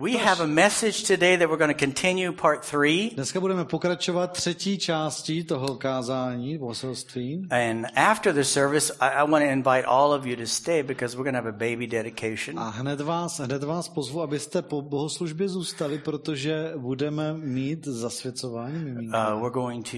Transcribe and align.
We 0.00 0.16
have 0.16 0.40
a 0.40 0.46
message 0.46 1.08
today 1.08 1.36
that 1.36 1.50
we're 1.50 1.56
going 1.56 1.74
to 1.74 1.86
continue 1.86 2.32
part 2.32 2.64
three. 2.64 3.10
Dneska 3.14 3.40
budeme 3.40 3.64
pokračovat 3.64 4.32
třetí 4.32 4.78
částí 4.78 5.44
toho 5.44 5.76
kázání, 5.76 6.58
poselství. 6.58 7.48
And 7.50 7.86
after 7.96 8.34
the 8.34 8.42
service, 8.42 8.92
I, 9.00 9.08
I 9.08 9.30
want 9.30 9.44
to 9.44 9.50
invite 9.50 9.84
all 9.86 10.12
of 10.12 10.26
you 10.26 10.36
to 10.36 10.46
stay 10.46 10.82
because 10.82 11.16
we're 11.16 11.32
going 11.32 11.34
to 11.34 11.42
have 11.42 11.48
a 11.48 11.70
baby 11.70 11.86
dedication. 11.86 12.58
A 12.58 12.68
hned 12.68 13.00
vás, 13.00 13.40
hned 13.40 13.62
vás 13.62 13.88
pozvu, 13.88 14.22
abyste 14.22 14.62
po 14.62 14.82
bohoslužbě 14.82 15.48
zůstali, 15.48 15.98
protože 15.98 16.72
budeme 16.76 17.34
mít 17.34 17.86
zasvěcování 17.86 18.78
miminka. 18.78 19.34
Uh, 19.34 19.40
we're 19.40 19.54
going 19.54 19.90
to 19.90 19.96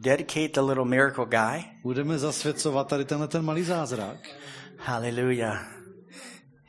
dedicate 0.00 0.48
the 0.48 0.60
little 0.60 0.84
miracle 0.84 1.26
guy. 1.26 1.64
Budeme 1.82 2.18
zasvěcovat 2.18 2.88
tady 2.88 3.04
tenhle 3.04 3.28
ten 3.28 3.44
malý 3.44 3.62
zázrak, 3.62 4.16
Hallelujah. 4.76 5.79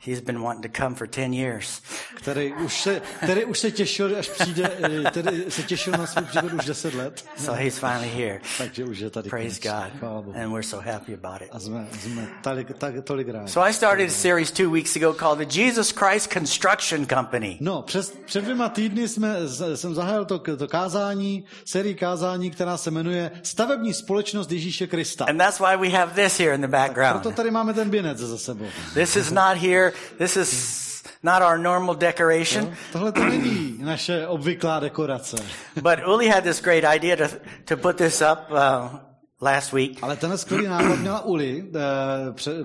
He's 0.06 0.20
been 0.20 0.42
wanting 0.42 0.72
to 0.72 0.82
come 0.82 0.96
for 0.96 1.06
10 1.06 1.32
years. 1.32 1.80
který 2.14 2.52
už 2.52 2.82
se, 2.82 3.02
který 3.24 3.44
už 3.44 3.58
se 3.58 3.70
těšil, 3.70 4.16
až 4.18 4.28
přijde, 4.28 4.70
eh, 4.82 5.10
který 5.10 5.44
se 5.48 5.62
těšil 5.62 5.92
na 5.92 6.06
svůj 6.06 6.24
příchod 6.24 6.52
už 6.52 6.64
10 6.64 6.94
let, 6.94 7.24
So 7.36 7.62
he's 7.64 7.78
finally 7.78 8.08
here. 8.08 8.40
takže 8.58 8.84
už 8.84 8.98
je 8.98 9.10
tady. 9.10 9.30
Praise. 9.30 9.60
God. 9.62 10.02
And 10.36 10.52
we're 10.52 10.62
so 10.62 10.90
happy 10.92 11.14
about 11.14 11.42
it. 11.42 11.48
A 11.52 11.58
jsme, 11.58 11.86
jsme 12.00 12.28
tolik, 12.42 12.78
tak, 12.78 12.94
tolik 13.04 13.28
rádi. 13.28 13.48
So 13.48 13.68
I 13.68 13.74
started 13.74 14.08
a 14.08 14.12
series 14.12 14.50
two 14.50 14.70
weeks 14.70 14.96
ago 14.96 15.12
called 15.14 15.48
the 15.48 15.60
Jesus 15.60 15.90
Christ 15.90 16.32
Construction 16.32 17.06
Company. 17.06 17.56
No, 17.60 17.82
přes, 17.82 18.12
před 18.24 18.40
dvěma 18.44 18.68
týdny 18.68 19.08
jsme, 19.08 19.36
jsem 19.74 19.94
zahájil 19.94 20.24
to, 20.24 20.38
to 20.38 20.68
kázání, 20.68 21.44
sérii 21.64 21.94
kázání, 21.94 22.50
která 22.50 22.76
se 22.76 22.90
jmenuje 22.90 23.30
Stavební 23.42 23.94
společnost 23.94 24.52
Ježíše 24.52 24.86
Krista. 24.86 25.24
And 25.24 25.38
that's 25.38 25.60
why 25.60 25.76
we 25.76 25.88
have 25.98 26.12
this 26.14 26.38
here 26.38 26.54
in 26.54 26.60
the 26.60 26.68
Proto 26.68 26.82
background. 26.82 27.36
tady 27.36 27.50
máme 27.50 27.74
ten 27.74 27.90
věnec 27.90 28.18
za 28.18 28.38
sebou. 28.38 28.66
This 28.94 29.16
is 29.16 29.30
not 29.30 29.56
here. 29.56 29.91
This 30.18 30.36
is 30.36 31.02
not 31.22 31.42
our 31.42 31.58
normal 31.58 31.94
decoration. 31.94 32.76
Tohle 32.92 33.12
to 33.12 33.24
není 33.24 33.76
naše 33.78 34.26
obvyklá 34.26 34.80
dekorace. 34.80 35.36
But 35.82 35.98
Uli 36.06 36.28
had 36.28 36.44
this 36.44 36.60
great 36.60 36.84
idea 36.96 37.16
to, 37.16 37.28
to 37.64 37.76
put 37.76 37.96
this 37.96 38.22
up 38.32 38.50
uh, 38.50 38.98
last 39.42 39.72
week. 39.72 39.98
Ale 40.02 40.16
tenhle 40.16 40.38
skvělý 40.38 40.66
nápad 40.66 40.98
měla 40.98 41.20
Uli 41.24 41.64
pře, 42.32 42.64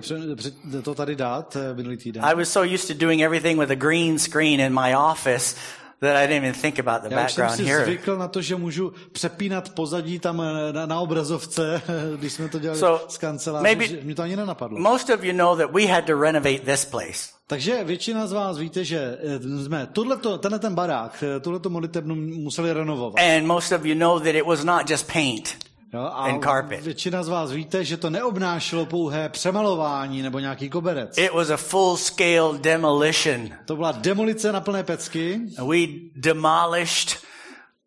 to 0.82 0.94
tady 0.94 1.16
dát 1.16 1.56
eh, 1.56 1.74
minulý 1.74 1.96
týden. 1.96 2.24
I 2.24 2.34
was 2.34 2.48
so 2.48 2.74
used 2.74 2.98
to 2.98 3.04
doing 3.04 3.22
everything 3.22 3.60
with 3.60 3.70
a 3.70 3.74
green 3.74 4.18
screen 4.18 4.60
in 4.60 4.74
my 4.74 4.96
office 4.96 5.56
that 6.00 6.16
I 6.16 6.26
didn't 6.26 6.44
even 6.44 6.60
think 6.60 6.78
about 6.78 7.02
the 7.02 7.14
Já 7.14 7.26
už 7.26 7.32
jsem 7.32 7.42
background 7.42 7.56
si 7.56 7.64
here. 7.72 7.84
zvykl 7.84 8.16
na 8.16 8.28
to, 8.28 8.42
že 8.42 8.56
můžu 8.56 8.92
přepínat 9.12 9.68
pozadí 9.70 10.18
tam 10.18 10.40
eh, 10.42 10.72
na, 10.72 10.86
na 10.86 11.00
obrazovce, 11.00 11.82
když 12.18 12.32
jsme 12.32 12.48
to 12.48 12.58
dělali 12.58 12.80
So, 12.80 13.04
z 13.08 13.18
kanceláře, 13.18 13.62
maybe- 13.62 13.86
že 13.88 13.98
mě 14.02 14.14
to 14.14 14.22
ani 14.22 14.36
nenapadlo. 14.36 14.78
Most 14.80 15.10
of 15.10 15.24
you 15.24 15.32
know 15.32 15.56
that 15.56 15.70
we 15.72 15.86
had 15.86 16.04
to 16.04 16.20
renovate 16.20 16.58
this 16.58 16.84
place. 16.84 17.28
Takže 17.46 17.84
většina 17.84 18.26
z 18.26 18.32
vás 18.32 18.58
víte, 18.58 18.84
že 18.84 19.18
eh, 19.22 19.64
jsme 19.64 19.88
tohleto, 19.92 20.38
tenhle 20.38 20.58
ten 20.58 20.74
barák, 20.74 21.24
eh, 21.36 21.40
tuhleto 21.40 21.70
modlitebnu 21.70 22.14
museli 22.14 22.72
renovovat. 22.72 23.14
And 23.36 23.46
most 23.46 23.72
of 23.72 23.84
you 23.84 23.94
know 23.94 24.18
that 24.20 24.34
it 24.34 24.46
was 24.46 24.64
not 24.64 24.90
just 24.90 25.12
paint. 25.12 25.67
Jo, 25.94 26.00
a 26.00 26.24
and 26.24 26.44
carpet. 26.44 26.84
většina 26.84 27.22
z 27.22 27.28
vás 27.28 27.52
víte, 27.52 27.84
že 27.84 27.96
to 27.96 28.10
neobnášelo 28.10 28.86
pouhé 28.86 29.28
přemalování 29.28 30.22
nebo 30.22 30.38
nějaký 30.38 30.70
koberec. 30.70 31.18
It 31.18 31.32
was 31.32 31.50
a 31.50 31.56
full-scale 31.56 32.58
demolition. 32.58 33.48
To 33.64 33.76
byla 33.76 33.92
demolice 33.92 34.52
na 34.52 34.60
plné 34.60 34.82
pecky. 34.82 35.40
We 35.68 35.78
demolished 36.16 37.27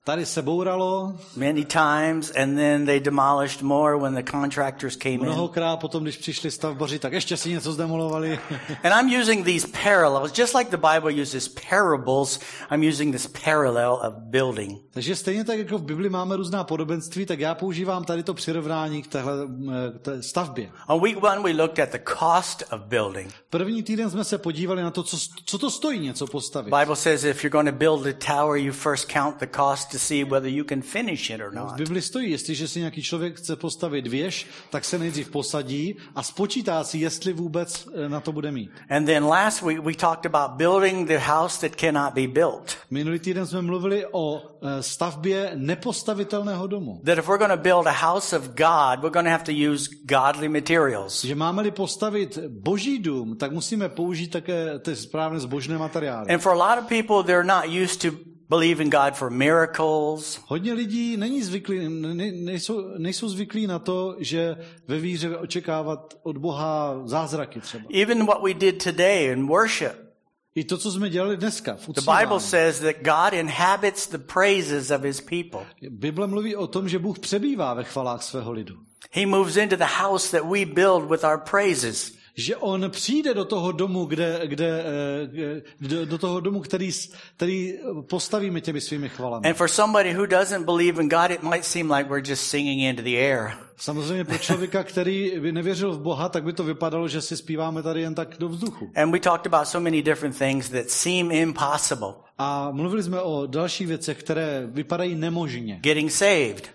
Tady 0.04 0.26
se 0.26 0.42
bouralo. 0.42 1.14
many 1.36 1.66
times, 1.66 2.32
and 2.32 2.56
then 2.56 2.86
they 2.86 3.00
demolished 3.00 3.62
more 3.62 3.98
when 3.98 4.16
the 4.16 4.32
contractors 4.32 4.96
came 4.96 5.16
in. 5.16 5.22
Mnohokrát 5.22 5.78
potom, 5.78 6.04
když 6.04 6.18
přišli 6.18 6.52
stavbaři, 6.52 7.00
tak 7.00 7.14
ještě 7.14 7.38
si 7.38 7.50
něco 7.50 7.74
zdemolovali. 7.74 8.40
And 8.84 8.94
I'm 8.94 9.22
using 9.22 9.46
these 9.46 9.68
parallels, 9.84 10.40
just 10.40 10.56
like 10.56 10.72
the 10.72 10.78
Bible 10.78 11.22
uses 11.22 11.48
parables, 11.70 12.40
I'm 12.72 12.90
using 12.90 13.16
this 13.16 13.28
parallel 13.46 13.94
of 13.94 14.14
building. 14.18 14.82
Takže 14.92 15.16
stejně 15.16 15.44
tak, 15.44 15.58
jako 15.58 15.78
v 15.78 15.84
Bibli 15.84 16.10
máme 16.10 16.36
různá 16.36 16.64
podobenství, 16.64 17.26
tak 17.26 17.40
já 17.40 17.56
používám 17.56 18.04
tady 18.04 18.24
to 18.24 18.34
přirovnání 18.34 19.02
k 19.02 19.08
téhle 19.08 19.34
eh, 19.70 20.20
k 20.20 20.24
stavbě. 20.24 20.72
On 20.88 21.02
week 21.02 21.24
one, 21.24 21.42
we 21.44 21.62
looked 21.62 21.80
at 21.80 21.92
the 21.92 22.12
cost 22.20 22.64
of 22.72 22.82
building. 22.82 23.34
První 23.50 23.84
týden 23.84 24.10
jsme 24.10 24.24
se 24.24 24.38
podívali 24.38 24.84
na 24.84 24.92
to, 24.92 25.04
co, 25.04 25.18
co 25.46 25.58
to 25.58 25.70
stojí 25.70 26.00
něco 26.00 26.28
postavit. 26.28 26.74
Bible 26.80 26.96
says 26.96 27.24
if 27.24 27.44
you're 27.44 27.52
going 27.52 27.70
to 27.70 27.76
build 27.76 28.08
a 28.08 28.36
tower, 28.36 28.58
you 28.58 28.74
first 28.74 29.12
count 29.14 29.40
the 29.40 29.48
cost 29.56 29.91
to 29.92 30.00
see 30.00 30.24
whether 30.24 30.50
you 30.50 30.64
can 30.64 30.82
finish 30.82 31.30
it 31.30 31.42
or 31.42 31.50
V 31.52 31.56
not. 31.56 31.76
Bibli 31.76 32.02
stojí, 32.02 32.32
jestliže 32.32 32.68
si 32.68 32.80
nějaký 32.80 33.02
člověk 33.02 33.38
chce 33.38 33.56
postavit 33.56 34.08
věž, 34.08 34.48
tak 34.70 34.86
se 34.86 35.00
nejdřív 35.00 35.30
posadí 35.30 35.96
a 36.16 36.24
spočítá 36.24 36.84
si, 36.84 36.98
jestli 36.98 37.34
vůbec 37.34 37.88
eh, 37.94 38.10
na 38.10 38.20
to 38.20 38.32
bude 38.32 38.52
mít. 38.52 38.72
And 38.90 39.06
then 39.06 39.24
last 39.24 39.62
week, 39.62 39.80
we 39.80 39.94
talked 39.94 40.26
about 40.26 40.58
building 40.58 41.08
the 41.08 41.18
house 41.18 41.68
that 41.68 41.80
cannot 41.80 42.14
be 42.14 42.28
built. 42.28 42.78
Minulý 42.90 43.20
týden 43.20 43.48
jsme 43.48 43.62
mluvili 43.62 44.06
o 44.12 44.44
eh, 44.62 44.84
stavbě 44.84 45.52
nepostavitelného 45.56 46.68
domu. 46.68 47.02
That 47.06 47.18
if 47.18 47.28
we're 47.28 47.48
going 47.48 47.52
to 47.52 47.64
build 47.64 47.88
a 47.88 48.12
house 48.12 48.36
of 48.38 48.48
God, 48.48 49.00
we're 49.00 49.14
going 49.14 49.26
to 49.26 49.32
have 49.32 49.44
to 49.44 49.72
use 49.72 49.90
godly 50.04 50.50
materials. 50.50 51.26
Že 51.26 51.36
máme-li 51.36 51.72
postavit 51.72 52.38
boží 52.48 53.00
dům, 53.00 53.38
tak 53.38 53.52
musíme 53.52 53.90
použít 53.90 54.28
také 54.28 54.80
ty 54.80 54.96
správné 54.96 55.40
zbožné 55.40 55.78
materiály. 55.78 56.34
And 56.34 56.40
for 56.40 56.52
a 56.52 56.72
lot 56.72 56.84
of 56.84 56.90
people, 56.90 57.24
they're 57.24 57.48
not 57.48 57.66
used 57.66 58.02
to 58.02 58.31
believing 58.52 58.92
God 58.92 59.16
for 59.16 59.30
miracles. 59.30 60.40
Hodně 60.48 60.74
lidí 60.74 61.18
není 61.18 61.44
zvyklí, 61.44 61.90
ne, 61.90 62.32
nejsou, 62.32 62.98
nejsou 62.98 63.30
zvyklí 63.30 63.68
na 63.68 63.80
to, 63.80 64.16
že 64.20 64.58
ve 64.88 65.00
víře 65.00 65.38
očekávat 65.38 66.14
od 66.24 66.38
Boha 66.38 67.02
zázraky 67.06 67.62
třeba. 67.62 67.84
Even 68.02 68.26
what 68.26 68.44
we 68.44 68.54
did 68.54 68.84
today 68.84 69.32
in 69.32 69.48
worship. 69.48 70.12
I 70.56 70.64
to, 70.64 70.78
co 70.78 70.92
jsme 70.92 71.10
dělali 71.10 71.38
dneska 71.38 71.76
v 71.76 71.88
The 71.88 72.02
Bible 72.20 72.40
says 72.40 72.80
that 72.80 72.96
God 73.02 73.34
inhabits 73.34 74.08
the 74.08 74.18
praises 74.18 74.92
of 74.92 75.02
his 75.02 75.22
people. 75.22 75.66
Bible 75.90 76.28
mluví 76.28 76.56
o 76.56 76.68
tom, 76.68 76.90
že 76.90 77.00
Bůh 77.00 77.20
přebývá 77.20 77.74
ve 77.74 77.84
chvalách 77.84 78.24
svého 78.24 78.52
lidu. 78.52 78.76
He 79.12 79.26
moves 79.26 79.56
into 79.56 79.76
the 79.76 79.90
house 80.02 80.38
that 80.38 80.50
we 80.52 80.66
build 80.66 81.12
with 81.12 81.24
our 81.24 81.38
praises. 81.52 82.21
Že 82.36 82.56
on 82.56 82.90
přijde 82.90 83.34
do 83.34 83.46
toho 83.46 83.72
domu, 83.72 84.06
kde, 84.06 84.42
kde, 84.46 84.84
eh, 84.86 85.62
kde, 85.80 86.06
do 86.06 86.18
toho 86.18 86.40
domu, 86.40 86.60
který, 86.60 86.92
který 87.36 87.74
postavíme 88.10 88.62
těmi 88.62 88.82
svými 88.82 89.10
chvalami. 89.10 89.48
And 89.48 89.54
for 89.58 89.68
somebody 89.68 90.14
who 90.14 90.26
doesn't 90.26 90.66
believe 90.66 91.02
in 91.02 91.10
God, 91.10 91.32
it 91.32 91.44
might 91.44 91.66
seem 91.66 91.92
like 91.92 92.10
we're 92.10 92.30
just 92.30 92.44
singing 92.44 92.82
into 92.82 93.02
the 93.02 93.18
air. 93.18 93.52
Samozřejmě 93.78 94.26
pro 94.26 94.38
člověka, 94.38 94.84
který 94.84 95.40
by 95.40 95.52
nevěřil 95.52 95.92
v 95.92 96.00
Boha, 96.00 96.30
tak 96.30 96.44
by 96.44 96.54
to 96.54 96.64
vypadalo, 96.64 97.08
že 97.08 97.22
si 97.22 97.38
zpíváme 97.38 97.84
tady 97.84 98.02
jen 98.02 98.16
tak 98.16 98.36
do 98.40 98.50
vzduchu. 98.50 98.92
And 98.96 99.12
we 99.12 99.20
talked 99.20 99.54
about 99.54 99.68
so 99.68 99.84
many 99.84 100.02
different 100.02 100.38
things 100.38 100.70
that 100.70 100.90
seem 100.90 101.32
impossible. 101.32 102.14
A 102.38 102.72
mluvili 102.72 103.04
jsme 103.04 103.22
o 103.22 103.46
dalších 103.48 103.88
věcech, 103.88 104.20
které 104.20 104.68
vypadají 104.72 105.16
nemožně. 105.16 105.80
Getting 105.84 106.12
saved. 106.12 106.70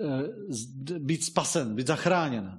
Eh, 0.00 0.98
Být 0.98 1.24
spasen, 1.24 1.74
být 1.74 1.86
zachráněn. 1.86 2.58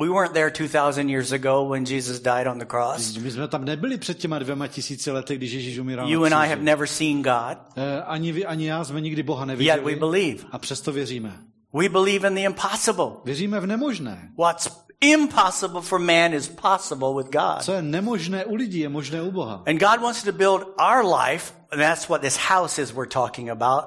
We 0.00 0.08
weren't 0.08 0.32
there 0.34 0.50
2,000 0.50 1.08
years 1.08 1.32
ago 1.32 1.68
when 1.70 1.86
Jesus 1.86 2.20
died 2.20 2.46
on 2.46 2.58
the 2.58 2.64
cross. 2.66 3.16
My 3.16 3.30
jsme 3.30 3.48
tam 3.48 3.64
nebyli 3.64 3.98
před 3.98 4.18
těma 4.18 4.38
dvěma 4.38 4.66
tisíci 4.66 5.10
lety, 5.10 5.36
když 5.36 5.52
Ježíš 5.52 5.78
umíral 5.78 6.08
You 6.10 6.20
na 6.20 6.26
and 6.26 6.44
I 6.44 6.48
have 6.48 6.62
never 6.62 6.86
seen 6.88 7.22
God, 7.22 7.58
Eh, 7.76 8.02
Ani 8.02 8.32
vy, 8.32 8.46
ani 8.46 8.66
já 8.68 8.84
jsme 8.84 9.00
nikdy 9.00 9.22
Boha 9.22 9.44
yet 9.44 9.58
we 9.58 9.64
neviděli. 9.64 9.96
believe. 9.96 10.44
A 10.52 10.58
přesto 10.58 10.92
věříme. 10.92 11.32
We 11.74 11.88
believe 11.88 12.28
in 12.28 12.34
the 12.34 12.40
impossible. 12.40 13.06
Věříme 13.24 13.60
v 13.60 13.66
nemožné. 13.66 14.30
What's 14.38 14.68
impossible 15.00 15.80
for 15.82 15.98
man 15.98 16.34
is 16.34 16.48
possible 16.48 17.08
with 17.16 17.32
God. 17.32 17.62
Co 17.62 17.72
je 17.72 17.82
nemožné 17.82 18.44
u 18.44 18.54
lidí, 18.54 18.78
je 18.78 18.88
možné 18.88 19.22
u 19.22 19.30
Boha. 19.30 19.62
And 19.66 19.78
God 19.80 20.00
wants 20.00 20.22
to 20.22 20.32
build 20.32 20.62
our 20.62 21.04
life, 21.20 21.52
and 21.72 21.80
that's 21.80 22.08
what 22.08 22.20
this 22.20 22.36
house 22.36 22.82
is 22.82 22.92
we're 22.92 23.08
talking 23.08 23.50
about, 23.50 23.84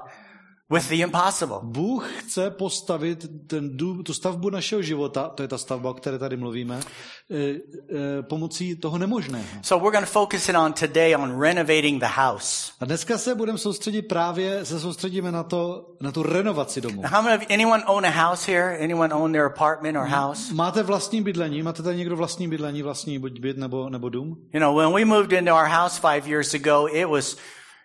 with 0.70 0.88
the 0.88 0.94
impossible. 0.94 1.56
Bůh 1.62 2.12
chce 2.18 2.50
postavit 2.50 3.26
ten 3.46 3.76
dům, 3.76 4.04
tu 4.04 4.14
stavbu 4.14 4.50
našeho 4.50 4.82
života, 4.82 5.28
to 5.28 5.42
je 5.42 5.48
ta 5.48 5.58
stavba, 5.58 5.90
o 5.90 5.94
které 5.94 6.18
tady 6.18 6.36
mluvíme, 6.36 6.80
eh, 6.80 7.36
eh, 7.36 8.22
pomocí 8.22 8.76
toho 8.76 8.98
nemožného. 8.98 9.46
So 9.62 9.84
we're 9.84 9.92
going 9.92 10.06
to 10.06 10.12
focus 10.12 10.48
in 10.48 10.56
on 10.56 10.72
today 10.72 11.16
on 11.16 11.40
renovating 11.40 12.00
the 12.00 12.20
house. 12.20 12.72
A 12.80 12.84
dneska 12.84 13.18
se 13.18 13.34
budeme 13.34 13.58
soustředit 13.58 14.02
právě, 14.02 14.64
se 14.64 14.80
soustředíme 14.80 15.32
na, 15.32 15.42
to, 15.42 15.86
na 16.00 16.12
tu 16.12 16.22
renovaci 16.22 16.80
domu. 16.80 17.02
Now, 17.02 17.10
how 17.10 17.22
many 17.22 17.46
anyone 17.46 17.84
own 17.84 18.06
a 18.06 18.10
house 18.10 18.52
here? 18.52 18.78
Anyone 18.84 19.14
own 19.14 19.32
their 19.32 19.44
apartment 19.44 19.96
or 19.96 20.06
house? 20.06 20.54
Máte 20.54 20.82
vlastní 20.82 21.22
bydlení? 21.22 21.62
Máte 21.62 21.82
tady 21.82 21.96
někdo 21.96 22.16
vlastní 22.16 22.48
bydlení, 22.48 22.82
vlastní 22.82 23.18
buď 23.18 23.40
byt 23.40 23.56
nebo, 23.56 23.90
nebo 23.90 24.08
dům? 24.08 24.36
You 24.52 24.60
know, 24.60 24.76
when 24.76 24.92
we 24.94 25.04
moved 25.04 25.32
into 25.32 25.54
our 25.54 25.68
house 25.68 26.00
five 26.00 26.28
years 26.28 26.54
ago, 26.54 26.88
it 26.92 27.06
was 27.06 27.36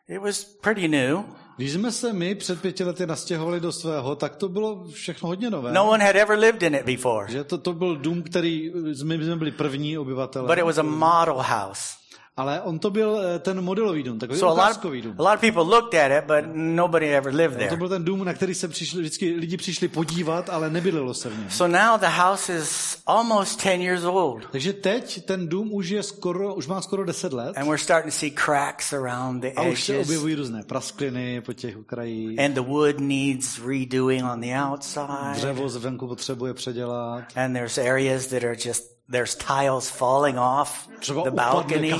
it 0.08 0.22
was 0.22 0.44
pretty 0.44 0.88
new. 0.88 1.24
Když 1.58 1.72
jsme 1.72 1.92
se 1.92 2.14
my 2.14 2.36
před 2.36 2.62
pěti 2.62 2.84
lety 2.84 3.06
nastěhovali 3.06 3.60
do 3.60 3.72
svého, 3.72 4.16
tak 4.16 4.36
to 4.36 4.50
bylo 4.50 4.88
všechno 4.92 5.28
hodně 5.30 5.50
nové. 5.50 5.72
No 5.72 5.90
one 5.90 6.06
had 6.06 6.16
ever 6.16 6.40
lived 6.40 6.64
in 6.64 6.76
it 6.76 6.86
before. 6.86 7.32
Že 7.32 7.44
to, 7.44 7.58
to 7.58 7.74
byl 7.74 7.96
dům, 7.96 8.24
který 8.24 8.72
jsme, 8.94 9.18
my 9.18 9.26
jsme 9.26 9.36
byli 9.36 9.52
první 9.52 9.98
obyvatelé. 9.98 10.48
But 10.48 10.58
it 10.58 10.66
was 10.66 10.78
a 10.78 10.84
model 10.84 11.36
house. 11.36 12.05
Ale 12.38 12.62
on 12.62 12.80
to 12.80 12.90
byl 12.90 13.20
eh, 13.36 13.40
ten 13.40 13.62
modelový 13.62 14.04
dům, 14.04 14.20
takový 14.20 14.40
So 14.40 14.54
ukázkový 14.62 15.02
dům. 15.02 15.16
a 15.20 15.24
lot 15.24 15.34
of 15.36 15.42
people 15.42 15.62
looked 15.64 15.94
at 16.02 16.12
it, 16.12 16.28
but 16.28 16.56
nobody 16.56 17.16
ever 17.16 17.36
lived 17.36 17.58
To 17.58 17.64
there. 17.66 17.78
byl 17.78 17.90
ten 17.90 18.04
dům, 18.06 18.24
na 18.26 18.34
který 18.34 18.54
se 18.54 18.68
přišli, 18.68 19.02
vždycky 19.02 19.34
lidi 19.36 19.58
přišli 19.58 19.88
podívat, 19.88 20.50
ale 20.50 20.70
nebydlelo 20.70 21.14
se 21.14 21.30
v 21.30 21.40
něm. 21.40 21.50
So 21.50 21.80
now 21.80 22.00
the 22.00 22.22
house 22.22 22.58
is 22.58 22.98
almost 23.06 23.64
10 23.66 23.82
years 23.82 24.04
old. 24.04 24.44
Takže 24.52 24.74
teď 24.74 25.26
ten 25.26 25.48
dům 25.48 25.74
už 25.74 25.90
je 25.90 26.04
skoro, 26.04 26.56
už 26.56 26.68
má 26.68 26.82
skoro 26.82 27.06
10 27.06 27.34
let 27.34 27.58
And 27.58 27.66
we're 27.68 27.78
starting 27.84 28.14
to 28.14 28.18
see 28.20 28.32
cracks 28.46 28.94
around 28.94 29.42
the 29.42 29.50
a 29.56 29.62
už 29.64 29.84
se 29.84 29.94
edges. 29.94 30.08
objevují 30.08 30.36
různé 30.36 30.64
praskliny 30.64 31.42
po 31.42 31.54
těch 31.54 31.76
krajích. 31.86 32.40
And 32.40 32.54
the 32.54 32.62
wood 32.62 33.00
needs 33.00 33.60
redoing 33.68 34.24
on 34.34 34.42
the 34.42 34.54
outside. 34.72 35.32
Dřevo 35.34 35.70
zvenku 35.70 36.08
potřebuje 36.08 36.54
předělat. 36.54 37.24
And 37.36 37.54
there's 37.54 37.78
areas 37.78 38.26
that 38.28 38.44
are 38.44 38.56
just, 38.66 38.95
there's 39.08 39.36
tiles 39.36 39.90
falling 39.90 40.38
off 40.38 40.88
the 41.26 41.32
balcony. 41.32 41.92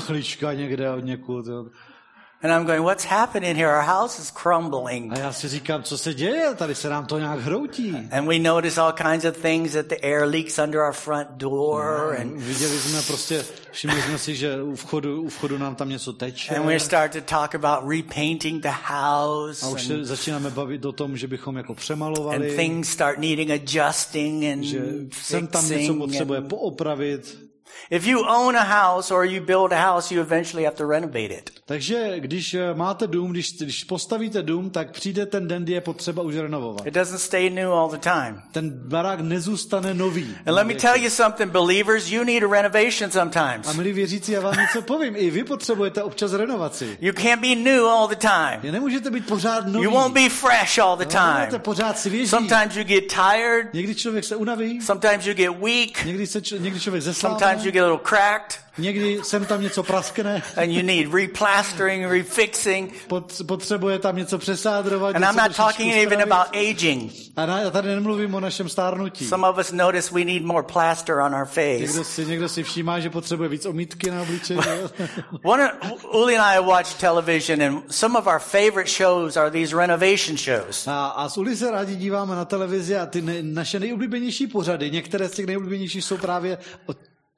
And 2.42 2.52
I'm 2.52 2.66
going, 2.66 2.82
what's 2.84 3.04
happening 3.04 3.56
here? 3.56 3.70
Our 3.70 3.82
house 3.82 4.18
is 4.22 4.30
crumbling. 4.30 5.12
A 5.12 5.18
já 5.18 5.32
si 5.32 5.48
říkám, 5.48 5.82
co 5.82 5.98
se 5.98 6.14
děje? 6.14 6.54
Tady 6.54 6.74
se 6.74 6.88
nám 6.88 7.06
to 7.06 7.18
nějak 7.18 7.40
hroutí. 7.40 7.96
And 8.12 8.26
we 8.26 8.38
notice 8.38 8.80
all 8.80 8.92
kinds 8.92 9.24
of 9.24 9.36
things 9.36 9.72
that 9.72 9.86
the 9.86 9.96
air 10.02 10.24
leaks 10.24 10.58
under 10.58 10.80
our 10.80 10.92
front 10.92 11.28
door. 11.30 12.16
And, 12.20 12.36
Viděli 12.36 12.78
jsme 12.78 13.02
prostě, 13.02 13.44
všimli 13.70 14.02
jsme 14.02 14.18
si, 14.18 14.36
že 14.36 14.62
u 14.62 14.76
vchodu, 14.76 15.22
u 15.22 15.28
vchodu 15.28 15.58
nám 15.58 15.74
tam 15.74 15.88
něco 15.88 16.12
teče. 16.12 16.54
and 16.56 16.66
we 16.66 16.80
start 16.80 17.12
to 17.12 17.20
talk 17.20 17.54
about 17.54 17.90
repainting 17.96 18.62
the 18.62 18.74
house. 18.94 19.66
A 19.66 19.68
už 19.68 19.80
And, 19.80 19.86
se 19.86 20.04
začínáme 20.04 20.50
bavit 20.50 20.84
o 20.84 20.92
tom, 20.92 21.16
že 21.16 21.26
bychom 21.26 21.56
jako 21.56 21.72
and 21.72 21.76
přemalovali, 21.78 22.56
things 22.56 22.88
start 22.88 23.18
needing 23.18 23.50
adjusting 23.50 24.44
and 24.52 24.62
že 24.62 24.82
sem 25.22 25.46
tam 25.46 25.62
něco 25.64 25.74
fixing. 25.74 25.98
potřebuje 25.98 26.40
and- 26.40 26.48
poopravit. 26.48 27.45
If 27.90 28.06
you 28.06 28.20
own 28.20 28.56
a 28.56 28.62
house 28.62 29.14
or 29.14 29.24
you 29.24 29.44
build 29.44 29.72
a 29.72 29.92
house, 29.92 30.14
you 30.14 30.20
eventually 30.20 30.64
have 30.64 30.76
to 30.76 30.88
renovate 30.88 31.34
it. 31.34 31.50
Takže 31.64 32.20
když 32.20 32.54
eh, 32.54 32.74
máte 32.74 33.06
dům, 33.06 33.30
když, 33.30 33.52
když 33.52 33.84
postavíte 33.84 34.42
dům, 34.42 34.70
tak 34.70 34.90
přijde 34.90 35.26
ten 35.26 35.48
den, 35.48 35.62
kdy 35.64 35.72
je 35.72 35.80
potřeba 35.80 36.22
už 36.22 36.36
renovovat. 36.36 36.86
It 36.86 36.94
doesn't 36.94 37.18
stay 37.20 37.50
new 37.50 37.72
all 37.72 37.88
the 37.88 37.98
time. 37.98 38.42
Ten 38.52 38.70
barák 38.88 39.20
nezůstane 39.20 39.94
nový. 39.94 40.36
And 40.46 40.54
let 40.54 40.66
me 40.66 40.74
tell 40.74 40.96
you 40.96 41.10
something, 41.10 41.52
believers, 41.52 42.10
you 42.10 42.24
need 42.24 42.42
a 42.42 42.48
renovation 42.48 43.08
A 43.08 43.12
sometimes. 43.12 43.76
milí 43.76 43.92
věřící, 43.92 44.32
já 44.32 44.40
vám 44.40 44.56
něco 44.56 44.82
povím. 44.82 45.14
I 45.16 45.30
vy 45.30 45.44
potřebujete 45.44 46.02
občas 46.02 46.32
renovaci. 46.32 46.98
You 47.00 47.12
can't 47.12 47.40
be 47.40 47.54
new 47.54 47.84
all 47.84 48.08
the 48.08 48.16
time. 48.16 48.60
Je 48.62 48.72
nemůžete 48.72 49.10
být 49.10 49.26
pořád 49.26 49.66
nový. 49.66 49.84
You 49.84 49.90
won't 49.90 50.14
be 50.14 50.28
fresh 50.28 50.78
all 50.78 50.96
the 50.96 51.04
time. 51.04 51.60
pořád 51.60 51.98
svěží. 51.98 52.28
Sometimes 52.28 52.76
you 52.76 52.84
get 52.84 53.04
tired. 53.08 53.74
Někdy 53.74 53.94
člověk 53.94 54.24
se 54.24 54.36
unaví, 54.36 54.80
Sometimes 54.80 55.26
you 55.26 55.34
get 55.34 55.50
weak. 55.50 56.04
někdy, 56.04 56.26
se, 56.26 56.40
někdy 56.58 56.80
člověk 56.80 57.02
Sometimes 57.02 57.04
zeslábne, 57.04 57.65
you 57.66 57.72
get 57.72 57.82
a 57.82 57.86
little 57.86 58.08
cracked. 58.08 58.58
někdy 58.78 59.20
sem 59.22 59.44
tam 59.44 59.62
něco 59.62 59.82
praskne, 59.82 60.42
And 60.56 60.70
you 60.70 60.82
need 60.82 61.14
replastering, 61.14 62.06
refixing. 62.10 62.92
pot, 63.08 63.32
potřebuje 63.48 63.98
tam 63.98 64.16
něco 64.16 64.38
přesádrovat, 64.38 65.14
And 65.16 65.20
něco 65.20 65.30
I'm 65.32 65.36
not 65.36 65.44
trošičku 65.44 65.62
talking 65.62 65.92
even 65.94 66.06
spravit. 66.20 66.32
about 66.32 66.56
aging. 66.56 67.12
A 67.36 67.46
na- 67.46 67.60
já 67.60 67.70
tady 67.70 67.88
nemluvím 67.88 68.34
o 68.34 68.40
našem 68.40 68.68
stárnutí. 68.68 69.26
Some 69.28 69.48
of 69.48 69.58
us 69.58 69.72
notice 69.72 70.14
we 70.14 70.24
need 70.24 70.42
more 70.42 70.62
plaster 70.72 71.16
on 71.18 71.34
our 71.34 71.48
Někdo 71.56 71.86
face. 71.92 72.04
si, 72.04 72.26
někdo 72.26 72.48
si 72.48 72.62
všímá, 72.62 73.00
že 73.00 73.10
potřebuje 73.10 73.48
víc 73.48 73.66
omítky 73.66 74.10
na 74.10 74.22
obličeji. 74.22 74.58
One 75.42 75.70
Uli 76.12 76.36
and 76.38 76.44
I 76.44 76.60
watch 76.60 76.94
television, 76.94 77.62
and 77.62 77.82
some 77.94 78.18
of 78.18 78.26
our 78.26 78.38
favorite 78.38 78.90
shows 78.90 79.36
are 79.36 79.50
these 79.50 79.76
renovation 79.76 80.36
shows. 80.36 80.86
A, 80.88 81.06
a 81.06 81.28
s 81.28 81.38
Uli 81.38 81.56
se 81.56 81.70
rádi 81.70 81.96
díváme 81.96 82.34
na 82.34 82.44
televizi 82.44 82.96
a 82.96 83.06
ty 83.06 83.22
ne, 83.22 83.34
naše 83.42 83.80
nejoblíbenější 83.80 84.46
pořady, 84.46 84.90
některé 84.90 85.28
z 85.28 85.32
těch 85.32 85.46
nejoblíbenějších 85.46 86.04
jsou 86.04 86.16
právě 86.16 86.58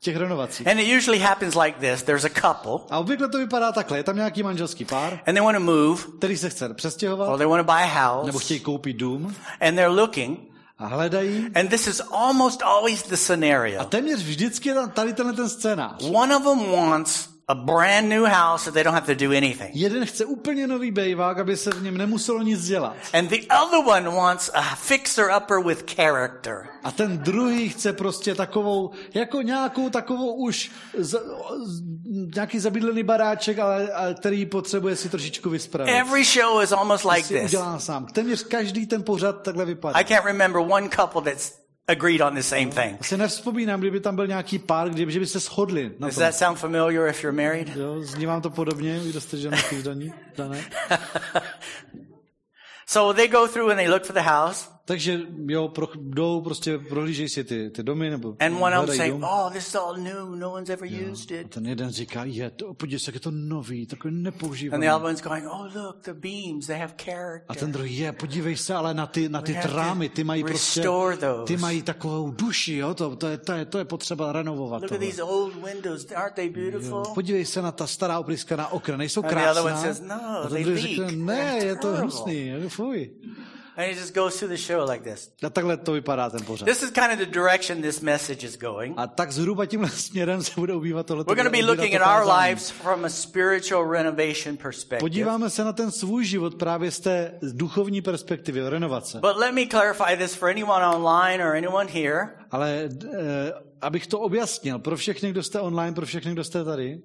těch 0.01 0.17
renovacích. 0.17 0.67
And 0.67 0.81
it 0.81 0.97
usually 0.97 1.19
happens 1.19 1.55
like 1.55 1.79
this 1.81 2.03
there's 2.03 2.25
a 2.25 2.29
couple, 2.29 2.87
A 2.91 2.99
obvykle 2.99 3.29
to 3.29 3.39
vypadá 3.39 3.73
takhle. 3.73 3.99
Je 3.99 4.03
tam 4.03 4.17
nějaký 4.17 4.43
manželský 4.43 4.85
pár, 4.85 5.21
and 5.27 5.35
they 5.35 5.41
want 5.45 5.57
to 5.57 5.61
move, 5.65 6.03
který 6.19 6.37
se 6.37 6.51
chce 6.51 6.69
or 6.69 6.75
přestěhovat, 6.75 7.39
they 7.39 7.47
want 7.47 7.67
to 7.67 7.73
buy 7.73 7.83
a 7.83 8.17
nebo 8.25 8.33
house, 8.33 8.45
chtějí 8.45 8.61
koupit 8.61 8.97
dům 8.97 9.35
and 9.61 9.75
they're 9.75 10.01
looking, 10.01 10.39
a 10.79 10.87
hledají. 10.87 11.47
and 11.55 11.69
this 11.71 11.87
is 11.87 12.01
almost 12.13 12.63
always 12.63 13.03
the 13.03 13.15
A 13.15 13.17
scenario. 13.17 13.85
téměř 13.85 14.23
vždycky 14.23 14.69
je 14.69 14.75
tam 14.75 14.91
tady 14.91 15.13
tenhle 15.13 15.33
ten 15.35 15.49
scénář. 15.49 16.05
One 16.15 16.37
of 16.37 16.43
them 16.45 16.71
wants 16.73 17.29
a 17.51 17.55
brand 17.55 18.09
new 18.09 18.25
house 18.25 18.65
that 18.65 18.75
they 18.75 18.85
don't 18.85 18.95
have 18.95 19.07
to 19.07 19.15
do 19.15 19.33
anything. 19.37 19.71
Jeden 19.73 20.07
chce 20.07 20.25
úplně 20.25 20.67
nový 20.67 20.91
bejvák, 20.91 21.39
aby 21.39 21.57
se 21.57 21.71
v 21.71 21.83
něm 21.83 21.97
nemuselo 21.97 22.43
nic 22.43 22.67
dělat. 22.67 22.97
And 23.13 23.31
the 23.31 23.37
other 23.63 23.81
one 23.87 24.11
wants 24.11 24.51
a 24.55 24.77
fixer-upper 24.77 25.65
with 25.67 25.95
character. 25.97 26.69
A 26.85 26.93
ten 26.93 27.19
druhý 27.19 27.69
chce 27.69 27.93
prostě 27.93 28.35
takovou, 28.35 28.91
jako 29.15 29.43
nějakou 29.43 29.91
takovou 29.91 30.35
už 30.35 30.71
z, 30.99 31.21
z, 31.65 31.83
nějaký 32.35 32.59
zabydlený 32.59 33.03
baráček, 33.03 33.59
ale, 33.59 33.93
ale 33.93 34.15
který 34.15 34.47
potřebuje 34.47 34.97
si 34.97 35.09
trošičku 35.09 35.51
vyspravit. 35.51 35.95
Every 35.95 36.25
show 36.25 36.63
is 36.63 36.73
almost 36.73 37.05
like 37.05 37.23
si 37.23 37.35
this. 37.35 37.45
udělá 37.45 37.79
sám. 37.79 38.07
Téměř 38.07 38.43
každý 38.43 38.87
ten 38.87 39.03
pořad 39.03 39.43
takhle 39.43 39.65
vypadá. 39.65 39.99
I 39.99 40.05
can't 40.05 40.25
remember 40.25 40.63
one 40.63 40.89
couple 40.89 41.23
that's 41.23 41.68
agreed 41.89 42.21
on 42.21 42.35
the 42.35 42.41
same 42.43 42.71
thing. 42.71 43.05
Si 43.05 43.17
nevzpomínám, 43.17 43.81
kdyby 43.81 44.01
tam 44.01 44.17
byl 44.17 44.27
nějaký 44.27 44.59
pár, 44.59 44.91
kdyby 44.91 45.13
že 45.13 45.21
by 45.21 45.27
se 45.27 45.39
shodli 45.41 45.93
na 45.99 46.07
Does 46.07 46.15
tom. 46.15 46.25
that 46.25 46.35
sound 46.37 46.59
familiar 46.59 47.09
if 47.09 47.25
you're 47.25 47.43
married? 47.43 47.77
Jo, 47.77 48.03
zní 48.03 48.27
vám 48.27 48.43
to 48.43 48.51
podobně, 48.51 49.01
kdo 49.05 49.21
jste 49.21 49.37
ženatý 49.37 49.83
daní, 49.83 50.13
dané. 50.37 50.65
So 52.87 53.13
they 53.17 53.29
go 53.29 53.47
through 53.47 53.71
and 53.71 53.77
they 53.77 53.89
look 53.89 54.05
for 54.05 54.15
the 54.15 54.23
house, 54.23 54.69
Takže 54.89 55.21
jo, 55.47 55.69
pro, 55.69 55.89
jdou, 55.97 56.41
prostě 56.41 56.79
prohlížejí 56.79 57.29
si 57.29 57.45
ty, 57.45 57.71
ty 57.71 57.83
domy, 57.83 58.11
nebo 58.11 58.37
and 58.41 58.63
one 58.63 58.79
of 58.79 58.95
saying, 58.97 59.15
dům. 59.15 59.25
"Oh, 59.25 59.53
this 59.53 59.69
is 59.69 59.75
all 59.75 59.97
new. 59.97 60.35
No 60.35 60.53
one's 60.53 60.69
ever 60.71 60.89
used 61.11 61.31
A 61.31 61.41
it." 61.41 61.51
ten 61.51 61.67
jeden 61.67 61.91
říká, 61.91 62.25
je, 62.25 62.51
to, 62.51 62.75
podívej 62.75 62.99
se, 63.01 63.09
jak 63.09 63.15
je 63.15 63.21
to 63.21 63.31
nový, 63.31 63.87
takový 63.87 64.15
And 64.15 64.23
nepoužívaný. 64.23 64.87
the 64.87 64.93
other 64.93 65.07
one's 65.07 65.21
going, 65.23 65.45
"Oh, 65.47 65.77
look, 65.77 65.97
the 66.05 66.13
beams. 66.15 66.67
They 66.67 66.79
have 66.79 66.93
A 66.99 67.05
character." 67.05 67.57
ten 67.57 67.73
druhý 67.73 67.99
je, 67.99 68.13
podívej 68.13 68.57
se, 68.57 68.75
ale 68.75 68.95
na 68.95 69.07
ty, 69.07 69.29
na 69.29 69.41
ty 69.43 69.55
trámy, 69.63 70.09
ty 70.09 70.25
mají 70.25 70.45
prostě, 70.45 70.83
those. 70.83 71.45
ty 71.47 71.57
mají 71.57 71.83
takovou 71.83 72.31
duši, 72.31 72.77
jo, 72.77 72.95
to, 72.95 73.17
to, 73.17 73.27
je, 73.29 73.39
to, 73.39 73.53
je, 73.53 73.65
to 73.65 73.79
je 73.79 73.85
potřeba 73.85 74.33
renovovat. 74.33 74.83
Look 74.83 74.93
at 74.93 74.99
tohle. 74.99 75.07
these 75.07 75.23
old 75.23 75.55
windows. 75.65 76.13
Aren't 76.13 76.35
they 76.35 76.49
beautiful? 76.51 77.03
Podívej 77.15 77.45
se 77.45 77.63
na 77.63 77.73
ta 77.73 77.87
stará 77.87 78.19
oprýskaná 78.19 78.69
okna, 78.69 78.97
nejsou 78.97 79.21
And 79.25 79.29
the 79.31 79.35
other 79.37 79.45
krásná. 79.45 79.63
one 79.63 79.77
says, 79.77 80.01
"No, 80.09 80.15
a 80.45 80.49
they 80.49 80.65
ten 80.65 80.73
druhý 80.73 80.97
řekne, 80.97 81.05
leak. 81.07 81.17
ne, 81.19 81.59
je 81.65 81.77
to 81.77 81.81
terrible." 81.83 82.01
hnusný, 82.01 82.47
jo, 82.49 82.69
fuj. 82.69 83.11
And 83.79 83.87
he 83.87 83.95
just 83.95 84.15
goes 84.15 84.37
through 84.37 84.57
the 84.57 84.63
show 84.63 84.85
like 84.91 85.05
this. 85.05 85.33
A 85.43 85.51
takhle 85.51 85.77
to 85.77 85.93
vypadá 85.93 86.31
ten 86.31 86.45
pořad. 86.45 86.65
This 86.65 86.83
is 86.83 86.91
kind 86.91 87.13
of 87.13 87.19
the 87.19 87.27
direction 87.27 87.83
this 87.83 88.01
message 88.01 88.47
is 88.47 88.57
going. 88.57 88.95
A 88.97 89.07
tak 89.07 89.33
zhruba 89.33 89.67
tímhle 89.67 89.91
směrem 89.91 90.43
se 90.43 90.53
bude 90.57 90.75
ubývat 90.75 91.07
tohle. 91.07 91.25
We're 91.29 91.43
going 91.43 91.57
to 91.57 91.67
be 91.67 91.73
looking 91.73 91.95
at 91.95 92.03
our 92.03 92.33
lives 92.39 92.71
from 92.71 93.05
a 93.05 93.09
spiritual 93.09 93.91
renovation 93.91 94.57
perspective. 94.57 95.01
Podíváme 95.01 95.51
se 95.51 95.65
na 95.65 95.73
ten 95.73 95.91
svůj 95.91 96.25
život 96.25 96.55
právě 96.55 96.91
z 96.91 97.01
té 97.01 97.39
duchovní 97.43 98.03
perspektivy, 98.03 98.69
renovace. 98.69 99.21
But 99.21 99.37
let 99.37 99.55
me 99.55 99.67
clarify 99.67 100.17
this 100.17 100.35
for 100.35 100.51
anyone 100.51 100.87
online 100.87 101.45
or 101.45 101.57
anyone 101.57 101.91
here. 101.93 102.29
Ale 102.51 102.89
eh, 103.15 103.53
abych 103.81 104.07
to 104.07 104.21
objasnil, 104.21 104.79
pro 104.79 104.97
všechny, 104.97 105.31
kdo 105.31 105.43
jste 105.43 105.61
online, 105.61 105.95
pro 105.95 106.07
všechny, 106.07 106.33
kdo 106.33 106.45
jste 106.45 106.65
tady, 106.65 107.01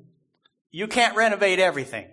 You 0.76 0.88
can't 0.88 1.16
renovate 1.18 1.62
everything. 1.62 2.08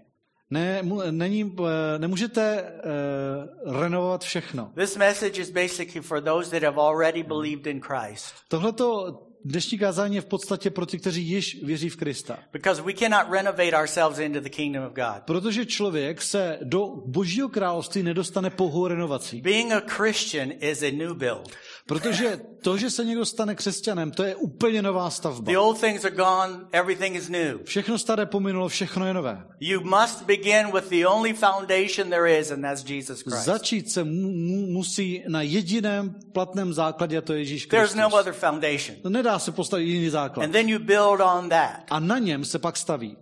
Ne, 0.51 0.83
není, 1.11 1.57
eh, 1.61 1.99
nemůžete 1.99 2.65
eh, 2.65 3.81
renovovat 3.81 4.25
všechno. 4.25 4.73
This 4.75 4.97
message 4.97 5.41
is 5.41 5.51
basically 5.51 6.01
for 6.01 6.21
those 6.21 6.51
that 6.51 6.63
have 6.63 6.81
already 6.81 7.23
believed 7.23 7.67
in 7.67 7.81
Christ. 7.81 8.35
Tohleto 8.49 9.19
dnešní 9.45 9.79
kázání 9.79 10.15
je 10.15 10.21
v 10.21 10.25
podstatě 10.27 10.71
pro 10.71 10.87
ty, 10.87 10.99
kteří 10.99 11.29
již 11.29 11.63
věří 11.63 11.89
v 11.89 11.97
Krista. 11.97 12.39
Because 12.53 12.83
we 12.83 12.93
cannot 12.93 13.33
renovate 13.33 13.77
ourselves 13.77 14.19
into 14.19 14.41
the 14.41 14.49
kingdom 14.49 14.85
of 14.85 14.93
God. 14.93 15.23
Protože 15.25 15.67
člověk 15.67 16.23
se 16.23 16.59
do 16.63 16.87
božího 17.07 17.49
království 17.49 18.03
nedostane 18.03 18.51
pouhou 18.51 18.87
renovací. 18.87 19.41
Being 19.41 19.73
a 19.73 19.81
Christian 19.81 20.51
is 20.61 20.83
a 20.83 20.91
new 20.91 21.15
build. 21.15 21.49
Protože 21.87 22.41
to, 22.63 22.77
že 22.77 22.91
se 22.91 23.05
někdo 23.05 23.27
stane 23.27 23.55
křesťanem, 23.55 24.11
to 24.11 24.23
je 24.23 24.37
úplně 24.37 24.83
nová 24.83 25.11
stavba. 25.11 25.53
The 25.53 25.59
old 25.59 25.81
things 25.81 26.05
are 26.05 26.15
gone, 26.17 26.61
everything 26.73 27.17
is 27.17 27.29
new. 27.29 27.59
Všechno 27.65 27.99
staré 27.99 28.27
pominulo, 28.27 28.69
všechno 28.69 29.07
je 29.07 29.15
nové. 29.15 29.45
You 29.61 29.81
must 29.81 30.23
begin 30.27 30.73
with 30.75 30.89
the 30.89 31.07
only 31.07 31.33
foundation 31.33 32.11
there 32.11 32.39
is, 32.39 32.51
and 32.51 32.63
that's 32.63 32.85
Jesus 32.85 33.23
Christ. 33.23 33.45
Začít 33.45 33.91
se 33.91 34.05
mu, 34.05 34.31
mu, 34.31 34.67
musí 34.67 35.23
na 35.29 35.43
jediném 35.43 36.15
platném 36.33 36.73
základě, 36.73 37.19
a 37.19 37.21
to 37.21 37.33
je 37.33 37.39
Ježíš 37.39 37.67
There's 37.67 37.95
no 37.95 38.03
Kristus. 38.03 38.21
other 38.21 38.33
foundation. 38.33 38.97
To 39.03 39.09
nedá 39.11 39.30
se 39.39 39.53
postavit 39.53 39.85
jiný 39.85 40.09
základ. 40.09 40.45
And 40.45 40.53
then 40.53 40.69
you 40.69 40.79
build 40.79 41.21
on 41.21 41.49
that. 41.49 41.81
A 41.91 42.01
na 42.01 42.19
něm 42.19 42.45
se 42.45 42.59
pak 42.59 42.77
staví. 42.77 43.17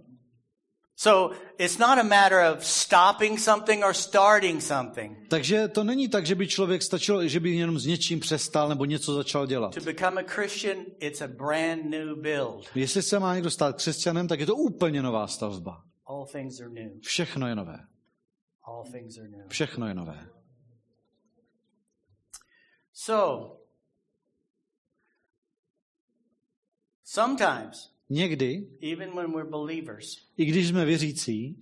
So 1.00 1.36
it's 1.58 1.78
not 1.78 1.98
a 1.98 2.02
matter 2.02 2.38
of 2.38 2.64
stopping 2.64 3.38
something 3.38 3.84
or 3.84 3.94
starting 3.94 4.62
something. 4.62 5.28
Takže 5.28 5.68
to 5.68 5.84
není 5.84 6.08
tak, 6.08 6.26
že 6.26 6.34
by 6.34 6.48
člověk 6.48 6.82
stačilo, 6.82 7.28
že 7.28 7.40
by 7.40 7.50
jenom 7.50 7.78
s 7.78 7.86
něčím 7.86 8.20
přestal 8.20 8.68
nebo 8.68 8.84
něco 8.84 9.14
začal 9.14 9.46
dělat. 9.46 9.74
To 9.74 9.80
become 9.80 10.20
a 10.20 10.24
Christian, 10.26 10.76
it's 11.00 11.22
a 11.22 11.28
brand 11.28 11.84
new 11.84 12.16
build. 12.20 12.66
Jestli 12.74 13.02
se 13.02 13.18
má 13.18 13.34
někdo 13.34 13.50
stát 13.50 13.76
křesťanem, 13.76 14.28
tak 14.28 14.40
je 14.40 14.46
to 14.46 14.56
úplně 14.56 15.02
nová 15.02 15.26
stavba. 15.26 15.82
All 16.06 16.26
things 16.26 16.60
are 16.60 16.70
new. 16.70 17.00
Všechno 17.02 17.48
je 17.48 17.54
nové. 17.54 17.78
All 18.64 18.84
things 18.92 19.18
are 19.18 19.28
new. 19.28 19.48
Všechno 19.48 19.88
je 19.88 19.94
nové. 19.94 20.26
So, 22.92 23.57
sometimes 27.12 27.90
někdy, 28.10 28.66
even 28.92 29.14
when 29.16 29.32
we're 29.32 29.50
believers. 29.50 30.16
i 30.36 30.44
když 30.44 30.68
jsme 30.68 30.84
věřící, 30.84 31.56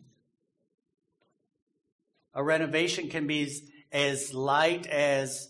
A 2.33 2.43
renovation 2.43 3.09
can 3.11 3.26
be 3.26 3.47
as, 3.93 4.33
light 4.33 4.87
as 4.93 5.49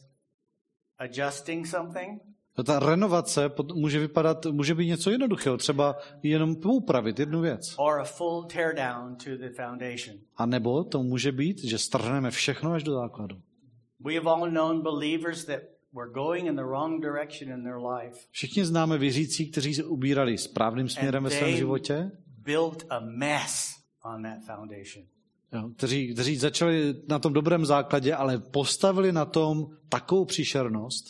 adjusting 0.98 1.66
something, 1.66 2.22
no 2.58 2.64
ta 2.64 2.78
renovace 2.78 3.50
může 3.74 3.98
vypadat, 3.98 4.46
může 4.46 4.74
být 4.74 4.86
něco 4.86 5.10
jednoduchého, 5.10 5.56
třeba 5.56 5.96
jenom 6.22 6.56
poupravit 6.56 7.18
jednu 7.18 7.40
věc. 7.40 7.74
or 7.78 8.00
a 8.00 8.04
full 8.04 8.44
tear 8.44 8.74
down 8.74 9.16
to 9.16 9.36
the 9.36 9.50
foundation. 9.56 10.16
A 10.36 10.46
nebo 10.46 10.84
to 10.84 11.02
může 11.02 11.32
být, 11.32 11.64
že 11.64 11.78
strhneme 11.78 12.30
všechno 12.30 12.72
až 12.72 12.82
do 12.82 12.92
základu. 12.92 13.40
We 14.00 14.14
have 14.14 14.30
all 14.30 14.50
known 14.50 14.82
believers 14.82 15.44
that 15.44 15.60
were 15.96 16.10
going 16.12 16.46
in 16.46 16.56
the 16.56 16.62
wrong 16.62 17.02
direction 17.02 17.58
in 17.58 17.62
their 17.64 17.78
life, 17.78 18.18
Všichni 18.30 18.64
známe 18.64 18.98
věřící, 18.98 19.50
kteří 19.50 19.74
se 19.74 19.84
ubírali 19.84 20.38
správným 20.38 20.88
směrem 20.88 21.24
ve 21.24 21.30
svém 21.30 21.50
they- 21.50 21.56
životě, 21.56 22.10
built 22.44 22.84
a 22.90 23.00
mess 23.00 23.74
on 24.04 24.22
that 24.22 24.38
foundation. 24.56 25.04
jo, 25.52 25.70
kteří, 25.76 26.14
kteří 26.14 26.36
začali 26.36 26.94
na 27.08 27.18
tom 27.18 27.32
dobrém 27.32 27.66
základě, 27.66 28.14
ale 28.14 28.38
postavili 28.38 29.12
na 29.12 29.24
tom 29.24 29.66
takovou 29.88 30.24
příšernost 30.24 31.04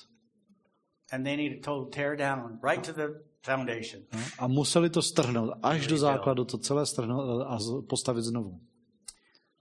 And 1.13 1.25
they 1.25 1.37
need 1.37 1.53
a 1.53 1.57
total 1.57 1.85
tear 1.85 2.17
down 2.17 2.59
right 2.71 2.87
to 2.87 2.93
the 2.93 3.09
foundation. 3.43 4.03
jo, 4.13 4.21
a 4.39 4.47
museli 4.49 4.91
to 4.91 5.03
strhnout 5.03 5.51
až 5.63 5.87
do 5.87 5.99
základu, 5.99 6.45
to 6.45 6.59
celé 6.59 6.87
strhnout 6.87 7.43
a 7.47 7.59
postavit 7.89 8.23
znovu. 8.23 8.61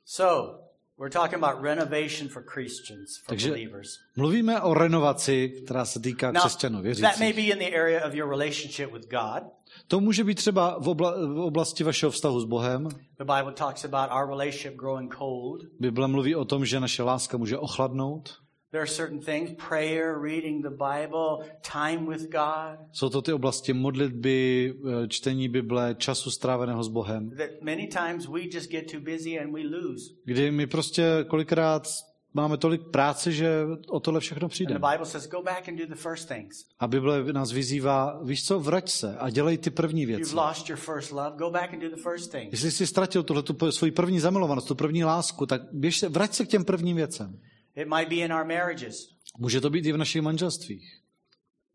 So, 0.06 0.65
we're 0.98 1.10
talking 1.10 1.44
about 1.44 1.64
renovation 1.64 2.30
for 2.30 2.44
Christians, 2.54 3.18
for 3.18 3.30
Takže- 3.30 3.50
believers. 3.50 4.00
Mluvíme 4.16 4.62
o 4.62 4.74
renovaci, 4.74 5.50
která 5.66 5.86
se 5.86 6.00
týká 6.00 6.32
Now, 6.32 6.42
křesťanů, 6.42 6.76
that 6.78 6.84
may 6.84 7.34
věřících. 7.34 7.36
be 7.36 7.42
in 7.42 7.60
the 7.72 7.78
area 7.80 8.08
of 8.08 8.14
your 8.14 8.30
relationship 8.30 8.94
with 8.94 9.10
God. 9.10 9.44
To 9.88 10.00
může 10.00 10.24
být 10.24 10.36
třeba 10.36 10.78
v, 10.80 10.90
obla, 10.90 11.12
v 11.12 11.40
oblasti 11.40 11.84
vašeho 11.84 12.12
vztahu 12.12 12.40
s 12.42 12.46
Bohem. 12.46 12.84
The 13.18 13.24
Bible 13.38 13.54
talks 13.54 13.86
about 13.86 14.10
our 14.12 14.30
relationship 14.30 14.76
growing 14.80 15.16
cold. 15.18 15.62
Bible 15.80 16.08
mluví 16.08 16.36
o 16.36 16.46
tom, 16.46 16.66
že 16.66 16.80
naše 16.80 17.04
láska 17.04 17.38
může 17.38 17.58
ochladnout. 17.58 18.34
There 18.76 18.84
are 18.84 18.92
certain 18.92 19.20
things, 19.22 19.52
prayer, 19.70 20.22
reading 20.22 20.62
the 20.64 20.70
Bible, 20.70 21.48
time 21.72 22.08
with 22.08 22.22
God, 22.22 22.80
Jsou 22.92 23.10
to 23.10 23.22
ty 23.22 23.34
oblasti 23.34 23.74
modlitby, 23.74 24.74
eh, 25.04 25.08
čtení 25.08 25.50
Bible, 25.50 25.96
času 25.96 26.32
stráveného 26.32 26.84
s 26.84 26.88
Bohem, 26.88 27.30
that 27.30 27.50
many 27.62 27.88
times 27.88 28.28
we 28.28 28.42
just 28.54 28.72
get 28.72 28.92
too 28.92 29.00
busy 29.00 29.40
and 29.40 29.54
we 29.54 29.62
lose. 29.62 30.14
kdy 30.26 30.52
my 30.52 30.68
prostě 30.68 31.26
kolikrát 31.28 31.88
máme 32.34 32.58
tolik 32.58 32.82
práce, 32.92 33.32
že 33.32 33.66
o 33.90 34.00
tohle 34.00 34.20
všechno 34.20 34.48
přijde. 34.48 34.74
the 34.74 34.88
Bible 34.92 35.06
says, 35.06 35.28
go 35.30 35.42
back 35.42 35.70
and 35.70 35.78
do 35.78 35.86
the 35.86 35.96
first 35.96 36.28
things. 36.28 36.66
A 36.80 36.88
Bible 36.88 37.34
nás 37.34 37.52
vyzývá, 37.52 38.20
víš 38.24 38.46
co, 38.46 38.60
vrať 38.60 38.90
se 38.90 39.18
a 39.18 39.30
dělej 39.30 39.58
ty 39.58 39.70
první 39.70 40.02
You've 40.02 40.16
věci. 40.18 40.36
lost 40.36 40.70
your 40.70 40.80
first 40.80 41.12
love, 41.12 41.32
go 41.38 41.50
back 41.52 41.74
and 41.74 41.80
do 41.80 41.90
the 41.90 42.02
first 42.02 42.32
things. 42.32 42.52
Jestli 42.52 42.72
jsi 42.72 42.88
ztratil 42.88 43.24
tuhle 43.24 43.44
tu 43.44 43.72
svoji 43.72 43.92
první 43.92 44.20
zamilovanost, 44.20 44.68
tu 44.68 44.76
první 44.76 45.04
lásku, 45.04 45.46
tak 45.46 45.62
běž 45.74 45.98
se, 46.00 46.10
vrať 46.10 46.34
se 46.34 46.46
k 46.46 46.50
těm 46.50 46.66
prvním 46.66 46.96
věcem. 46.96 47.40
It 47.76 47.88
might 47.88 48.10
be 48.10 48.16
in 48.16 48.34
our 48.34 48.46
marriages. 48.46 48.96
Může 49.38 49.62
to 49.62 49.70
být 49.70 49.86
i 49.86 49.92
v 49.92 49.98
našich 49.98 50.22
manželstvích. 50.22 51.02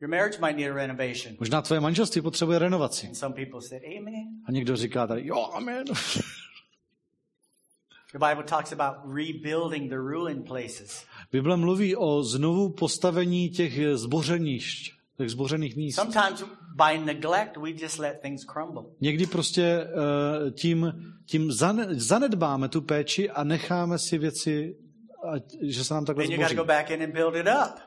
Your 0.01 0.11
marriage 0.11 0.39
might 0.41 0.57
need 0.57 0.71
a 0.71 0.75
renovation. 0.75 1.37
Možná 1.41 1.63
tvoje 1.63 1.81
manželství 1.81 2.23
potřebuje 2.23 2.59
renovaci. 2.59 3.07
And 3.07 3.15
some 3.15 3.35
people 3.35 3.61
said, 3.63 3.83
Amen. 3.99 4.29
A 4.47 4.53
někdo 4.53 4.77
říká 4.77 5.07
tady, 5.07 5.27
jo, 5.27 5.51
amen. 5.55 5.85
The 8.13 8.19
Bible 8.19 8.45
talks 8.45 8.73
about 8.73 8.97
rebuilding 9.07 9.89
the 9.89 9.99
ruined 9.99 10.45
places. 10.45 11.05
Bible 11.33 11.57
mluví 11.57 11.97
o 11.97 12.23
znovu 12.23 12.71
postavení 12.71 13.51
těch 13.51 13.97
zbořenišť, 13.97 14.93
těch 15.17 15.31
zbořených 15.31 15.77
míst. 15.77 15.95
Sometimes 15.95 16.45
by 16.77 16.99
neglect, 16.99 17.57
we 17.57 17.71
just 17.71 17.99
let 17.99 18.19
things 18.23 18.45
crumble. 18.45 18.83
Někdy 19.01 19.27
prostě 19.27 19.63
eh, 19.63 20.51
tím, 20.51 20.93
tím 21.27 21.51
zane- 21.51 21.95
zanedbáme 21.95 22.69
tu 22.69 22.81
péči 22.83 23.31
a 23.31 23.45
necháme 23.45 23.99
si 23.99 24.19
věci, 24.19 24.77
ať- 25.33 25.57
že 25.63 25.85
se 25.85 25.95
nám 25.95 26.05
takhle 26.05 26.25
Then 26.25 26.33
you 26.33 26.39
zboří. 26.41 26.55
go 26.57 26.65
back 26.65 26.91
in 26.91 27.03
and 27.03 27.13
build 27.13 27.37
it 27.37 27.47
up. 27.47 27.81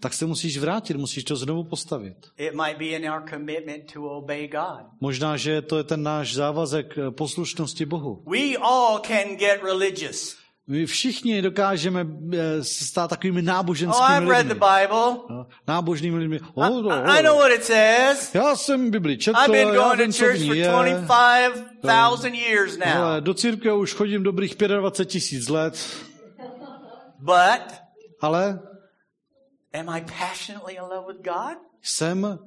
Tak 0.00 0.14
se 0.14 0.26
musíš 0.26 0.58
vrátit, 0.58 0.96
musíš 0.96 1.24
to 1.24 1.36
znovu 1.36 1.64
postavit. 1.64 2.16
It 2.38 2.54
might 2.54 2.78
be 2.78 2.84
in 2.84 3.10
our 3.10 3.22
commitment 3.30 3.92
to 3.92 4.02
obey 4.02 4.48
God. 4.48 4.86
Možná, 5.00 5.36
že 5.36 5.62
to 5.62 5.78
je 5.78 5.84
ten 5.84 6.02
náš 6.02 6.34
závazek 6.34 6.98
eh, 6.98 7.10
poslušnosti 7.10 7.84
Bohu. 7.86 8.22
We 8.30 8.56
all 8.60 8.98
can 9.06 9.36
get 9.36 9.62
religious. 9.62 10.36
My 10.66 10.86
všichni 10.86 11.42
dokážeme 11.42 12.06
eh, 12.32 12.64
se 12.64 12.84
stát 12.84 13.08
takovými 13.10 13.40
Oh, 13.40 13.46
náboženskými 13.46 14.08
I've 14.16 14.28
read 14.30 14.46
the 14.46 14.52
lidmi. 14.52 14.66
Bible. 14.80 15.36
No, 15.36 15.46
Nábožnými 15.68 16.16
lidmi. 16.18 16.36
I, 16.36 16.40
Oh, 16.54 16.86
oh, 16.86 16.92
I 17.10 17.22
know 17.22 17.36
what 17.38 17.52
it 17.52 17.64
says. 17.64 18.34
Já 18.34 18.56
jsem 18.56 18.90
Bibli 18.90 19.18
četl, 19.18 19.38
I've 19.38 19.52
been 19.52 19.68
já 19.68 19.74
going 19.74 20.00
vím, 20.00 20.12
to 20.12 20.18
church 20.18 20.46
for 20.46 20.56
je. 20.56 20.68
25,000 20.68 22.34
years 22.34 22.78
Ale 22.94 23.14
now. 23.16 23.24
do 23.24 23.34
církve 23.34 23.72
už 23.72 23.92
chodím 23.94 24.22
dobrých 24.22 24.54
25 24.56 25.06
tisíc 25.08 25.48
let, 25.48 25.78
But 27.24 27.72
ale 28.20 28.60
am 29.72 29.88
I 29.88 30.00
passionately 30.00 30.74
in 30.74 30.82
love 30.82 31.06
with 31.14 31.22
God? 31.24 31.58
jsem 31.82 32.38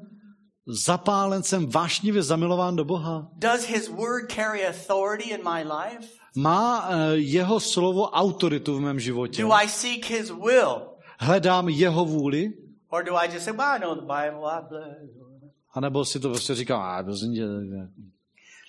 zapálen, 0.67 1.43
jsem 1.43 1.69
vášnivě 1.69 2.23
zamilován 2.23 2.75
do 2.75 2.85
Boha. 2.85 3.29
Does 3.35 3.65
His 3.65 3.87
Word 3.87 4.31
carry 4.31 4.67
authority 4.67 5.29
in 5.29 5.39
my 5.43 5.63
life? 5.63 6.07
Má 6.35 6.89
eh, 6.89 7.15
jeho 7.15 7.59
slovo 7.59 8.09
autoritu 8.09 8.77
v 8.77 8.79
mém 8.81 8.99
životě. 8.99 9.41
Do 9.41 9.51
I 9.53 9.69
seek 9.69 10.05
His 10.09 10.29
will? 10.29 10.81
Hledám 11.19 11.69
jeho 11.69 12.05
vůli, 12.05 12.53
Or 12.89 13.03
do 13.03 13.15
I 13.15 13.27
just 13.33 13.45
say, 13.45 13.53
well, 13.53 13.67
I 13.75 13.79
know 13.79 13.95
the 13.95 14.01
Bible. 14.01 14.49
I 14.51 14.67
blah. 14.69 14.83
anebo 15.73 16.05
si 16.05 16.19
to 16.19 16.29
prostě 16.29 16.55
říkám, 16.55 16.81
a 16.81 17.03
prosím 17.03 17.33
tě, 17.33 17.43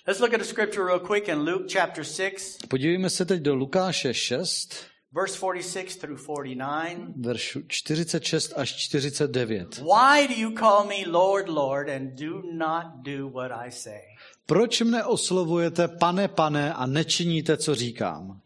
Let's 0.07 0.19
look 0.21 0.33
at 0.33 0.41
a 0.41 0.43
scripture 0.43 0.85
real 0.85 0.99
quick 0.99 1.27
in 1.27 1.39
Luke 1.39 1.65
chapter 1.79 2.03
6, 2.03 2.57
Podívejme 2.67 3.09
se 3.09 3.25
teď 3.25 3.41
do 3.41 3.55
Lukáše 3.55 4.13
6, 4.13 4.75
verse 5.11 5.35
46 5.35 5.95
through 5.95 6.17
49. 6.17 7.13
veršu 7.15 7.61
46 7.67 8.53
až 8.57 8.89
49. 8.89 9.77
Why 9.77 10.27
do 10.27 10.33
you 10.33 10.51
call 10.51 10.85
me 10.85 11.05
Lord, 11.07 11.49
Lord, 11.49 11.89
and 11.89 12.19
do 12.19 12.41
not 12.53 12.85
do 13.03 13.29
what 13.29 13.51
I 13.51 13.71
say? 13.71 14.01
Proč 14.45 14.81
mne 14.81 15.03
oslovujete 15.03 15.87
pane, 15.87 16.27
pane 16.27 16.73
a 16.73 16.85
nečiníte, 16.85 17.57
co 17.57 17.75
říkám? 17.75 18.41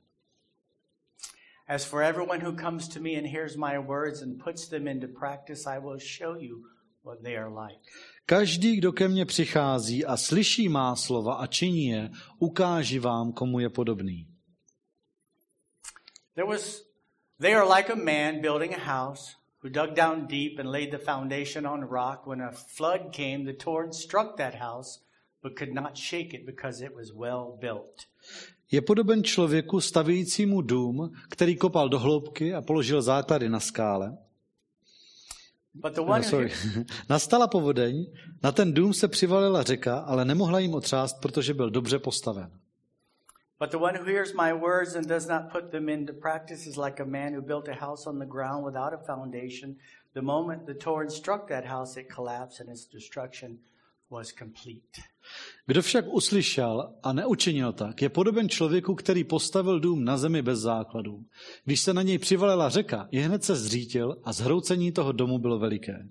As 1.68 1.86
for 1.86 2.04
everyone 2.04 2.46
who 2.46 2.52
comes 2.52 2.88
to 2.88 3.00
me 3.00 3.18
and 3.18 3.28
hears 3.28 3.56
my 3.56 3.80
words 3.80 4.22
and 4.22 4.44
puts 4.44 4.68
them 4.68 4.88
into 4.88 5.08
practice, 5.08 5.70
I 5.70 5.80
will 5.80 6.00
show 6.00 6.36
you 6.40 6.58
what 7.04 7.24
they 7.24 7.38
are 7.38 7.50
like. 7.50 7.80
Každý, 8.26 8.76
kdo 8.76 8.92
ke 8.92 9.08
mně 9.08 9.26
přichází 9.26 10.06
a 10.06 10.18
slyší 10.18 10.70
má 10.70 10.96
slova 10.96 11.34
a 11.36 11.48
činí 11.48 11.86
je, 11.86 12.10
ukáži 12.40 13.00
vám, 13.00 13.32
komu 13.32 13.60
je 13.60 13.70
podobný. 13.70 14.33
There 16.36 16.46
was, 16.46 16.84
they 17.40 17.54
are 17.54 17.66
like 17.66 17.90
a 17.90 17.96
man 17.96 18.42
building 18.42 18.74
a 18.74 18.80
house 18.80 19.36
who 19.62 19.70
dug 19.70 19.96
down 19.96 20.28
deep 20.28 20.60
and 20.60 20.72
laid 20.72 20.92
the 20.92 20.98
foundation 20.98 21.66
on 21.66 21.82
rock. 21.82 22.28
When 22.28 22.42
a 22.42 22.52
flood 22.52 23.12
came, 23.12 23.46
the 23.46 23.54
torrent 23.54 23.96
struck 23.96 24.38
that 24.38 24.56
house, 24.56 25.00
but 25.44 25.56
could 25.56 25.74
not 25.74 25.98
shake 25.98 26.34
it 26.34 26.46
because 26.46 26.86
it 26.86 26.96
was 26.96 27.12
well 27.14 27.58
built. 27.62 28.08
Je 28.72 28.82
podoben 28.82 29.24
člověku 29.24 29.82
stavějícímu 29.82 30.62
dům, 30.62 31.12
který 31.30 31.56
kopal 31.56 31.90
do 31.90 32.00
hloubky 32.00 32.54
a 32.54 32.62
položil 32.62 33.02
základy 33.02 33.50
na 33.50 33.60
skále. 33.60 34.18
But 35.74 35.94
the 35.94 36.02
No, 36.02 36.08
one 36.08 36.22
who, 36.22 36.30
sorry. 36.30 36.52
Nastala 37.10 37.48
povodeň, 37.48 38.06
na 38.44 38.52
ten 38.52 38.74
dům 38.74 38.94
se 38.94 39.08
přivalila 39.08 39.64
řeka, 39.64 39.98
ale 39.98 40.26
nemohla 40.26 40.60
jim 40.60 40.74
otřást, 40.74 41.22
protože 41.22 41.54
byl 41.54 41.70
dobře 41.70 42.00
postaven. 42.00 42.52
But 43.60 43.72
the 43.72 43.78
one 43.78 43.96
who 43.96 44.06
hears 44.06 44.34
my 44.34 44.54
words 44.54 44.96
and 44.96 45.08
does 45.08 45.28
not 45.28 45.52
put 45.52 45.72
them 45.72 45.90
into 45.90 46.14
practice 46.14 46.70
is 46.70 46.78
like 46.78 47.02
a 47.02 47.06
man 47.06 47.34
who 47.34 47.42
built 47.42 47.68
a 47.68 47.86
house 47.86 48.10
on 48.10 48.20
the 48.20 48.26
ground 48.26 48.66
without 48.66 48.94
a 48.94 48.98
foundation. 48.98 49.76
The 50.14 50.22
moment 50.22 50.66
the 50.66 50.74
torrent 50.74 51.12
struck 51.12 51.48
that 51.48 51.66
house, 51.66 52.00
it 52.00 52.08
collapsed 52.16 52.60
and 52.60 52.70
its 52.70 52.86
destruction 52.86 53.60
was 54.10 54.32
complete. 54.32 55.02
Kdo 55.66 55.82
však 55.82 56.06
uslyšel 56.08 56.94
a 57.04 57.14
neučinil 57.14 57.74
tak, 57.74 58.02
je 58.02 58.10
podoben 58.10 58.50
člověku, 58.50 58.96
který 58.96 59.24
postavil 59.24 59.80
dům 59.80 60.04
na 60.04 60.18
zemi 60.18 60.42
bez 60.42 60.60
základů. 60.60 61.24
Když 61.66 61.80
se 61.80 61.94
na 61.94 62.02
něj 62.02 62.18
přivalila 62.18 62.70
řeka, 62.70 63.08
je 63.12 63.22
hned 63.22 63.44
se 63.44 63.56
zřítil 63.56 64.18
a 64.24 64.34
zhroucení 64.34 64.92
toho 64.92 65.12
domu 65.12 65.38
bylo 65.38 65.60
veliké. 65.60 66.08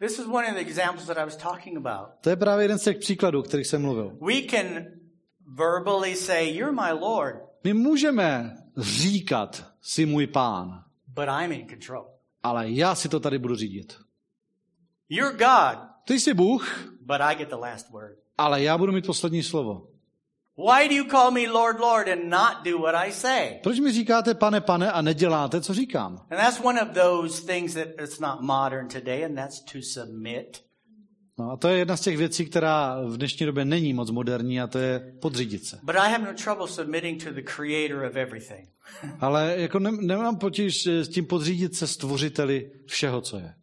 This 0.00 0.18
is 0.18 0.26
one 0.26 0.48
of 0.48 0.54
the 0.54 0.60
examples 0.60 1.06
that 1.06 1.18
I 1.18 1.24
was 1.24 1.36
talking 1.36 1.76
about. 1.76 2.08
To 2.20 2.30
je 2.30 2.36
právě 2.36 2.64
jeden 2.64 2.78
z 2.78 2.82
těch 2.82 2.98
příkladů, 2.98 3.40
o 3.40 3.42
kterých 3.42 3.66
jsem 3.66 3.82
mluvil. 3.82 4.18
We 4.20 4.42
can 4.50 4.84
verbally 5.56 6.16
say, 6.16 6.56
You're 6.56 6.72
my 6.72 6.92
Lord, 7.00 7.36
My 7.64 7.74
můžeme 7.74 8.56
říkat 8.76 9.64
si 9.82 10.06
můj 10.06 10.26
pán, 10.26 10.84
but 11.06 11.24
I'm 11.42 11.52
in 11.52 11.68
control. 11.68 12.04
ale 12.42 12.70
já 12.70 12.94
si 12.94 13.08
to 13.08 13.20
tady 13.20 13.38
budu 13.38 13.54
řídit. 13.56 13.96
You're 15.08 15.32
God, 15.38 15.78
Ty 16.04 16.20
jsi 16.20 16.34
Bůh, 16.34 16.88
but 17.00 17.20
I 17.20 17.34
get 17.34 17.48
the 17.48 17.54
last 17.56 17.90
word. 17.90 18.18
ale 18.38 18.62
já 18.62 18.78
budu 18.78 18.92
mít 18.92 19.06
poslední 19.06 19.42
slovo. 19.42 19.88
Why 20.56 20.88
do 20.88 20.94
you 20.94 21.04
call 21.10 21.30
me 21.30 21.48
Lord, 21.48 21.80
Lord, 21.80 22.08
and 22.08 22.24
not 22.28 22.64
do 22.64 22.78
what 22.78 22.94
I 22.94 23.12
say? 23.12 23.60
Proč 23.62 23.78
mi 23.80 23.92
říkáte 23.92 24.34
pane, 24.34 24.60
pane 24.60 24.92
a 24.92 25.02
neděláte, 25.02 25.60
co 25.60 25.74
říkám? 25.74 26.26
And 26.30 26.38
that's 26.38 26.60
one 26.60 26.82
of 26.82 26.88
those 26.94 27.42
things 27.46 27.74
that 27.74 27.88
it's 28.02 28.18
not 28.20 28.40
modern 28.40 28.88
today, 28.88 29.24
and 29.24 29.34
that's 29.34 29.60
to 29.60 29.78
submit. 29.82 30.64
No 31.38 31.50
a 31.50 31.56
to 31.56 31.68
je 31.68 31.78
jedna 31.78 31.96
z 31.96 32.00
těch 32.00 32.16
věcí, 32.16 32.46
která 32.46 33.00
v 33.02 33.16
dnešní 33.16 33.46
době 33.46 33.64
není 33.64 33.92
moc 33.92 34.10
moderní 34.10 34.60
a 34.60 34.66
to 34.66 34.78
je 34.78 35.12
podřídit 35.20 35.64
se. 35.64 35.78
But 35.82 35.96
I 35.96 36.12
have 36.12 36.24
no 36.24 36.34
trouble 36.44 36.68
submitting 36.68 37.24
to 37.24 37.32
the 37.32 37.42
creator 37.42 38.04
of 38.04 38.16
everything. 38.16 38.68
Ale 39.20 39.54
jako 39.58 39.78
ne, 39.78 39.92
nemám 39.92 40.38
potíž 40.38 40.86
s 40.86 41.08
tím 41.08 41.26
podřídit 41.26 41.74
se 41.74 41.86
stvořiteli 41.86 42.70
všeho, 42.86 43.20
co 43.20 43.38
je. 43.38 43.54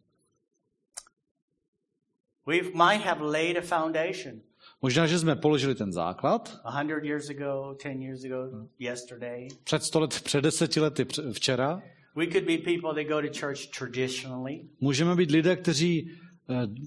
We 2.46 2.62
might 2.62 3.06
have 3.06 3.24
laid 3.24 3.56
a 3.56 3.60
foundation 3.60 4.40
Možná, 4.82 5.06
že 5.06 5.18
jsme 5.18 5.36
položili 5.36 5.74
ten 5.74 5.92
základ 5.92 6.60
years 7.02 7.30
ago, 7.30 7.76
years 7.84 8.24
ago, 8.24 8.68
yesterday. 8.78 9.48
před 9.64 9.82
sto 9.82 10.00
let, 10.00 10.20
před 10.24 10.40
deseti 10.40 10.80
lety 10.80 11.06
včera. 11.32 11.82
We 12.16 12.26
could 12.26 12.44
be 12.44 12.58
people 12.58 12.94
that 12.94 13.08
go 13.08 13.20
to 13.20 13.38
church 13.40 13.66
traditionally 13.78 14.60
Můžeme 14.80 15.14
být 15.14 15.30
lidé, 15.30 15.56
kteří 15.56 16.10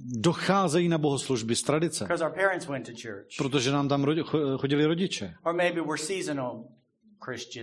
docházejí 0.06 0.88
na 0.90 0.98
bohoslužby 0.98 1.56
z 1.56 1.64
tradice, 1.64 2.08
protože 3.38 3.72
nám 3.72 3.88
tam 3.90 4.06
chodili 4.58 4.86
rodiče. 4.86 5.34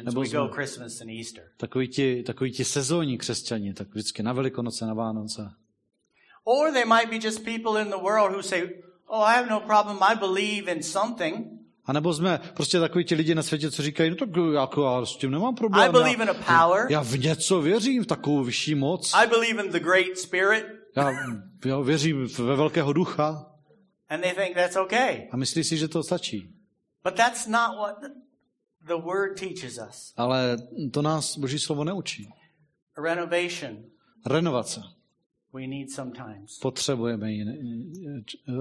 Nebo 0.02 0.24
jsme-. 0.24 0.40
Takoví 1.56 1.88
ti, 1.88 2.22
takoví 2.22 2.52
ti 2.52 2.64
sezónní 2.64 3.18
křesťani, 3.18 3.74
tak 3.74 3.88
vždycky 3.88 4.22
na 4.22 4.32
Velikonoce, 4.32 4.86
na 4.86 4.94
Vánoce. 4.94 5.50
Or 6.44 6.72
they 6.72 6.84
might 6.84 7.10
be 7.10 7.28
just 7.28 7.44
people 7.44 7.82
in 7.82 7.88
the 7.90 8.02
world 8.02 8.32
who 8.32 8.42
say, 8.42 8.62
Oh, 9.08 9.22
I 9.22 9.36
have 9.36 9.50
no 9.50 9.60
problem. 9.60 9.98
I 10.02 10.16
believe 10.16 10.72
in 10.72 10.82
something. 10.82 11.46
A 11.84 11.92
nebo 11.92 12.14
jsme 12.14 12.40
prostě 12.54 12.80
takoví 12.80 13.04
ti 13.04 13.14
lidi 13.14 13.34
na 13.34 13.42
světě, 13.42 13.70
co 13.70 13.82
říkají, 13.82 14.10
no 14.10 14.16
tak 14.16 14.28
jako 14.54 14.84
já 14.84 15.06
s 15.06 15.16
tím 15.16 15.30
nemám 15.30 15.54
problém. 15.54 15.88
I 15.88 15.92
believe 15.92 16.22
in 16.24 16.28
Já, 16.28 16.34
a 16.34 16.66
power. 16.68 16.86
já 16.90 17.02
v 17.02 17.18
něco 17.18 17.60
věřím, 17.60 18.02
v 18.02 18.06
takovou 18.06 18.44
vyšší 18.44 18.74
moc. 18.74 19.12
I 19.14 19.26
believe 19.26 19.64
in 19.64 19.72
the 19.72 19.80
Great 19.80 20.18
Spirit. 20.18 20.66
Já, 20.96 21.12
já 21.64 21.78
věřím 21.80 22.26
ve 22.26 22.56
velkého 22.56 22.92
ducha 22.92 23.52
And 24.08 24.20
they 24.20 24.34
think 24.34 24.54
that's 24.54 24.76
okay. 24.76 25.28
a 25.30 25.36
myslí 25.36 25.64
si, 25.64 25.76
že 25.76 25.88
to 25.88 26.02
stačí. 26.02 26.54
But 27.04 27.14
that's 27.14 27.46
not 27.46 27.76
what 27.76 27.96
the 28.86 28.94
Word 28.94 29.40
teaches 29.40 29.78
us. 29.88 30.12
Ale 30.16 30.56
to 30.92 31.02
nás 31.02 31.38
Boží 31.38 31.58
slovo 31.58 31.84
neučí. 31.84 32.28
A 32.96 33.00
renovation, 33.00 33.84
Renovace. 34.26 34.80
we 35.52 35.66
need 35.66 35.90
sometimes. 35.90 36.58
Potřebujeme 36.58 37.32
ji. 37.32 37.44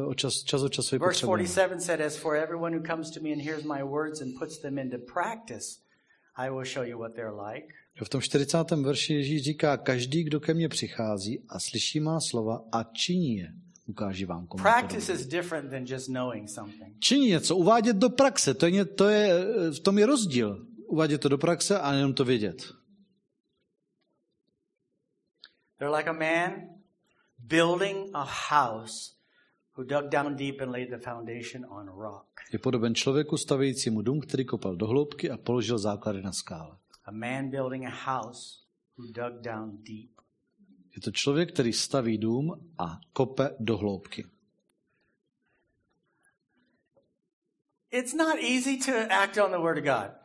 O 0.08 0.14
čas, 0.14 0.44
čas 0.44 0.62
od 0.62 0.70
času 0.70 0.96
ji 0.96 1.00
Verse 1.00 1.12
potřebujeme. 1.14 1.48
47 1.48 1.80
said, 1.80 2.02
As 2.02 2.16
for 2.18 2.36
everyone 2.36 2.78
who 2.78 2.84
comes 2.88 3.12
to 3.12 3.20
me 3.22 3.32
and 3.34 3.42
hears 3.42 3.64
my 3.64 3.84
words 3.84 4.22
and 4.22 4.40
puts 4.40 4.58
them 4.62 4.78
into 4.78 4.98
practice, 5.14 5.80
I 6.38 6.50
will 6.50 6.66
show 6.66 6.84
you 6.84 7.00
what 7.00 7.16
they're 7.16 7.54
like. 7.54 7.74
V 8.04 8.10
tom 8.10 8.22
40. 8.22 8.72
verši 8.72 9.14
Ježíš 9.14 9.44
říká, 9.44 9.78
každý, 9.78 10.24
kdo 10.24 10.40
ke 10.40 10.54
mně 10.54 10.70
přichází 10.70 11.44
a 11.50 11.60
slyší 11.60 12.00
má 12.00 12.20
slova 12.20 12.66
a 12.72 12.84
činí 12.84 13.38
je, 13.38 13.54
ukáží 13.86 14.26
vám 14.26 14.48
komu. 14.48 14.64
Činí 17.00 17.28
něco, 17.28 17.56
uvádět 17.56 17.98
do 17.98 18.10
praxe, 18.10 18.54
to 18.54 18.66
je, 18.68 18.86
to 18.86 19.08
je, 19.08 19.46
v 19.72 19.80
tom 19.80 19.98
je 19.98 20.06
rozdíl. 20.06 20.68
Uvádět 20.88 21.22
to 21.22 21.30
do 21.30 21.38
praxe 21.38 21.80
a 21.80 21.94
jenom 21.94 22.14
to 22.14 22.26
vědět. 22.26 22.74
They're 25.78 25.98
like 25.98 26.10
a 26.10 26.14
man 26.14 26.70
building 27.40 28.10
a 28.14 28.24
house 28.50 29.16
who 29.78 29.84
dug 29.84 30.10
down 30.10 30.36
deep 30.36 30.62
and 30.62 30.72
laid 30.72 30.90
the 30.90 30.98
foundation 30.98 31.66
on 31.70 31.88
rock. 31.88 32.26
Je 32.54 32.60
podoben 32.60 32.96
člověku 32.96 33.38
stavějícímu 33.38 34.02
dům, 34.02 34.22
který 34.22 34.46
kopal 34.46 34.76
do 34.76 34.88
hloubky 34.88 35.30
a 35.30 35.38
položil 35.38 35.78
základy 35.78 36.22
na 36.22 36.32
skále. 36.32 36.78
A 37.06 37.12
man 37.12 37.50
building 37.50 37.86
a 37.86 37.90
house 37.90 38.66
who 38.98 39.06
dug 39.08 39.42
down 39.42 39.78
deep. 39.84 40.22
Je 40.96 41.02
to 41.02 41.12
člověk, 41.12 41.54
který 41.54 41.74
staví 41.74 42.18
dům 42.18 42.74
a 42.78 43.00
kope 43.14 43.50
do 43.60 43.78
hloubky. 43.78 44.26
It's 47.92 48.14
not 48.14 48.36
easy 48.40 48.78
to 48.78 48.92
act 49.10 49.38
on 49.38 49.52
the 49.52 49.58
Word 49.58 49.78
of 49.78 49.84
God. 49.84 50.25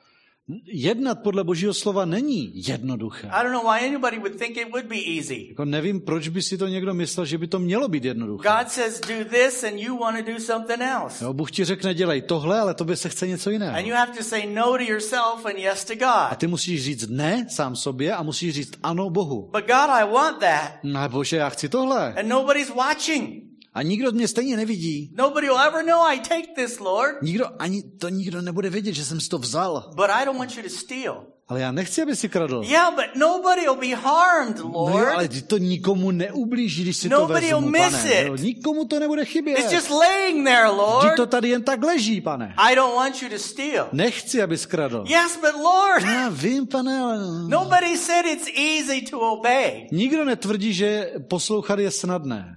Jednat 0.66 1.22
podle 1.22 1.44
Božího 1.44 1.74
slova 1.74 2.04
není 2.04 2.52
jednoduché. 2.68 3.28
I 3.28 3.42
don't 3.44 3.52
know 3.52 3.72
why 3.72 3.86
anybody 3.88 4.18
would 4.18 4.36
think 4.38 4.56
it 4.56 4.68
would 4.72 4.86
be 4.86 4.96
easy. 5.16 5.46
Jako 5.48 5.64
nevím, 5.64 6.00
proč 6.00 6.28
by 6.28 6.42
si 6.42 6.58
to 6.58 6.68
někdo 6.68 6.94
myslel, 6.94 7.26
že 7.26 7.38
by 7.38 7.46
to 7.46 7.58
mělo 7.58 7.88
být 7.88 8.04
jednoduché. 8.04 8.48
God 8.48 8.68
says, 8.70 9.00
do 9.00 9.24
this, 9.24 9.64
and 9.64 9.78
you 9.78 9.98
want 9.98 10.26
to 10.26 10.32
do 10.32 10.40
something 10.40 10.80
else. 10.80 11.24
Jo, 11.24 11.32
Bůh 11.32 11.50
ti 11.50 11.64
řekne, 11.64 11.94
dělej 11.94 12.22
tohle, 12.22 12.60
ale 12.60 12.74
tobě 12.74 12.96
se 12.96 13.08
chce 13.08 13.26
něco 13.26 13.50
And 13.50 13.52
jiného. 13.52 13.80
you 13.88 13.94
have 13.94 14.12
to 14.18 14.24
say 14.24 14.46
no 14.54 14.64
to 14.64 14.82
yourself 14.82 15.46
and 15.46 15.58
yes 15.58 15.84
to 15.84 15.92
A 16.04 16.28
God. 16.30 16.38
ty 16.38 16.46
musíš 16.46 16.84
říct 16.84 17.08
ne 17.08 17.46
sám 17.50 17.76
sobě 17.76 18.14
a 18.14 18.22
musíš 18.22 18.54
říct 18.54 18.72
ano 18.82 19.10
Bohu. 19.10 19.42
But 19.52 19.60
God, 19.66 19.90
I 19.90 20.04
want 20.12 20.38
that. 20.38 20.70
No 20.82 21.08
bože, 21.08 21.36
já 21.36 21.48
chci 21.48 21.68
tohle. 21.68 22.14
And 22.14 22.28
nobody's 22.28 22.70
watching. 22.70 23.49
A 23.74 23.82
nikdo 23.82 24.12
mě 24.12 24.28
stejně 24.28 24.56
nevidí. 24.56 25.10
Nobody 25.18 25.46
will 25.46 25.58
ever 25.60 25.84
know 25.86 26.00
I 26.02 26.20
take 26.20 26.46
this, 26.56 26.80
Lord. 26.80 27.22
Nikdo, 27.22 27.46
ani 27.58 27.82
to 27.82 28.08
nikdo 28.08 28.42
nebude 28.42 28.70
vědět, 28.70 28.92
že 28.92 29.04
jsem 29.04 29.20
si 29.20 29.28
to 29.28 29.38
vzal. 29.38 29.90
But 29.94 30.06
I 30.10 30.24
don't 30.24 30.38
want 30.38 30.56
you 30.56 30.62
to 30.62 30.68
steal. 30.68 31.24
Ale 31.48 31.60
já 31.60 31.72
nechci, 31.72 32.02
aby 32.02 32.16
si 32.16 32.28
kradl. 32.28 32.62
Yeah, 32.64 32.94
but 32.94 33.04
nobody 33.16 33.60
will 33.60 33.74
be 33.76 33.94
harmed, 33.96 34.58
No 34.58 34.64
jo, 34.70 34.86
ale 34.96 35.14
Lord. 35.14 35.30
ty 35.30 35.42
to 35.42 35.58
nikomu 35.58 36.10
neublíží, 36.10 36.82
když 36.82 36.96
si 36.96 37.08
to 37.08 37.20
Nobody 37.20 37.40
vezmu, 37.40 37.60
will 37.60 37.70
miss 37.70 37.90
pane. 37.96 38.20
it. 38.20 38.26
Jo, 38.26 38.36
nikomu 38.36 38.84
to 38.84 38.98
nebude 39.00 39.24
chybět. 39.24 39.58
It's 39.58 39.72
just 39.72 39.90
laying 39.90 40.46
there, 40.46 40.66
Vždyť 40.68 40.78
Lord. 40.78 41.16
to 41.16 41.26
tady 41.26 41.48
jen 41.48 41.62
tak 41.62 41.82
leží, 41.84 42.20
pane. 42.20 42.54
I 42.56 42.74
don't 42.74 42.94
want 42.96 43.22
you 43.22 43.28
to 43.28 43.38
steal. 43.38 43.88
Nechci, 43.92 44.42
aby 44.42 44.58
skradl. 44.58 45.04
Yes, 45.08 45.36
but 45.40 45.62
Lord, 45.62 46.02
Já 46.04 46.28
vím, 46.28 46.66
pane, 46.66 46.98
ale... 47.00 47.18
nobody 47.48 47.96
said 47.98 48.26
it's 48.26 48.48
easy 48.56 49.02
to 49.10 49.20
obey. 49.20 49.86
Nikdo 49.92 50.24
netvrdí, 50.24 50.72
že 50.72 51.12
poslouchat 51.28 51.78
je 51.78 51.90
snadné. 51.90 52.56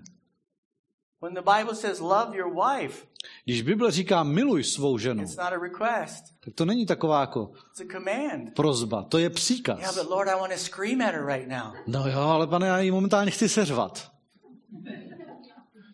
When 1.24 1.34
the 1.34 1.42
Bible 1.42 1.76
says 1.76 2.00
love 2.00 2.36
your 2.38 2.52
wife, 2.54 3.06
Když 3.46 3.62
Bible 3.62 3.92
říká 3.92 4.24
miluj 4.24 4.64
svou 4.64 4.98
ženu, 4.98 5.24
it's 5.24 5.36
not 5.36 5.54
a 5.54 5.60
request, 5.60 6.24
tak 6.40 6.54
to 6.54 6.66
není 6.66 6.86
taková 6.86 7.22
jako 7.22 7.52
it's 7.72 7.82
a 7.82 7.84
command. 7.92 8.56
prozba, 8.56 9.04
to 9.04 9.18
je 9.18 9.30
příkaz. 9.30 9.80
Yeah, 9.80 9.96
but 9.96 10.10
Lord, 10.10 10.28
I 10.30 10.40
want 10.40 10.52
to 10.54 10.58
scream 10.60 11.02
at 11.02 11.14
her 11.14 11.26
right 11.26 11.48
now. 11.48 11.74
No 11.88 12.08
jo, 12.08 12.20
ale 12.20 12.48
pane, 12.48 12.68
já 12.68 12.80
ji 12.80 12.92
momentálně 12.92 13.32
chci 13.32 13.50
seřvat. 13.50 14.12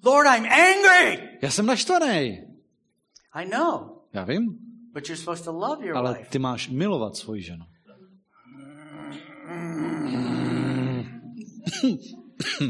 Lord, 0.04 0.28
I'm 0.28 0.46
angry. 0.46 1.30
Já 1.42 1.52
jsem 1.52 1.66
naštvaný. 1.66 2.44
I 3.34 3.46
know, 3.50 4.02
Já 4.14 4.24
vím, 4.24 4.58
but 4.94 5.10
you're 5.10 5.18
supposed 5.18 5.46
to 5.46 5.52
love 5.52 5.86
your 5.88 5.98
ale 5.98 6.14
wife. 6.14 6.30
ty 6.30 6.40
máš 6.40 6.70
milovat 6.70 7.16
svoji 7.16 7.42
ženu. 7.42 7.66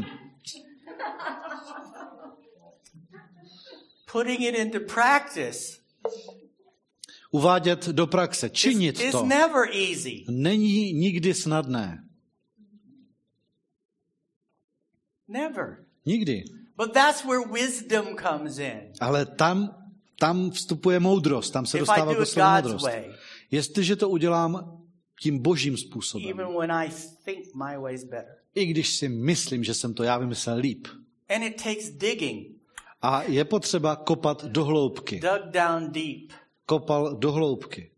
Putting 4.12 4.40
it 4.40 4.54
into 4.54 4.80
practice 4.94 5.80
Uvádět 7.32 7.88
do 7.88 8.06
praxe, 8.06 8.46
is, 8.46 8.52
činit 8.52 9.00
is 9.00 9.12
to, 9.12 9.26
never 9.26 9.68
easy. 9.72 10.24
není 10.30 10.92
nikdy 10.92 11.34
snadné. 11.34 12.04
Never. 15.28 15.84
Nikdy. 16.06 16.44
But 16.76 16.92
that's 16.92 17.24
where 17.24 17.40
wisdom 17.52 18.16
comes 18.16 18.58
in. 18.58 18.80
Ale 19.00 19.26
tam, 19.26 19.74
tam 20.18 20.50
vstupuje 20.50 21.00
moudrost, 21.00 21.52
tam 21.52 21.66
se 21.66 21.76
If 21.78 21.80
dostává 21.80 22.12
do 22.12 22.18
God's 22.18 22.36
moudrost. 22.36 22.84
way, 22.84 23.14
Jestliže 23.50 23.96
to 23.96 24.08
udělám 24.08 24.82
tím 25.22 25.38
božím 25.38 25.76
způsobem, 25.76 26.30
even 26.30 26.56
when 26.60 26.72
I 26.72 26.90
think 27.24 27.54
my 27.54 27.78
way's 27.78 28.04
better. 28.04 28.36
i 28.54 28.66
když 28.66 28.96
si 28.96 29.08
myslím, 29.08 29.64
že 29.64 29.74
jsem 29.74 29.94
to 29.94 30.02
já 30.02 30.18
vymyslel 30.18 30.56
líp. 30.56 30.88
And 31.28 31.42
it 31.42 31.62
takes 31.62 31.90
digging, 31.90 32.46
A 33.02 33.22
je 33.22 33.44
potřeba 33.44 33.96
kopat 33.96 34.44
do 34.44 34.64
hloubky. 34.64 35.20
dug 35.20 35.50
down 35.52 35.92
deep. 35.92 36.32
Kopal 36.66 37.16
do 37.16 37.32
hloubky. 37.32 37.90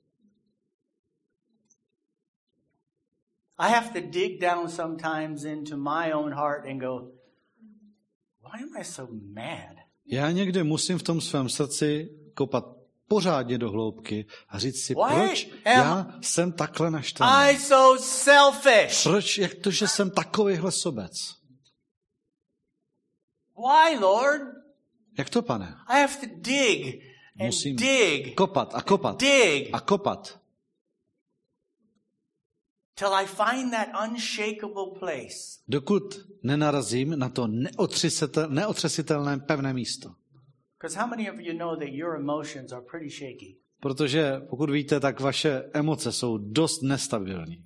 I 3.59 3.69
have 3.71 3.89
to 3.93 4.01
dig 4.11 4.41
down 4.41 4.69
sometimes 4.69 5.45
into 5.45 5.77
my 5.77 6.13
own 6.13 6.33
heart 6.33 6.65
and 6.67 6.81
go, 6.81 7.13
why 8.43 8.63
am 8.63 8.77
I 8.81 8.85
so 8.85 9.15
mad? 9.35 9.77
Já 10.07 10.31
někdy 10.31 10.63
musím 10.63 10.99
v 10.99 11.03
tom 11.03 11.21
svém 11.21 11.49
srdci 11.49 12.09
kopat 12.35 12.65
pořádně 13.09 13.59
do 13.59 13.71
hloubky 13.71 14.27
a 14.49 14.59
říct 14.59 14.83
si, 14.85 14.95
Why 14.95 15.15
proč 15.15 15.49
já 15.67 16.07
jsem 16.21 16.53
takhle 16.53 16.89
I 16.89 16.91
naštvaný. 16.91 17.59
so 17.59 18.03
selfish? 18.05 19.03
Proč, 19.03 19.39
jak 19.39 19.55
to, 19.55 19.71
že 19.71 19.89
jsem 19.89 20.11
takovýhle 20.11 20.73
sobec? 20.73 21.13
Why, 23.57 23.99
Lord? 23.99 24.62
Jak 25.19 25.31
to, 25.31 25.43
pane? 25.43 25.77
I 25.89 26.01
have 26.01 26.17
to 26.21 26.27
dig 26.37 27.03
and 27.41 27.47
Musím 27.47 27.77
dig, 27.77 28.35
kopat 28.35 28.75
a 28.75 28.83
kopat 28.83 29.21
dig 29.21 29.71
a 29.73 29.81
kopat, 29.81 30.41
till 32.95 33.15
I 33.15 33.27
find 33.27 33.73
that 33.73 33.89
unshakable 34.09 34.99
place. 34.99 35.59
dokud 35.69 36.21
nenarazím 36.43 37.19
na 37.19 37.29
to 37.29 37.47
neotřesitel, 37.47 38.49
neotřesitelné 38.49 39.39
pevné 39.39 39.73
místo. 39.73 40.15
Because 40.79 40.99
how 41.01 41.07
many 41.11 41.31
of 41.31 41.41
you 41.41 41.59
know 41.59 41.77
that 41.77 41.89
your 41.89 42.17
emotions 42.17 42.73
are 42.73 42.83
pretty 42.91 43.11
shaky? 43.11 43.57
Protože 43.81 44.41
pokud 44.51 44.71
víte, 44.71 45.01
tak 45.01 45.21
vaše 45.21 45.71
emoce 45.73 46.13
jsou 46.13 46.39
dost 46.39 46.83
nestabilní. 46.83 47.65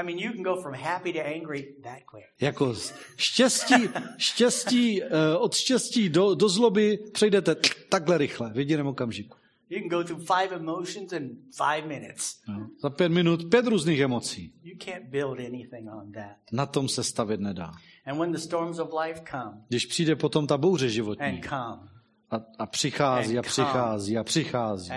I 0.00 0.02
mean, 0.04 0.18
you 0.18 0.32
can 0.32 0.42
go 0.42 0.62
from 0.62 0.74
happy 0.74 1.12
to 1.12 1.20
angry 1.20 1.74
that 1.82 1.98
quick. 2.10 2.26
Jako 2.40 2.74
z 2.74 2.94
štěstí, 3.16 3.74
štěstí 4.16 5.02
eh, 5.02 5.36
od 5.38 5.54
štěstí 5.54 6.08
do, 6.08 6.34
do 6.34 6.48
zloby 6.48 6.98
přejdete 7.12 7.56
takhle 7.88 8.18
rychle, 8.18 8.50
v 8.52 8.58
jediném 8.58 8.86
okamžiku. 8.86 9.36
You 9.70 9.80
can 9.80 9.88
go 9.88 10.04
through 10.04 10.20
five 10.26 10.56
emotions 10.56 11.12
in 11.12 11.30
five 11.56 11.86
minutes. 11.86 12.40
No. 12.48 12.68
Za 12.82 12.90
pět 12.90 13.08
minut 13.08 13.50
pět 13.50 13.66
různých 13.66 14.00
emocí. 14.00 14.52
You 14.62 14.76
can't 14.84 15.04
build 15.04 15.38
anything 15.38 15.88
on 16.02 16.12
that. 16.12 16.36
Na 16.52 16.66
tom 16.66 16.88
se 16.88 17.04
stavět 17.04 17.40
nedá. 17.40 17.72
And 18.06 18.18
when 18.18 18.32
the 18.32 18.38
storms 18.38 18.78
of 18.78 18.90
life 19.06 19.22
come 19.30 19.62
Když 19.68 19.86
přijde 19.86 20.16
potom 20.16 20.46
ta 20.46 20.58
bouře 20.58 20.88
životní 20.88 21.26
and 21.26 21.44
come 21.44 21.97
a, 22.30 22.36
a 22.58 22.66
přichází 22.66 23.38
a 23.38 23.42
přichází 23.42 24.18
a 24.18 24.24
přichází 24.24 24.90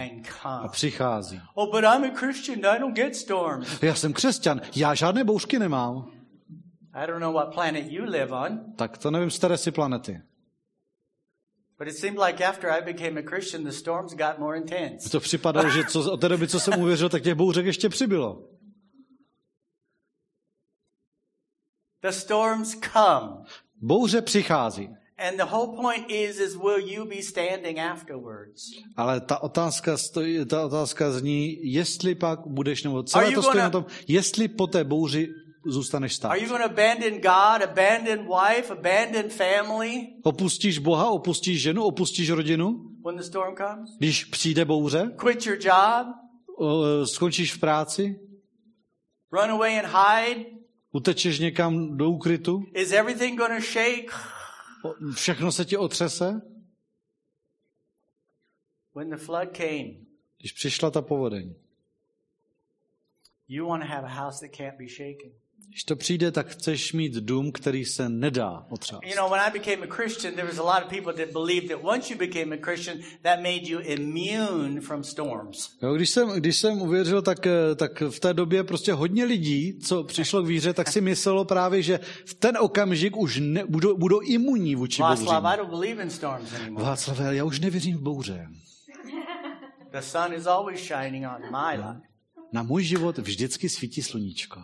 a 0.45 0.67
přichází. 0.67 1.41
Oh, 1.53 1.71
but 1.71 1.83
I'm 1.83 2.03
a 2.03 2.19
Christian. 2.19 2.65
I 2.65 2.79
don't 2.79 2.95
get 2.95 3.15
storms. 3.15 3.83
Já 3.83 3.95
jsem 3.95 4.13
křesťan, 4.13 4.61
já 4.75 4.93
žádné 4.93 5.23
bouřky 5.23 5.59
nemám. 5.59 6.11
I 6.93 7.07
don't 7.07 7.21
know 7.21 7.33
what 7.33 7.53
planet 7.53 7.85
you 7.87 8.05
live 8.05 8.31
on, 8.37 8.59
Tak 8.75 8.97
to 8.97 9.11
nevím 9.11 9.31
z 9.31 9.37
které 9.37 9.57
si 9.57 9.71
planety. 9.71 10.21
but 11.79 11.87
it 11.87 11.97
seemed 11.97 12.19
like 12.19 12.45
after 12.45 12.69
I 12.69 12.81
became 12.93 13.19
a 13.19 13.23
Christian, 13.23 13.63
the 13.63 13.71
storms 13.71 14.13
got 14.13 14.37
more 14.39 14.57
intense. 14.57 15.09
To 15.09 15.19
připadalo, 15.19 15.69
že 15.69 15.83
co, 15.83 16.11
od 16.11 16.21
té 16.21 16.29
doby, 16.29 16.47
co 16.47 16.59
jsem 16.59 16.81
uvěřil, 16.81 17.09
tak 17.09 17.23
těch 17.23 17.35
bouřek 17.35 17.65
ještě 17.65 17.89
přibylo. 17.89 18.47
The 22.01 22.09
storms 22.09 22.75
come. 22.93 23.43
Bouře 23.81 24.21
přichází. 24.21 24.89
And 25.27 25.37
the 25.37 25.45
whole 25.55 25.75
point 25.75 26.11
is, 26.11 26.39
is 26.39 26.55
will 26.55 26.79
you 26.93 27.05
be 27.05 27.21
standing 27.21 27.79
afterwards? 27.79 28.71
Ale 28.97 29.21
ta 29.21 29.43
otázka, 29.43 29.97
stojí, 29.97 30.45
ta 30.45 30.65
otázka 30.65 31.11
zní, 31.11 31.57
jestli 31.73 32.15
pak 32.15 32.39
budeš, 32.47 32.83
nebo 32.83 33.03
celé 33.03 33.31
to 33.31 33.41
stojí 33.41 33.57
na 33.57 33.69
tom, 33.69 33.85
jestli 34.07 34.47
po 34.47 34.67
té 34.67 34.83
bouři 34.83 35.27
zůstaneš 35.65 36.15
stát. 36.15 36.29
Are 36.29 36.39
you 36.41 36.47
going 36.49 36.61
to 36.63 36.69
abandon 36.69 37.13
God, 37.13 37.61
abandon 37.69 38.19
wife, 38.27 38.73
abandon 38.73 39.29
family 39.29 40.07
Opustíš 40.23 40.77
Boha, 40.79 41.09
opustíš 41.09 41.61
ženu, 41.61 41.83
opustíš 41.83 42.29
rodinu, 42.29 42.81
when 43.05 43.17
the 43.17 43.23
storm 43.23 43.55
comes? 43.55 43.89
když 43.97 44.25
přijde 44.25 44.65
bouře, 44.65 45.11
Quit 45.17 45.45
your 45.45 45.57
job, 45.61 46.07
skončíš 47.05 47.53
v 47.53 47.59
práci, 47.59 48.19
run 49.31 49.51
away 49.51 49.79
and 49.79 49.85
hide? 49.87 50.45
utečeš 50.91 51.39
někam 51.39 51.97
do 51.97 52.09
úkrytu, 52.09 52.63
Is 52.73 52.91
everything 52.91 53.37
going 53.39 53.53
to 53.55 53.65
shake? 53.65 54.11
Všechno 55.15 55.51
se 55.51 55.65
ti 55.65 55.77
otřese. 55.77 56.41
When 58.95 59.09
the 59.09 59.17
flood 59.17 59.57
came, 59.57 59.93
Když 60.37 60.51
přišla 60.51 60.91
ta 60.91 61.01
povodeň, 61.01 61.55
you 63.47 63.67
want 63.67 63.83
to 63.83 63.89
have 63.89 64.07
a 64.07 64.23
house 64.23 64.47
that 64.47 64.57
can't 64.57 64.77
be 64.77 64.87
shaken. 64.87 65.40
Když 65.71 65.83
to 65.83 65.95
přijde, 65.95 66.31
tak 66.31 66.47
chceš 66.47 66.93
mít 66.93 67.13
dům, 67.13 67.51
který 67.51 67.85
se 67.85 68.09
nedá 68.09 68.65
otřást. 68.69 69.03
You 69.05 69.15
know, 69.15 69.31
when 69.31 69.39
I 69.41 69.51
became 69.59 69.87
a 69.87 69.95
Christian, 69.95 70.33
there 70.33 70.47
was 70.47 70.59
a 70.59 70.63
lot 70.63 70.83
of 70.83 70.89
people 70.89 71.13
that 71.13 71.33
believed 71.33 71.69
that 71.69 71.83
once 71.83 72.13
you 72.13 72.19
became 72.19 72.55
a 72.55 72.59
Christian, 72.65 72.97
that 73.21 73.39
made 73.39 73.61
you 73.63 73.79
immune 73.79 74.81
from 74.81 75.03
storms. 75.03 75.69
Jo, 75.81 75.93
když, 75.93 76.09
jsem, 76.09 76.29
když 76.29 76.57
jsem 76.57 76.81
uvěřil, 76.81 77.21
tak, 77.21 77.47
eh, 77.47 77.75
tak 77.75 78.01
v 78.09 78.19
té 78.19 78.33
době 78.33 78.63
prostě 78.63 78.93
hodně 78.93 79.25
lidí, 79.25 79.79
co 79.79 80.03
přišlo 80.03 80.43
k 80.43 80.47
víře, 80.47 80.73
tak 80.73 80.87
si 80.91 81.01
myslelo 81.11 81.45
právě, 81.45 81.81
že 81.81 81.99
v 82.25 82.33
ten 82.33 82.57
okamžik 82.57 83.17
už 83.17 83.39
ne, 83.43 83.63
budou, 83.65 83.97
budou 83.97 84.19
imunní 84.19 84.75
vůči 84.75 85.01
Václav, 85.01 85.37
I 85.37 85.41
bouřím. 85.41 85.57
don't 85.57 85.69
believe 85.69 86.03
in 86.03 86.09
storms 86.09 86.53
anymore. 86.53 86.85
Václav, 86.85 87.19
já 87.29 87.43
už 87.43 87.59
nevěřím 87.59 87.97
v 87.97 88.01
bouře. 88.01 88.47
The 89.91 89.99
sun 89.99 90.33
is 90.33 90.45
always 90.45 90.87
shining 90.87 91.25
on 91.35 91.41
my 91.51 91.77
life. 91.77 92.01
Na 92.53 92.63
můj 92.63 92.83
život 92.83 93.17
vždycky 93.17 93.69
svítí 93.69 94.01
sluníčko. 94.01 94.59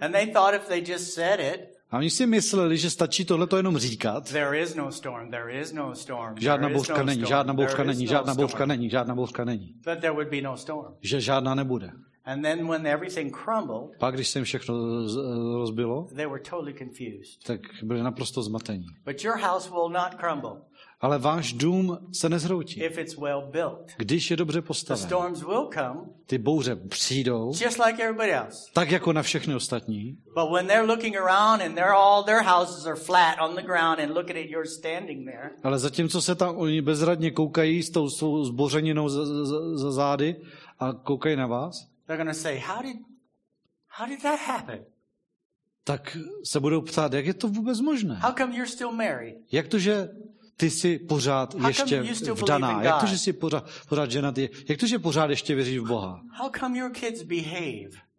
And 0.00 0.14
they 0.14 0.32
thought 0.32 0.54
if 0.54 0.68
they 0.68 0.92
just 0.92 1.14
said 1.14 1.40
it, 1.40 1.60
A 1.90 1.96
oni 1.98 2.10
si 2.10 2.26
mysleli, 2.26 2.78
že 2.78 2.90
stačí 2.90 3.24
tohleto 3.24 3.56
jenom 3.56 3.78
říkat. 3.78 4.30
there 4.32 4.60
is 4.62 4.74
no 4.74 4.92
storm, 4.92 5.30
there 5.30 5.60
is 5.60 5.72
no 5.72 5.94
storm. 5.94 6.34
Žádná 6.40 6.68
bouřka 6.68 6.98
no 6.98 7.04
není, 7.04 7.24
žádná 7.28 7.54
bouřka 7.54 7.84
není, 7.84 8.06
žádná 8.06 8.34
bouřka 8.34 8.64
není, 8.66 8.90
žádná 8.90 9.14
bouřka 9.14 9.44
není. 9.44 9.74
That 9.84 9.98
there 10.00 10.12
would 10.12 10.28
be 10.28 10.40
no 10.40 10.56
storm. 10.56 10.94
Že 11.00 11.20
žádná 11.20 11.54
nebude. 11.54 11.90
And 12.24 12.42
then 12.42 12.68
when 12.68 12.86
everything 12.86 13.36
crumbled, 13.44 13.98
Pak, 13.98 14.14
když 14.14 14.28
se 14.28 14.38
jim 14.38 14.44
všechno 14.44 15.08
z- 15.08 15.16
rozbilo, 15.56 16.06
they 16.16 16.26
were 16.26 16.40
totally 16.50 16.74
confused. 16.74 17.44
tak 17.46 17.60
byli 17.82 18.02
naprosto 18.02 18.42
zmatení. 18.42 18.86
But 19.04 19.24
your 19.24 19.36
house 19.38 19.70
will 19.70 19.88
not 19.88 20.14
crumble 20.20 20.50
Ale 21.00 21.18
váš 21.18 21.52
dům 21.52 21.98
se 22.12 22.28
nezhroutí, 22.28 22.82
if 22.82 22.98
it's 22.98 23.16
well 23.16 23.42
built. 23.50 23.92
když 23.96 24.30
je 24.30 24.36
dobře 24.36 24.62
postaven. 24.62 25.08
Ty 26.26 26.38
bouře 26.38 26.76
přijdou, 26.76 27.52
just 27.64 27.78
like 27.86 28.02
everybody 28.02 28.32
else. 28.32 28.70
tak 28.72 28.90
jako 28.90 29.12
na 29.12 29.22
všechny 29.22 29.54
ostatní, 29.54 30.18
But 30.34 30.52
when 30.52 30.66
they're 30.66 30.86
looking 30.86 31.16
around 31.16 31.62
and 31.62 31.74
they're 31.74 31.94
all 31.94 32.24
their 32.24 32.42
houses 32.42 32.86
are 32.86 32.96
flat 32.96 33.36
on 33.40 33.54
the 33.56 33.62
ground 33.62 33.98
and 33.98 34.10
looking 34.10 34.38
at 34.38 34.44
you're 34.50 34.68
standing 34.68 35.24
there, 35.24 35.50
ale 35.62 35.78
zatímco 35.78 36.22
se 36.22 36.34
tam 36.34 36.56
oni 36.56 36.82
bezradně 36.82 37.30
koukají 37.30 37.82
s 37.82 37.90
tou 37.90 38.10
svou 38.10 38.44
zbořeninou 38.44 39.08
za, 39.08 39.26
za, 39.44 39.78
za 39.78 39.90
zády 39.90 40.36
a 40.78 40.92
koukají 40.92 41.36
na 41.36 41.46
vás, 41.46 41.88
say, 42.32 42.58
"How 42.58 42.82
did 42.82 42.96
how 43.88 44.08
did 44.08 44.22
that 44.22 44.40
happen? 44.40 44.84
tak 45.84 46.16
se 46.44 46.60
budou 46.60 46.80
ptát, 46.80 47.12
jak 47.12 47.26
je 47.26 47.34
to 47.34 47.48
vůbec 47.48 47.80
možné? 47.80 48.14
How 48.14 48.32
come 48.32 48.54
you're 48.56 48.70
still 48.70 48.92
married? 48.92 49.36
Jak 49.52 49.68
to, 49.68 49.78
že 49.78 50.08
ty 50.60 50.70
jsi 50.70 50.98
pořád 50.98 51.54
ještě 51.66 52.02
vdaná? 52.32 52.82
Jak 52.82 53.00
to, 53.00 53.06
že 53.06 53.18
jsi 53.18 53.32
pořád, 53.32 53.64
pořád 53.88 54.10
ženatý? 54.10 54.48
Jak 54.68 54.80
to, 54.80 54.86
že 54.86 54.98
pořád 54.98 55.30
ještě 55.30 55.54
věříš 55.54 55.78
v 55.78 55.86
Boha? 55.86 56.22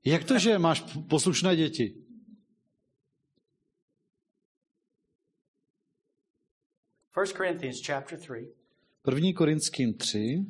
Jak 0.06 0.24
to, 0.24 0.40
že 0.40 0.60
máš 0.60 0.84
poslušné 1.10 1.56
děti? 1.56 1.96
1 7.18 7.34
Corinthians 7.38 7.86
chapter 7.86 8.20
3, 8.20 8.34
1. 9.16 9.34
Korinským 9.36 9.94
3, 9.94 10.46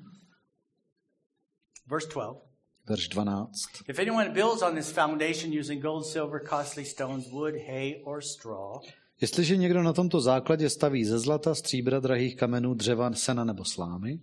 verse 1.87 2.07
12. 2.07 2.51
verš 2.89 3.07
12. 3.07 3.51
If 3.87 3.99
anyone 3.99 4.29
builds 4.29 4.61
on 4.61 4.75
this 4.75 4.91
foundation 4.91 5.59
using 5.59 5.81
gold, 5.81 6.05
silver, 6.05 6.39
costly 6.49 6.85
stones, 6.85 7.27
wood, 7.31 7.55
hay, 7.55 8.01
or 8.05 8.21
straw, 8.21 8.79
Jestliže 9.21 9.57
někdo 9.57 9.83
na 9.83 9.93
tomto 9.93 10.21
základě 10.21 10.69
staví 10.69 11.05
ze 11.05 11.19
zlata, 11.19 11.55
stříbra, 11.55 11.99
drahých 11.99 12.35
kamenů, 12.35 12.73
dřeva, 12.73 13.13
sena 13.13 13.43
nebo 13.43 13.65
slámy, 13.65 14.19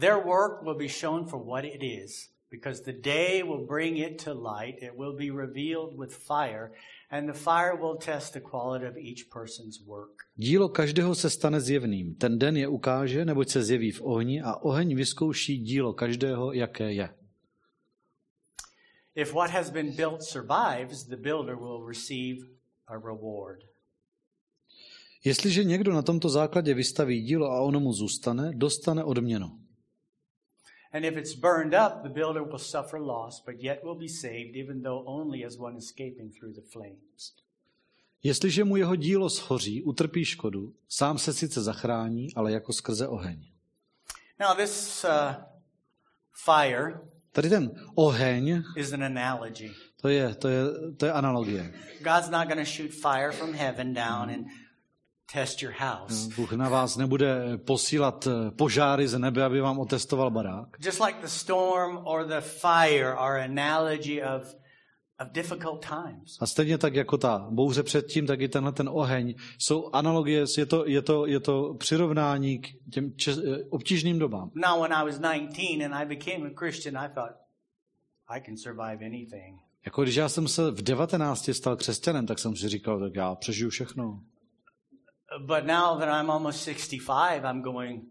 their 0.00 0.16
work 0.16 0.62
will 0.62 0.74
be 0.74 0.88
shown 0.88 1.26
for 1.26 1.38
what 1.44 1.64
it 1.64 1.82
is, 1.82 2.28
because 2.50 2.82
the 2.84 2.92
day 2.92 3.42
will 3.42 3.66
bring 3.66 3.98
it 3.98 4.24
to 4.24 4.32
light. 4.32 4.82
It 4.82 4.92
will 4.96 5.12
be 5.12 5.30
revealed 5.30 5.98
with 5.98 6.12
fire, 6.12 6.70
and 7.10 7.28
the 7.28 7.38
fire 7.38 7.76
will 7.76 7.96
test 7.96 8.32
the 8.32 8.40
quality 8.40 8.86
of 8.86 8.96
each 8.96 9.28
person's 9.30 9.80
work. 9.86 10.10
dílo 10.36 10.68
každého 10.68 11.14
se 11.14 11.30
stane 11.30 11.60
zjevným. 11.60 12.14
Ten 12.14 12.38
den 12.38 12.56
je 12.56 12.68
ukáže, 12.68 13.24
neboť 13.24 13.48
se 13.48 13.62
zjeví 13.62 13.90
v 13.90 14.02
ohni 14.02 14.42
a 14.42 14.56
oheň 14.56 14.94
vyzkouší 14.94 15.58
dílo 15.58 15.92
každého, 15.92 16.52
jaké 16.52 16.92
je. 16.92 17.08
If 19.14 19.34
what 19.34 19.50
has 19.50 19.70
been 19.70 19.96
built 19.96 20.22
survives, 20.22 21.04
the 21.04 21.16
builder 21.16 21.56
will 21.56 21.86
receive 21.88 22.59
a 22.90 22.94
reward. 22.94 23.60
Jestliže 25.24 25.64
někdo 25.64 25.92
na 25.92 26.02
tomto 26.02 26.28
základě 26.28 26.74
vystaví 26.74 27.22
dílo 27.22 27.50
a 27.50 27.60
ono 27.60 27.80
mu 27.80 27.92
zůstane, 27.92 28.52
dostane 28.54 29.04
odměnu. 29.04 29.60
And 30.92 31.04
if 31.04 31.16
it's 31.16 31.34
burned 31.34 31.74
up, 31.74 32.02
the 32.02 32.08
builder 32.08 32.42
will 32.42 32.58
suffer 32.58 33.00
loss, 33.00 33.42
but 33.46 33.62
yet 33.62 33.82
will 33.82 33.94
be 33.94 34.08
saved, 34.08 34.56
even 34.56 34.82
though 34.82 35.08
only 35.08 35.44
as 35.46 35.58
one 35.58 35.78
escaping 35.78 36.38
through 36.38 36.54
the 36.54 36.62
flames. 36.72 37.34
Jestliže 38.22 38.64
mu 38.64 38.76
jeho 38.76 38.96
dílo 38.96 39.28
shoří, 39.28 39.82
utrpí 39.82 40.24
škodu, 40.24 40.74
sám 40.88 41.18
se 41.18 41.32
sice 41.32 41.62
zachrání, 41.62 42.34
ale 42.34 42.52
jako 42.52 42.72
skrze 42.72 43.08
oheň. 43.08 43.44
Now, 44.40 44.56
this 44.56 45.04
uh, 45.04 45.34
fire 46.44 47.00
Tady 47.32 47.48
ten 47.48 47.70
oheň, 47.94 48.62
is 48.76 48.92
an 48.92 49.04
analogy. 49.04 49.70
To 50.00 50.08
je, 50.08 50.34
to 50.34 50.48
je, 50.48 50.62
to 50.96 51.06
je 51.06 51.12
analogie. 51.12 51.72
God's 52.02 52.30
not 52.30 52.48
going 52.48 52.58
to 52.58 52.72
shoot 52.72 52.90
fire 52.90 53.32
from 53.32 53.54
heaven 53.54 53.94
down 53.94 54.30
and 54.30 54.46
test 55.32 55.62
your 55.62 55.72
house. 55.72 56.28
Bůh 56.36 56.52
na 56.52 56.68
vás 56.68 56.96
nebude 56.96 57.58
posílat 57.58 58.26
eh, 58.26 58.50
požáry 58.50 59.08
z 59.08 59.18
nebe, 59.18 59.44
aby 59.44 59.60
vám 59.60 59.78
otestoval 59.78 60.30
barák. 60.30 60.68
Just 60.84 61.00
like 61.00 61.18
the 61.20 61.26
storm 61.26 61.98
or 62.04 62.24
the 62.24 62.40
fire 62.40 63.14
are 63.16 63.44
analogy 63.44 64.22
of, 64.22 64.54
of 65.20 65.28
difficult 65.32 65.86
times. 65.86 66.36
A 66.40 66.46
stejně 66.46 66.78
tak 66.78 66.94
jako 66.94 67.18
ta 67.18 67.46
bouře 67.50 67.82
předtím, 67.82 68.26
tak 68.26 68.40
i 68.40 68.48
tenhle 68.48 68.72
ten 68.72 68.88
oheň 68.92 69.34
jsou 69.58 69.90
analogie, 69.92 70.44
je 70.58 70.66
to, 70.66 70.86
je 70.86 71.02
to, 71.02 71.26
je 71.26 71.40
to 71.40 71.74
přirovnání 71.74 72.58
k 72.58 72.68
těm 72.92 73.16
čes, 73.16 73.38
eh, 73.38 73.64
obtížným 73.70 74.18
dobám. 74.18 74.50
Now, 74.54 74.82
when 74.82 74.92
I 74.92 75.04
was 75.04 75.18
19 75.18 75.84
and 75.84 75.94
I 75.94 76.04
became 76.06 76.46
a 76.46 76.50
Christian, 76.58 76.98
I 76.98 77.08
thought, 77.08 77.32
I 78.28 78.40
can 78.40 78.56
survive 78.56 79.06
anything. 79.06 79.69
Jako 79.84 80.02
když 80.02 80.14
já 80.14 80.28
jsem 80.28 80.48
se 80.48 80.70
v 80.70 80.82
19 80.82 81.50
stal 81.52 81.76
křesťanem, 81.76 82.26
tak 82.26 82.38
jsem 82.38 82.56
si 82.56 82.68
říkal, 82.68 83.00
tak 83.00 83.14
já 83.14 83.34
přežiju 83.34 83.70
všechno. 83.70 84.22
But 85.38 85.64
now 85.64 85.98
that 85.98 86.20
I'm 86.22 86.30
almost 86.30 86.64
65, 86.64 87.44
I'm 87.44 87.62
going, 87.62 88.04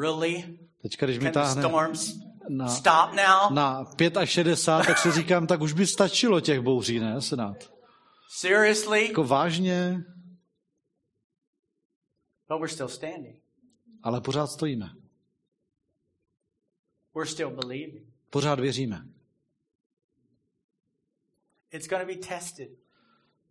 really? 0.00 0.58
Teďka, 0.82 1.06
když 1.06 1.18
mi 1.18 1.30
táhne 1.32 1.62
storms 1.62 2.14
na, 2.48 2.68
Stop 2.68 3.10
now? 3.14 3.52
na 3.52 3.84
5 3.84 4.16
až 4.16 4.30
60, 4.30 4.86
tak 4.86 4.98
si 4.98 5.12
říkám, 5.12 5.46
tak 5.46 5.60
už 5.60 5.72
by 5.72 5.86
stačilo 5.86 6.40
těch 6.40 6.60
bouří, 6.60 6.98
ne, 7.00 7.20
snad. 7.20 7.56
Seriously? 8.30 9.08
Jako 9.08 9.24
vážně, 9.24 10.04
But 12.48 12.58
we're 12.60 12.68
still 12.74 12.88
standing. 12.88 13.36
ale 14.02 14.20
pořád 14.20 14.46
stojíme. 14.46 14.90
We're 17.14 17.30
still 17.30 17.50
believing. 17.50 18.08
Pořád 18.30 18.60
věříme. 18.60 19.02
It's 21.72 21.88
going 21.88 22.02
to 22.08 22.14
be 22.14 22.26
tested. 22.36 22.68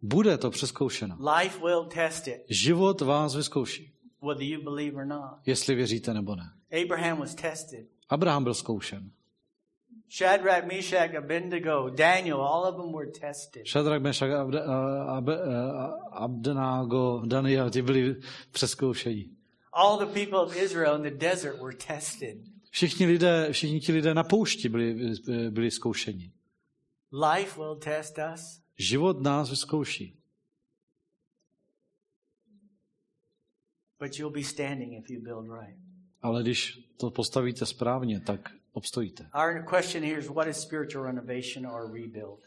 Bude 0.02 0.38
to 0.38 0.50
přeskoušeno. 0.50 1.18
Life 1.40 1.60
will 1.60 1.86
test 1.86 2.28
it, 2.28 2.42
Život 2.50 3.02
vás 3.02 3.36
vyzkouší, 3.36 3.92
whether 4.28 4.44
you 4.44 4.62
believe 4.64 4.98
or 4.98 5.06
not. 5.06 5.40
jestli 5.46 5.76
věříte 5.76 6.14
nebo 6.14 6.36
ne. 6.36 6.44
Abraham 6.84 7.20
was 7.20 7.36
tested. 7.36 7.86
Abraham 8.10 8.44
byl 8.44 8.54
zkoušen. 8.54 9.12
Shadrach, 10.10 10.66
Meshach, 10.66 11.16
Abednego, 11.16 11.90
Daniel, 11.90 12.42
all 12.42 12.64
of 12.64 12.76
them 12.76 12.94
were 12.94 13.12
tested. 13.12 13.66
Šadrak, 13.66 14.02
Mešak, 14.02 14.32
Abde, 14.32 14.62
Abe, 15.08 15.34
Abdenágo, 16.12 17.22
Daniel, 17.26 17.70
ti 17.70 17.82
byli 17.82 18.16
přeskoušení. 18.52 19.32
All 19.74 19.98
the 19.98 20.06
people 20.06 20.40
of 20.40 20.56
Israel 20.56 20.96
in 20.96 21.12
the 21.12 21.26
desert 21.28 21.62
were 21.62 21.76
tested. 21.88 22.38
Všichni 22.72 23.06
lidé, 23.06 23.48
všichni 23.52 23.80
ti 23.80 23.92
lidé 23.92 24.14
na 24.14 24.24
poušti 24.24 24.70
byli, 24.70 24.96
byli 25.50 25.72
zkoušeni. 25.72 26.32
Life 27.12 27.60
will 27.60 27.76
test 27.76 28.18
us. 28.34 28.62
Život 28.78 29.22
nás 29.22 29.50
vyzkouší. 29.50 30.18
But 34.00 34.20
you'll 34.20 34.34
be 34.34 34.44
standing 34.44 34.94
if 34.94 35.10
you 35.10 35.22
build 35.22 35.46
right. 35.62 35.78
Ale 36.22 36.44
když 36.44 36.80
to 36.98 37.12
postavíte 37.12 37.66
správně, 37.66 38.20
tak 38.20 38.50
obstojíte. 38.72 39.30
Our 39.34 39.66
question 39.78 40.04
here 40.04 40.20
is 40.20 40.28
what 40.28 40.48
is 40.48 40.58
spiritual 40.58 41.06
renovation 41.06 41.68
or 41.68 41.94
rebuild? 41.94 42.40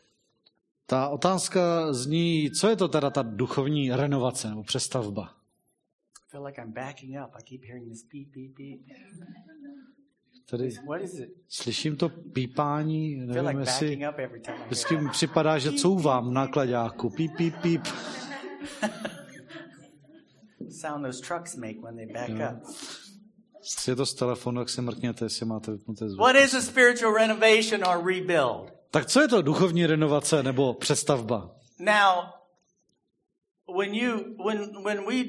Ta 0.87 1.09
otázka 1.09 1.93
zní, 1.93 2.51
co 2.51 2.69
je 2.69 2.77
to 2.77 2.89
teda 2.89 3.11
ta 3.11 3.23
duchovní 3.23 3.91
renovace 3.91 4.49
nebo 4.49 4.63
přestavba? 4.63 5.37
I 6.27 6.31
feel 6.31 6.45
like 6.45 6.63
I'm 6.63 6.73
backing 6.73 7.17
up. 7.25 7.31
I 7.35 7.43
keep 7.43 7.65
hearing 7.65 7.89
this 7.89 8.03
beep, 8.03 8.29
beep, 8.29 8.57
beep. 8.57 8.81
It? 10.53 11.31
slyším 11.49 11.97
to 11.97 12.09
pípání, 12.09 13.17
nevím, 13.17 13.59
jestli 13.59 14.01
vždycky 14.67 14.97
mi 14.97 15.09
připadá, 15.11 15.59
že 15.59 15.73
couvám 15.73 16.29
v 16.29 16.33
nákladáku. 16.33 17.11
Píp, 17.11 17.37
píp, 17.37 17.55
píp. 17.63 17.83
Sound 20.81 21.05
those 21.05 21.21
trucks 21.21 21.57
make 21.57 21.81
when 21.83 21.97
they 21.97 22.07
back 22.07 22.31
up. 22.31 22.75
Je 23.89 23.97
to 23.97 24.07
z 24.07 24.15
telefonu, 24.15 24.61
tak 24.61 24.69
si 24.69 24.83
mrkněte, 24.83 25.25
jestli 25.25 25.47
máte 25.47 25.73
vypnuté 25.73 26.09
zvuk. 26.09 26.21
What 26.21 26.37
is 26.37 26.55
a 26.55 26.61
spiritual 26.61 27.13
renovation 27.15 27.85
or 27.85 28.07
rebuild? 28.07 28.73
Tak 28.91 29.07
co 29.07 29.21
je 29.21 29.29
to 29.29 29.43
duchovní 29.43 29.87
renovace 29.87 30.43
nebo 30.43 30.75
přestavba? 30.75 31.51
Now, 31.79 32.25
when 33.77 33.95
you 33.95 34.37
when 34.45 34.83
when 34.85 35.07
we 35.07 35.25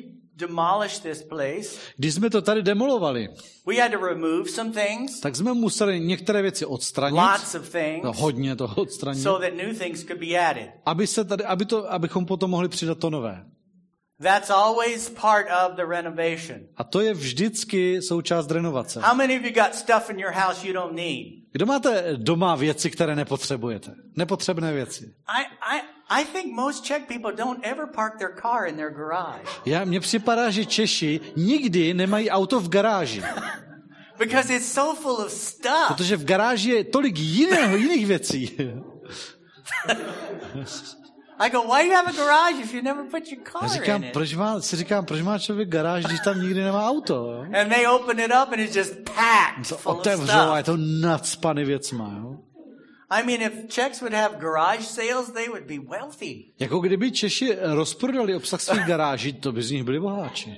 demolished 0.47 1.03
this 1.03 1.23
place, 1.23 1.79
Když 1.97 2.13
jsme 2.13 2.29
to 2.29 2.41
tady 2.41 2.63
demolovali, 2.63 3.27
we 3.67 3.75
had 3.75 3.91
to 3.91 4.05
remove 4.05 4.49
some 4.49 4.71
things, 4.71 5.19
tak 5.19 5.35
jsme 5.35 5.53
museli 5.53 5.99
některé 5.99 6.41
věci 6.41 6.65
odstranit, 6.65 7.19
lots 7.19 7.55
of 7.55 7.69
things, 7.69 8.03
no, 8.03 8.13
hodně 8.13 8.55
toho 8.55 8.75
odstranit, 8.75 9.23
so 9.23 9.45
that 9.45 9.53
new 9.57 9.77
things 9.77 10.03
could 10.03 10.19
be 10.19 10.39
added. 10.49 10.69
aby 10.85 11.07
se 11.07 11.25
tady, 11.25 11.43
aby 11.43 11.65
to, 11.65 11.91
abychom 11.91 12.25
potom 12.25 12.51
mohli 12.51 12.67
přidat 12.69 12.97
to 12.97 13.09
nové. 13.09 13.45
That's 14.23 14.49
always 14.49 15.09
part 15.09 15.47
of 15.65 15.75
the 15.75 15.85
renovation. 15.85 16.59
A 16.77 16.83
to 16.83 17.01
je 17.01 17.13
vždycky 17.13 18.01
součást 18.01 18.51
renovace. 18.51 18.99
How 19.01 19.15
many 19.15 19.39
of 19.39 19.45
you 19.45 19.51
got 19.51 19.75
stuff 19.75 20.09
in 20.09 20.19
your 20.19 20.31
house 20.31 20.67
you 20.67 20.73
don't 20.73 20.93
need? 20.95 21.27
Kdo 21.51 21.65
máte 21.65 22.13
doma 22.17 22.55
věci, 22.55 22.91
které 22.91 23.15
nepotřebujete? 23.15 23.91
Nepotřebné 24.15 24.73
věci. 24.73 25.05
I, 25.05 25.41
I, 25.77 25.81
I 26.19 26.25
think 26.25 26.53
most 26.55 26.83
Czech 26.83 27.01
people 27.07 27.31
don't 27.31 27.59
ever 27.65 27.87
park 27.95 28.17
their 28.19 28.31
car 28.41 28.67
in 28.67 28.75
their 28.75 28.89
garage 28.91 29.43
Já, 29.65 29.85
mně 29.85 29.99
připadá, 29.99 30.49
že 30.49 30.65
Češi 30.65 31.19
nikdy 31.35 31.93
nemají 31.93 32.29
auto 32.29 32.59
v 32.59 32.69
garáži, 32.69 33.23
because 34.19 34.53
it's 34.55 34.73
so 34.73 35.01
full 35.01 35.15
of 35.25 35.31
stuff. 35.31 35.87
protože 35.87 36.17
v 36.17 36.25
garáži 36.25 36.69
je 36.69 36.83
tolik 36.83 37.17
jiného, 37.19 37.75
jiných 37.77 38.05
věcí. 38.07 38.57
I 41.39 41.49
go, 41.49 41.61
why 41.63 41.83
do 41.83 41.89
you 41.89 41.95
have 41.95 42.07
a 42.07 42.11
garage 42.11 42.61
if 42.61 42.73
you 42.73 42.81
never 42.81 43.03
put 43.05 43.31
your 43.31 43.41
Já 43.41 43.59
car 43.59 43.69
říkám, 43.69 44.01
in 44.03 44.07
it? 44.07 44.13
proč 44.13 44.33
má, 44.35 44.61
si 44.61 44.75
říkám, 44.75 45.05
proč 45.05 45.21
má 45.21 45.39
člověk 45.39 45.69
garáž, 45.69 46.05
když 46.05 46.19
tam 46.19 46.41
nikdy 46.41 46.63
nemá 46.63 46.89
auto? 46.89 47.45
And 47.61 47.69
they 47.69 47.87
open 47.87 48.19
it 48.19 48.31
up 48.43 48.51
and 48.53 48.59
it's 48.59 48.75
just 48.75 48.93
packed 49.15 49.69
To 49.69 49.77
full 49.77 49.91
of 49.93 49.99
otevřou 49.99 50.33
a 50.39 50.57
je 50.57 50.63
stuff. 50.63 50.75
to 50.75 50.81
nadspaný 51.07 51.63
věcma. 51.65 52.11
Jo? 52.19 52.37
I 53.13 53.23
mean, 53.25 53.41
if 53.41 53.67
Czechs 53.67 54.01
would 54.01 54.13
have 54.13 54.39
garage 54.39 54.83
sales, 54.83 55.31
they 55.31 55.47
would 55.49 55.63
be 55.67 55.79
wealthy. 55.97 56.45
Jako 56.59 56.79
kdyby 56.79 57.11
Češi 57.11 57.57
rozprodali 57.61 58.35
obsah 58.35 58.61
svých 58.61 58.85
garáží, 58.85 59.33
to 59.33 59.51
by 59.51 59.63
z 59.63 59.71
nich 59.71 59.83
byli 59.83 59.99
boháči. 59.99 60.57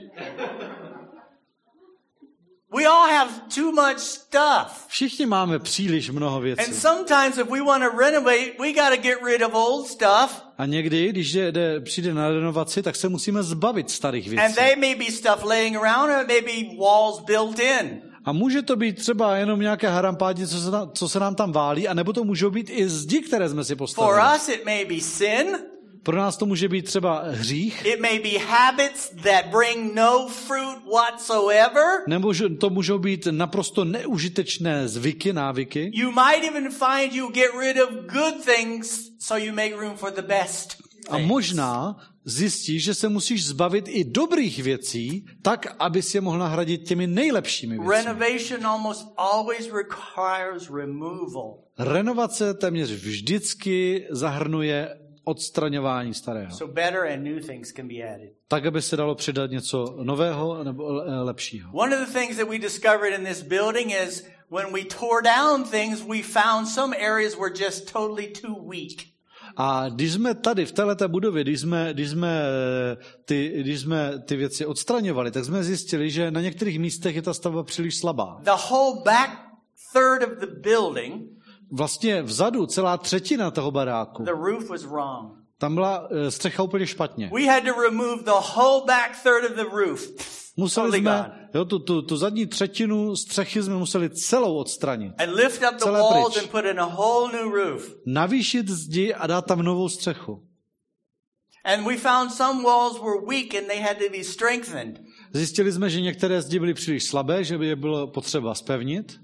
We 2.76 2.86
all 2.88 3.08
have 3.10 3.32
too 3.56 3.72
much 3.72 4.00
stuff. 4.00 4.86
Všichni 4.88 5.26
máme 5.26 5.60
příliš 5.60 6.10
mnoho 6.10 6.36
And 6.36 6.44
věcí. 6.44 6.74
sometimes 6.74 7.38
if 7.38 7.50
we 7.50 7.62
want 7.62 7.84
to 7.84 7.98
renovate, 7.98 8.52
we 8.60 8.74
got 8.74 8.90
to 8.90 8.98
get 9.02 9.18
rid 9.24 9.42
of 9.44 9.54
old 9.54 9.88
stuff. 9.88 10.42
A 10.58 10.66
někdy, 10.66 11.10
když 11.10 11.34
jde, 11.34 11.52
jde, 11.52 11.80
přijde 11.82 12.14
na 12.14 12.30
renovaci, 12.30 12.84
tak 12.84 12.96
se 12.96 13.10
musíme 13.10 13.44
zbavit 13.44 13.90
starých 13.92 14.28
And 14.28 14.36
věcí. 14.36 14.56
they 14.56 14.76
may 14.76 14.96
be 14.96 15.12
stuff 15.12 15.44
laying 15.44 15.78
around 15.78 16.10
or 16.10 16.22
it 16.22 16.28
may 16.28 16.42
be 16.42 16.76
walls 16.80 17.20
built 17.20 17.60
in. 17.60 18.02
A 18.26 18.32
může 18.32 18.62
to 18.62 18.76
být 18.76 18.98
třeba 18.98 19.36
jenom 19.38 19.60
nějaké 19.60 19.90
harampádi, 19.90 20.48
co 20.48 20.58
se, 20.60 20.70
co 20.94 21.10
se 21.10 21.20
nám 21.20 21.36
tam 21.36 21.52
válí, 21.52 21.88
a 21.88 21.94
nebo 21.94 22.14
to 22.14 22.24
můžou 22.24 22.50
být 22.50 22.70
i 22.70 22.90
zdi, 22.90 23.22
které 23.22 23.50
jsme 23.50 23.64
si 23.64 23.76
For 23.76 23.78
postavili. 23.78 24.22
us, 24.36 24.50
it 24.50 24.66
may 24.66 24.86
be 24.86 25.00
sin. 25.02 25.48
Pro 26.04 26.18
nás 26.18 26.38
to 26.38 26.46
může 26.46 26.70
být 26.70 26.86
třeba 26.86 27.24
hřích, 27.30 27.86
It 27.86 28.00
may 28.00 28.20
be 28.20 28.40
habits 28.40 29.10
that 29.10 29.46
bring 29.52 29.96
no 29.96 30.28
fruit 30.28 30.78
whatsoever. 30.94 31.84
nebo 32.08 32.34
to 32.60 32.70
můžou 32.70 32.98
být 32.98 33.28
naprosto 33.32 33.86
neužitečné 33.86 34.88
zvyky, 34.88 35.34
návyky. 35.34 35.92
You 35.94 36.12
might 36.12 36.44
even 36.56 36.70
find 36.72 37.14
you 37.14 37.28
get 37.32 37.52
rid 37.60 37.78
of 37.84 37.90
good 37.90 38.46
things 38.46 39.10
so 39.20 39.46
you 39.46 39.54
make 39.54 39.76
room 39.76 39.98
for 39.98 40.12
the 40.12 40.22
best. 40.22 40.84
A 41.10 41.18
možná 41.18 41.98
zjistíš, 42.26 42.84
že 42.84 42.94
se 42.94 43.10
musíš 43.10 43.46
zbavit 43.48 43.86
i 43.88 44.04
dobrých 44.04 44.64
věcí, 44.64 45.26
tak, 45.42 45.76
aby 45.80 46.02
si 46.02 46.18
je 46.18 46.22
mohl 46.22 46.38
nahradit 46.38 46.88
těmi 46.88 47.08
nejlepšími 47.08 47.80
věcmi. 47.80 47.88
Renovace 51.78 52.54
téměř 52.54 52.92
vždycky 52.92 54.08
zahrnuje 54.12 54.98
odstraňování 55.24 56.14
starého. 56.14 56.52
Tak, 58.48 58.66
aby 58.66 58.82
se 58.82 58.98
dalo 58.98 59.16
přidat 59.16 59.52
něco 59.52 59.96
nového 60.04 60.64
nebo 60.64 60.94
le- 60.94 61.24
lepšího. 61.24 61.70
One 61.74 61.98
of 61.98 62.08
the 62.08 62.20
things 62.20 62.38
that 62.38 62.50
we 62.50 62.60
discovered 62.60 63.20
in 63.20 63.26
this 63.26 63.42
building 63.42 63.94
is 64.08 64.26
when 64.52 64.74
we 64.74 64.82
tore 64.84 65.22
down 65.24 65.64
things, 65.64 66.02
we 66.02 66.22
found 66.22 66.68
some 66.68 66.96
areas 66.98 67.36
were 67.36 67.54
just 67.56 67.92
totally 67.94 68.28
too 68.28 68.56
weak. 68.70 69.13
A 69.58 69.90
když 69.90 70.14
jsme 70.14 70.36
tady 70.36 70.66
v 70.66 70.72
této 70.72 71.10
budově, 71.10 71.44
když 71.44 71.62
jsme, 71.62 71.94
když, 71.94 72.10
jsme 72.10 72.42
eh, 72.42 72.98
ty, 73.26 73.54
když 73.60 73.82
jsme 73.82 74.20
ty 74.26 74.36
věci 74.36 74.66
odstraňovali, 74.66 75.32
tak 75.32 75.46
jsme 75.46 75.64
zjistili, 75.64 76.10
že 76.10 76.32
na 76.32 76.42
některých 76.42 76.80
místech 76.80 77.16
je 77.16 77.22
ta 77.22 77.34
stavba 77.34 77.64
příliš 77.64 77.98
slabá. 77.98 78.38
The 78.44 78.52
whole 78.70 79.02
back 79.06 79.30
third 79.94 80.24
of 80.24 80.40
the 80.40 80.60
building, 80.62 81.22
Vlastně 81.72 82.22
vzadu 82.22 82.66
celá 82.66 82.98
třetina 82.98 83.52
toho 83.52 83.72
baráku, 83.72 84.24
the 84.24 84.32
roof 84.32 84.70
was 84.70 84.84
wrong. 84.84 85.43
Tam 85.64 85.76
byla 85.76 86.08
eh, 86.12 86.32
střecha 86.32 86.64
úplně 86.64 86.88
špatně. 86.88 87.32
We 87.34 87.46
had 87.46 87.64
to 87.64 87.82
remove 87.82 88.24
the 88.24 88.32
whole 88.56 88.86
back 88.88 89.24
third 89.24 89.52
of 89.52 89.56
the 89.56 89.76
roof. 89.76 90.10
Museli 90.58 90.86
Totally 90.86 91.00
jsme, 91.00 91.50
jo, 91.54 91.66
tu, 91.66 91.80
tu, 91.80 92.02
tu 92.02 92.18
zadní 92.18 92.46
třetinu 92.46 93.16
střechy 93.16 93.64
jsme 93.64 93.76
museli 93.76 94.10
celou 94.10 94.58
odstranit. 94.58 95.22
And 95.22 95.34
lift 95.34 95.62
up 95.72 95.80
the 95.80 95.86
walls 95.86 96.38
and 96.38 96.50
put 96.52 96.66
in 96.66 96.80
a 96.80 96.86
whole 96.86 97.32
new 97.32 97.54
roof. 97.54 97.96
Navýšit 98.06 98.70
zdi 98.70 99.14
a 99.14 99.28
dát 99.28 99.46
tam 99.46 99.62
novou 99.62 99.90
střechu. 99.90 100.48
And 101.66 101.86
we 101.86 101.98
found 101.98 102.34
some 102.34 102.64
walls 102.64 103.00
were 103.00 103.26
weak 103.28 103.56
and 103.56 103.68
they 103.68 103.82
had 103.82 103.98
to 103.98 104.10
be 104.18 104.24
strengthened. 104.24 105.00
Zjistili 105.34 105.72
jsme, 105.72 105.90
že 105.90 106.02
některé 106.02 106.42
zdi 106.42 106.60
byly 106.60 106.74
příliš 106.74 107.04
slabé, 107.04 107.44
že 107.44 107.58
by 107.58 107.68
je 107.68 107.76
bylo 107.76 108.08
potřeba 108.08 108.56
spevnit. 108.56 109.20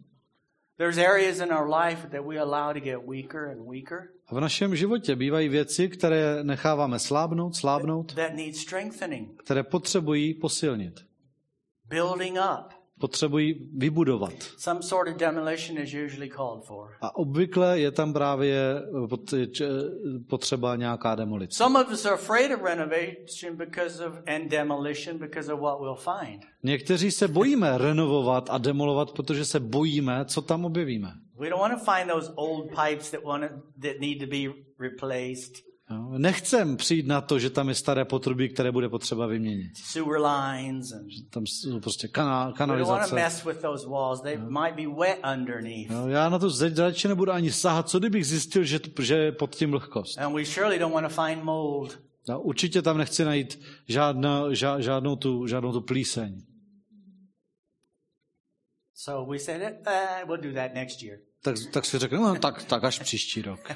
There's 0.78 0.98
areas 0.98 1.40
in 1.40 1.54
our 1.54 1.70
life 1.76 2.08
that 2.08 2.26
we 2.26 2.40
allow 2.40 2.74
to 2.74 2.80
get 2.80 3.00
weaker 3.08 3.50
and 3.50 3.72
weaker 3.72 4.19
A 4.30 4.36
v 4.36 4.40
našem 4.40 4.76
životě 4.76 5.16
bývají 5.16 5.50
věci, 5.50 5.90
které 5.90 6.44
necháváme 6.44 7.00
slábnout, 7.00 7.56
slábnout, 7.56 8.16
které 9.38 9.64
potřebují 9.64 10.34
posilnit. 10.34 10.94
building 11.90 12.38
up. 12.38 12.74
Potřebují 13.00 13.70
vybudovat. 13.78 14.34
Some 14.58 14.82
sort 14.82 15.10
of 15.10 15.16
demolition 15.18 15.78
is 15.78 15.94
usually 16.06 16.30
called 16.30 16.64
for. 16.66 16.88
A 17.02 17.16
obvykle 17.16 17.80
je 17.80 17.92
tam 17.92 18.14
právě 18.14 18.58
eh, 18.78 19.08
pot- 19.08 19.52
č- 19.52 19.68
potřeba 20.30 20.76
nějaká 20.76 21.16
demolice. 21.16 21.58
Some 21.58 21.80
of 21.82 21.92
us 21.92 22.06
are 22.06 22.14
afraid 22.16 22.52
of 22.52 22.62
renovation 22.64 23.56
because 23.56 24.06
of 24.08 24.14
and 24.28 24.50
demolition 24.52 25.18
because 25.18 25.54
of 25.54 25.60
what 25.60 25.80
we'll 25.80 25.96
find. 26.20 26.42
Někteří 26.64 27.12
se 27.12 27.28
bojíme 27.28 27.78
renovovat 27.78 28.50
a 28.50 28.58
demolovat, 28.58 29.12
protože 29.12 29.46
se 29.46 29.60
bojíme, 29.60 30.26
co 30.26 30.42
tam 30.42 30.66
objevíme. 30.66 31.12
We 31.40 31.50
don't 31.50 31.60
want 31.60 31.74
to 31.80 31.92
find 31.92 32.10
those 32.10 32.32
old 32.36 32.70
pipes 32.76 33.12
that 33.12 33.24
want 33.24 33.44
to, 33.44 33.50
that 33.82 34.00
need 34.00 34.20
to 34.20 34.28
be 34.28 34.54
replaced, 34.80 35.52
Jo, 35.92 36.18
Nechcem 36.18 36.78
přijít 36.78 37.08
na 37.08 37.22
to, 37.22 37.40
že 37.40 37.50
tam 37.50 37.70
je 37.70 37.76
staré 37.76 38.06
potrubí, 38.06 38.50
které 38.50 38.72
bude 38.72 38.90
potřeba 38.90 39.28
vyměnit. 39.28 39.72
sewer 39.78 40.22
lines, 40.22 40.92
and 40.92 41.06
Tam 41.30 41.46
jsou 41.48 41.80
prostě 41.80 42.08
kanál, 42.08 42.54
we 42.54 42.58
don't 42.58 42.70
want 42.70 42.80
to 42.80 42.86
kanalizace. 42.86 43.16
mess 43.16 43.46
with 43.46 43.62
those 43.62 43.88
walls. 43.88 44.22
They 44.22 44.38
might 44.38 44.76
be 44.76 44.88
wet 45.00 45.20
underneath, 45.34 45.92
Jo, 45.92 46.08
Já 46.08 46.30
na 46.30 46.40
to 46.40 46.50
zeď 46.50 46.78
radši 46.78 47.08
nebudu 47.08 47.32
ani 47.32 47.52
sahat, 47.52 47.90
co 47.90 48.00
kdybych 48.00 48.26
zjistil, 48.28 48.64
že, 48.64 48.80
že 49.02 49.16
je 49.16 49.32
pod 49.32 49.56
tím 49.56 49.72
vlhkost. 49.72 50.18
and 50.20 50.36
we 50.36 50.46
surely 50.46 50.80
don't 50.80 50.94
want 50.94 51.08
to 51.16 51.22
find 51.26 51.44
mold. 51.44 52.00
Já 52.30 52.38
určitě 52.38 52.82
tam 52.82 52.98
nechci 52.98 53.26
najít 53.26 53.60
žádnou, 53.88 54.54
ža, 54.54 54.80
žádnou, 54.80 55.16
tu, 55.16 55.48
žádnou 55.48 55.72
tu 55.72 55.82
plíseň. 55.82 56.42
So 58.94 59.32
we 59.32 59.40
said, 59.40 59.62
eh, 59.88 60.26
we'll 60.26 60.42
do 60.42 60.54
that 60.54 60.74
next 60.74 61.04
year. 61.04 61.18
Tak, 61.42 61.56
tak 61.72 61.86
si 61.86 61.98
řeknu, 62.00 62.24
no, 62.24 62.36
tak, 62.36 62.64
tak 62.64 62.84
až 62.84 63.00
příští 63.00 63.42
rok. 63.42 63.60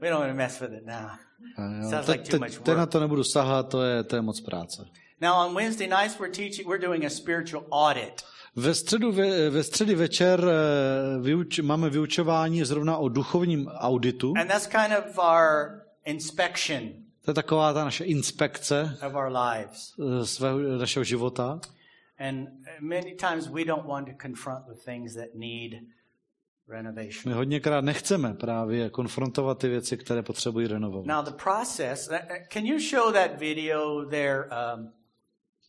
we 0.00 0.10
don't 0.10 0.20
want 0.20 0.30
to 0.32 0.36
mess 0.36 0.60
with 0.60 0.72
it 0.72 0.86
now. 0.86 1.10
A 1.56 1.64
jo, 1.82 1.90
Sounds 1.90 2.06
te, 2.06 2.12
like 2.12 2.24
too 2.24 2.30
te, 2.30 2.38
much 2.38 2.58
te 2.58 2.70
na 2.70 2.76
work. 2.76 2.90
to 2.90 3.00
nebudu 3.00 3.24
sahat, 3.24 3.68
to 3.68 3.82
je, 3.82 4.04
to 4.04 4.16
je 4.16 4.22
moc 4.22 4.40
práce. 4.40 4.84
Now 5.20 5.34
on 5.48 5.54
Wednesday 5.56 5.88
nights 5.88 6.18
we're 6.20 6.32
teaching, 6.32 6.68
we're 6.68 6.86
doing 6.86 7.04
a 7.04 7.10
spiritual 7.10 7.64
audit. 7.70 8.22
Ve, 8.56 8.74
středu, 8.74 9.12
ve, 9.12 9.50
ve 9.50 9.62
středy 9.62 9.94
večer 9.94 10.44
eh, 10.44 11.20
vyuč, 11.22 11.58
máme 11.58 11.90
vyučování 11.90 12.64
zrovna 12.64 12.96
o 12.96 13.08
duchovním 13.08 13.66
auditu. 13.68 14.32
And 14.40 14.48
that's 14.48 14.66
kind 14.66 14.92
of 14.98 15.18
our 15.18 15.80
inspection 16.04 16.88
To 17.24 17.30
je 17.30 17.34
taková 17.34 17.72
ta 17.72 17.84
naše 17.84 18.04
inspekce 18.04 18.98
of 19.06 19.14
our 19.14 19.32
lives. 19.32 19.94
eh, 20.20 20.26
svého, 20.26 20.58
našeho 20.58 21.04
života. 21.04 21.60
And 22.18 22.48
many 22.80 23.14
times 23.14 23.48
we 23.48 23.64
don't 23.64 23.86
want 23.86 24.06
to 24.08 24.12
confront 24.22 24.66
the 24.66 24.74
things 24.84 25.14
that 25.14 25.28
need. 25.34 25.72
My 27.26 27.32
hodněkrát 27.32 27.84
nechceme 27.84 28.34
právě 28.34 28.90
konfrontovat 28.90 29.58
ty 29.58 29.68
věci, 29.68 29.96
které 29.96 30.22
potřebují 30.22 30.66
renovovat. 30.66 31.06
Now 31.06 31.24
the 31.24 31.42
process, 31.42 32.08
uh, 32.08 32.14
uh, 32.14 32.20
can 32.52 32.66
you 32.66 32.78
show 32.78 33.12
that 33.12 33.38
video 33.38 34.04
there, 34.04 34.44
um, 34.74 34.92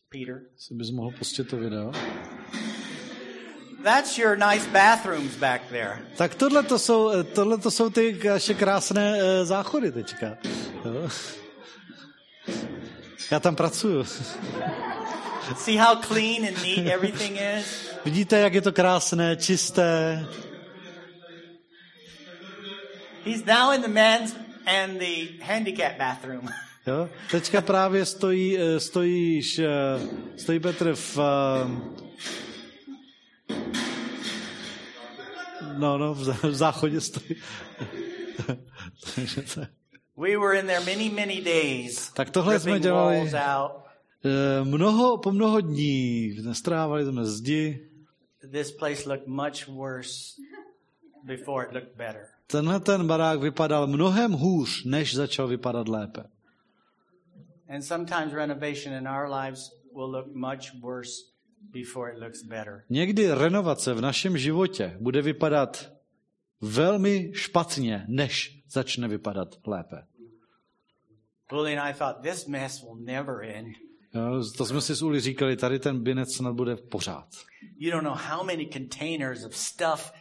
Peter? 0.08 0.40
Si 0.56 0.74
bys 0.74 0.90
mohl 0.90 1.10
pustit 1.18 1.44
to 1.44 1.56
video. 1.56 1.92
That's 3.84 4.18
your 4.18 4.36
nice 4.36 4.66
bathrooms 4.72 5.36
back 5.36 5.62
there. 5.68 5.98
Tak 6.16 6.34
tohle 6.34 6.62
to 6.62 6.78
jsou, 6.78 7.10
eh, 7.10 7.24
tohle 7.24 7.58
to 7.58 7.70
jsou 7.70 7.90
ty 7.90 8.20
naše 8.24 8.54
krásné 8.54 9.18
eh, 9.18 9.44
záchody 9.44 9.92
teďka. 9.92 10.36
Jo. 10.84 11.08
Já 13.30 13.40
tam 13.40 13.56
pracuju. 13.56 14.04
See 15.56 15.78
how 15.78 15.96
clean 15.96 16.48
and 16.48 16.62
neat 16.62 16.86
everything 16.94 17.38
is? 17.58 17.90
Vidíte, 18.04 18.38
jak 18.38 18.54
je 18.54 18.60
to 18.60 18.72
krásné, 18.72 19.36
čisté. 19.36 20.26
He's 23.24 23.44
now 23.46 23.72
in 23.72 23.82
the 23.82 23.88
men's 23.88 24.34
and 24.66 25.00
the 25.00 25.42
handicap 25.42 25.98
bathroom. 25.98 26.48
Jo? 26.86 27.08
Teďka 27.30 27.60
právě 27.60 28.04
stojí, 28.04 28.58
eh, 28.58 28.80
stojíš, 28.80 29.58
eh, 29.58 29.68
stojí 30.36 30.60
Petr 30.60 30.94
v, 30.94 31.18
eh, 31.18 31.68
no, 35.78 35.98
no, 35.98 36.14
v 36.14 36.22
zá- 36.22 36.48
v 36.48 36.54
záchodě 36.54 37.00
stojí. 37.00 37.36
We 40.16 40.36
were 40.36 40.58
in 40.60 40.66
there 40.66 40.80
many, 40.80 41.10
many 41.10 41.40
days. 41.40 42.12
Tak 42.12 42.30
tohle 42.30 42.60
jsme 42.60 42.80
dělali. 42.80 43.30
Mnoho, 44.64 45.18
po 45.18 45.32
mnoho 45.32 45.60
dní 45.60 46.36
nestrávali 46.42 47.04
jsme 47.04 47.24
zdi. 47.24 47.88
This 48.52 48.70
place 48.72 49.08
looked 49.08 49.26
much 49.26 49.68
worse 49.68 50.40
before 51.22 51.66
it 51.66 51.72
looked 51.72 51.96
better. 51.96 52.33
Tenhle 52.46 52.80
ten 52.80 53.06
barák 53.06 53.40
vypadal 53.40 53.86
mnohem 53.86 54.32
hůř, 54.32 54.84
než 54.84 55.14
začal 55.14 55.48
vypadat 55.48 55.88
lépe. 55.88 56.24
And 57.68 57.82
sometimes 57.82 58.32
renovation 58.32 58.94
in 58.94 59.08
our 59.08 59.28
lives 59.28 59.70
will 59.94 60.10
look 60.10 60.26
much 60.34 60.82
worse 60.82 61.12
before 61.72 62.12
it 62.12 62.18
looks 62.18 62.42
better. 62.42 62.84
Někdy 62.90 63.34
renovace 63.34 63.94
v 63.94 64.00
našem 64.00 64.38
životě 64.38 64.96
bude 65.00 65.22
vypadat 65.22 65.92
velmi 66.60 67.30
špatně, 67.34 68.04
než 68.08 68.62
začne 68.70 69.08
vypadat 69.08 69.48
lépe. 69.66 69.96
Willie 71.52 71.80
and 71.80 71.88
I 71.88 71.94
thought 71.98 72.22
this 72.22 72.46
mess 72.46 72.82
will 72.82 72.96
never 72.96 73.44
end. 73.44 73.68
To 74.56 74.66
jsme 74.66 74.80
si 74.80 74.94
s 74.94 75.02
Uli 75.02 75.20
říkali, 75.20 75.56
tady 75.56 75.78
ten 75.78 76.02
binec 76.02 76.34
snad 76.34 76.54
bude 76.54 76.76
pořád. 76.76 77.28
You 77.78 77.90
don't 77.90 78.04
know 78.04 78.16
how 78.16 78.46
many 78.46 78.68
containers 78.72 79.44
of 79.44 79.56
stuff 79.56 80.12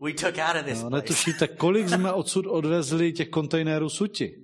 we 0.00 0.12
took 0.12 0.38
out 0.38 0.56
of 0.56 0.64
this 0.64 0.82
No, 0.82 0.90
netušíte, 0.90 1.48
kolik 1.48 1.88
jsme 1.88 2.12
odsud 2.12 2.46
odvezli 2.46 3.12
těch 3.12 3.28
kontejnerů 3.28 3.88
suti. 3.88 4.42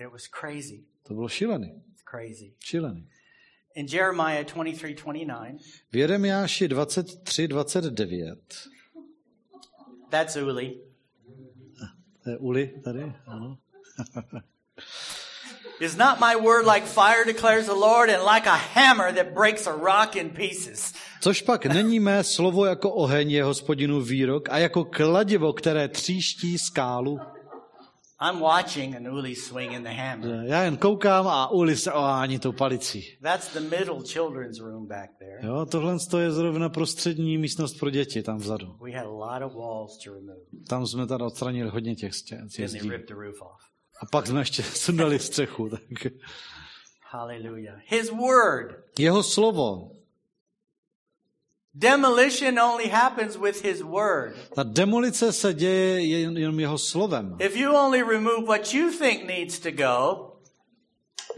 It 0.00 0.12
was 0.12 0.22
crazy. 0.40 0.84
To 1.02 1.14
bylo 1.14 1.28
šílený. 1.28 1.82
Crazy. 2.10 2.54
Šílený. 2.58 3.08
In 3.74 3.86
Jeremiah 3.86 4.44
23 4.44 4.94
29, 4.94 5.58
V 5.92 5.96
Jeremiáši 5.96 6.68
23, 6.68 7.48
29, 7.48 8.38
that's 10.10 10.36
Uli. 10.36 10.80
to 12.24 12.30
je 12.30 12.36
Uli 12.38 12.80
tady, 12.84 13.12
ano. 13.26 13.58
Is 15.80 15.96
not 15.96 16.18
my 16.18 16.34
word 16.34 16.66
like 16.66 16.86
fire, 16.86 17.24
declares 17.24 17.66
the 17.66 17.74
Lord, 17.74 18.10
and 18.10 18.24
like 18.24 18.46
a 18.46 18.56
hammer 18.56 19.12
that 19.12 19.34
breaks 19.34 19.66
a 19.66 19.72
rock 19.72 20.16
in 20.16 20.30
pieces? 20.30 20.92
Což 21.20 21.42
pak 21.42 21.66
není 21.66 22.00
mé 22.00 22.24
slovo 22.24 22.64
jako 22.64 22.90
oheň 22.90 23.30
je 23.30 23.44
hospodinu 23.44 24.00
výrok 24.00 24.48
a 24.48 24.58
jako 24.58 24.84
kladivo, 24.84 25.52
které 25.52 25.88
tříští 25.88 26.58
skálu. 26.58 27.18
I'm 28.20 28.40
watching 28.40 28.96
and 28.96 29.06
Uli's 29.06 29.44
swinging 29.44 29.82
the 29.82 29.94
hammer. 29.94 30.44
Já 30.44 30.62
jen 30.62 30.76
koukám 30.76 31.28
a 31.28 31.50
Uli 31.50 31.76
se 31.76 31.92
ohání 31.92 32.38
tou 32.38 32.52
palicí. 32.52 33.04
That's 33.22 33.52
the 33.52 33.60
middle 33.60 34.00
children's 34.06 34.60
room 34.60 34.86
back 34.86 35.10
there. 35.18 35.38
Jo, 35.42 35.66
tohle 35.66 35.96
je 36.18 36.32
zrovna 36.32 36.68
prostřední 36.68 37.38
místnost 37.38 37.74
pro 37.74 37.90
děti 37.90 38.22
tam 38.22 38.38
vzadu. 38.38 38.76
We 38.84 38.92
had 38.92 39.06
a 39.06 39.08
lot 39.08 39.42
of 39.42 39.54
walls 39.54 39.98
to 40.04 40.14
remove. 40.14 40.38
Tam 40.68 40.86
jsme 40.86 41.06
tady 41.06 41.24
odstranili 41.24 41.70
hodně 41.70 41.94
těch 41.94 42.14
stěn. 42.14 42.48
A 44.02 44.06
pak 44.12 44.26
jsme 44.26 44.40
ještě 44.40 44.62
sundali 44.74 45.18
střechu. 45.18 45.68
Tak. 45.68 46.12
Hallelujah. 47.10 47.78
His 47.86 48.10
word. 48.10 48.76
Jeho 48.98 49.22
slovo, 49.22 49.90
Demolition 51.74 52.58
only 52.58 52.88
happens 52.88 53.36
with 53.36 53.64
his 53.64 53.82
word. 53.82 54.34
ta 54.54 54.62
demolice 54.62 55.32
se 55.32 55.54
děje 55.54 56.06
jen, 56.06 56.38
jenom 56.38 56.60
jeho 56.60 56.78
slovem. 56.78 57.36
If 57.40 57.56
you 57.56 57.72
only 57.72 58.02
remove 58.02 58.46
what 58.46 58.74
you 58.74 58.90
think 58.90 59.24
needs 59.26 59.58
to 59.58 59.70
go, 59.70 60.24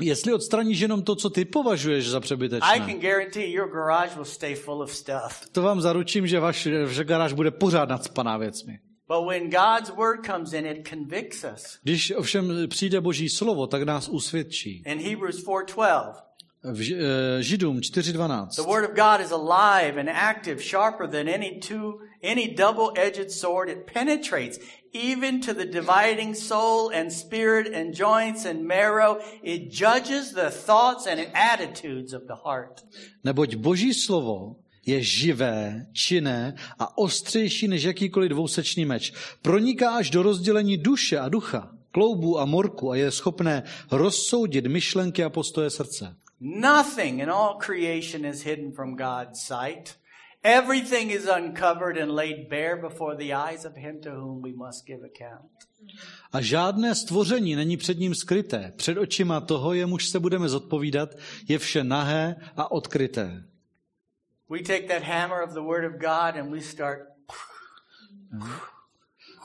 Jestli 0.01 0.33
odstraníš 0.33 0.81
jenom 0.81 1.03
to, 1.03 1.17
co 1.17 1.31
ty 1.31 1.45
považuješ 1.45 2.09
za 2.09 2.19
I 2.19 2.21
přebytečné, 2.21 2.79
can 2.79 3.01
guarantee 3.01 3.51
your 3.53 3.69
garage 3.71 4.15
will 4.15 4.25
stay 4.25 4.55
full 4.55 4.83
of 4.83 4.95
stuff. 4.95 5.41
to 5.53 5.63
vám 5.63 5.81
zaručím, 5.81 6.27
že 6.27 6.41
váš 6.41 6.69
že 6.89 7.05
garáž 7.05 7.33
bude 7.33 7.51
pořád 7.51 7.89
nadspaná 7.89 8.37
věcmi. 8.37 8.79
But 9.09 9.29
when 9.29 9.51
God's 9.51 9.91
word 9.97 10.27
comes 10.27 10.53
in, 10.53 10.67
it 10.67 10.89
convicts 10.89 11.45
us. 11.55 11.79
Když 11.83 12.11
ovšem 12.17 12.53
přijde 12.69 13.01
Boží 13.01 13.29
slovo, 13.29 13.67
tak 13.67 13.83
nás 13.83 14.09
usvědčí. 14.09 14.83
In 14.87 14.99
Hebrews 14.99 15.45
4:12, 15.45 16.15
V 16.63 16.93
eh, 16.93 17.43
Židům 17.43 17.77
the 17.77 18.01
4.12. 18.01 18.67
word 18.67 18.85
of 18.85 18.97
God 18.97 19.21
is 19.21 19.31
alive 19.31 20.01
and 20.01 20.09
active, 20.09 20.63
sharper 20.63 21.07
than 21.07 21.29
any 21.29 21.59
two 21.59 22.01
any 22.23 22.55
double-edged 22.55 23.31
sword. 23.31 23.69
It 23.69 23.87
penetrates 23.87 24.59
even 24.93 25.41
to 25.41 25.55
the 25.55 25.65
dividing 25.65 26.35
soul 26.35 26.91
and 26.95 27.13
spirit 27.13 27.75
and 27.75 27.95
joints 27.95 28.45
and 28.45 28.67
marrow. 28.67 29.19
It 29.43 29.71
judges 29.71 30.33
the 30.33 30.51
thoughts 30.51 31.07
and 31.07 31.27
attitudes 31.35 32.13
of 32.13 32.23
the 32.27 32.37
heart. 32.45 32.85
Neboť 33.25 33.57
Boží 33.57 33.95
slovo 33.95 34.57
je 34.87 35.03
živé, 35.03 35.87
činné 35.93 36.55
a 36.79 36.99
ostřejší 36.99 37.69
než 37.69 37.83
jakýkoliv 37.83 38.31
dvousečný 38.31 38.85
meč. 38.85 39.13
Proniká 39.43 39.91
až 39.91 40.11
do 40.11 40.23
rozdělení 40.23 40.77
duše 40.77 41.19
a 41.19 41.29
ducha, 41.29 41.71
kloubů 41.91 42.41
a 42.41 42.45
morku 42.45 42.91
a 42.91 42.97
je 42.97 43.11
schopné 43.11 43.63
rozsoudit 43.91 44.67
myšlenky 44.67 45.25
a 45.25 45.31
postoje 45.31 45.71
srdce. 45.71 46.17
Nothing 46.41 47.21
in 47.21 47.29
all 47.29 47.59
creation 47.59 48.25
is 48.25 48.43
hidden 48.43 48.73
from 48.73 48.97
God's 48.97 49.41
sight. 49.47 49.97
Everything 50.43 51.11
is 51.11 51.29
uncovered 51.29 51.99
and 51.99 52.11
laid 52.13 52.49
bare 52.49 52.77
before 52.77 53.17
the 53.17 53.35
eyes 53.35 53.65
of 53.65 53.77
him 53.77 54.01
to 54.01 54.11
whom 54.11 54.43
we 54.43 54.53
must 54.53 54.87
give 54.87 55.05
account. 55.05 55.51
A 56.33 56.41
žádné 56.41 56.95
stvoření 56.95 57.57
není 57.57 57.77
před 57.77 57.99
ním 57.99 58.15
skryté. 58.15 58.73
Před 58.77 58.99
očima 58.99 59.41
toho, 59.41 59.75
jemuž 59.75 60.09
se 60.09 60.21
budeme 60.21 60.49
zodpovídat, 60.49 61.11
je 61.49 61.59
vše 61.59 61.85
nahé 61.85 62.37
a 62.57 62.71
odkryté. 62.71 63.45
We 64.51 64.59
take 64.59 64.87
that 64.87 65.03
hammer 65.03 65.43
of 65.43 65.51
the 65.51 65.61
word 65.61 65.85
of 65.85 66.01
God 66.01 66.41
and 66.41 66.51
we 66.51 66.61
start 66.61 67.01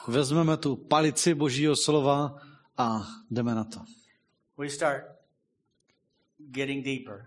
Vezmeme 0.07 0.57
tu 0.57 0.75
palici 0.75 1.33
Božího 1.33 1.75
slova 1.75 2.35
a 2.77 3.07
jdeme 3.31 3.55
na 3.55 3.63
to. 3.63 3.79
we 4.57 4.69
start 4.69 5.14
getting 6.51 6.83
deeper. 6.83 7.21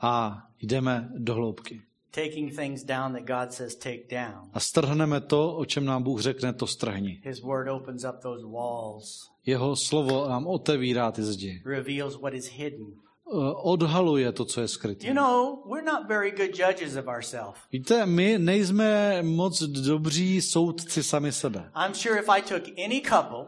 A 0.00 0.42
jdeme 0.62 1.08
do 1.18 1.34
hloubky. 1.34 1.80
taking 2.10 2.50
things 2.56 2.84
down 2.84 3.12
that 3.12 3.24
God 3.26 3.52
says 3.52 3.74
take 3.74 4.04
down. 4.16 4.50
A 4.52 4.60
strhneme 4.60 5.20
to, 5.20 5.56
o 5.56 5.64
čem 5.64 5.84
nám 5.84 6.02
Bůh 6.02 6.20
řekne, 6.20 6.52
to 6.52 6.66
strhni. 6.66 7.20
His 7.24 7.40
word 7.42 7.68
opens 7.68 8.04
up 8.04 8.20
those 8.22 8.44
walls, 8.46 9.30
Jeho 9.46 9.76
slovo 9.76 10.28
nám 10.28 10.46
otevírá 10.46 11.10
ty 11.12 11.22
zdi. 11.22 11.62
reveals 11.64 12.16
what 12.16 12.34
is 12.34 12.46
hidden. 12.48 12.86
Eh, 13.32 13.54
Odhaluje 13.62 14.32
to, 14.32 14.44
co 14.44 14.60
je 14.60 14.68
skryté. 14.68 15.06
You 15.06 15.14
know, 15.14 15.62
we're 15.66 15.84
not 15.92 16.08
very 16.08 16.30
good 16.30 16.54
judges 16.56 16.96
of 16.96 17.06
ourselves. 17.06 17.58
Víte, 17.72 18.06
my 18.06 18.38
nejsme 18.38 19.22
moc 19.22 19.62
dobří 19.62 20.40
soudci 20.42 21.02
sami 21.02 21.32
sebe. 21.32 21.70
I'm 21.86 21.94
sure 21.94 22.18
if 22.18 22.28
I 22.38 22.42
took 22.42 22.62
any 22.84 23.00
couple 23.00 23.46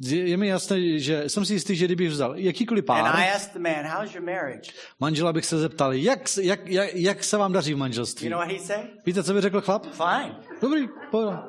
Je 0.00 0.36
mi 0.36 0.48
jasné, 0.48 0.98
že 0.98 1.28
jsem 1.28 1.44
si 1.44 1.52
jistý, 1.52 1.76
že 1.76 1.84
kdybych 1.84 2.10
vzal 2.10 2.34
jakýkoliv 2.38 2.82
and 2.82 2.86
pár, 2.86 3.16
I 3.16 3.30
asked 3.30 3.52
the 3.52 3.58
man, 3.58 3.86
"How's 3.98 4.14
your 4.14 4.24
marriage?" 4.24 4.72
manžela 5.00 5.32
bych 5.32 5.44
se 5.46 5.58
zeptal, 5.58 5.92
jak, 5.92 6.18
jak, 6.42 6.68
jak, 6.68 6.94
jak 6.94 7.24
se 7.24 7.36
vám 7.36 7.52
daří 7.52 7.74
v 7.74 7.76
manželství? 7.76 8.26
You 8.26 8.30
know 8.30 8.40
what 8.40 8.50
he'd 8.50 8.62
say? 8.66 8.78
Víte, 9.06 9.22
co 9.22 9.34
by 9.34 9.40
řekl 9.40 9.60
chlap? 9.60 9.86
Fine. 9.86 10.36
Dobrý, 10.60 10.88
pohoda. 11.10 11.48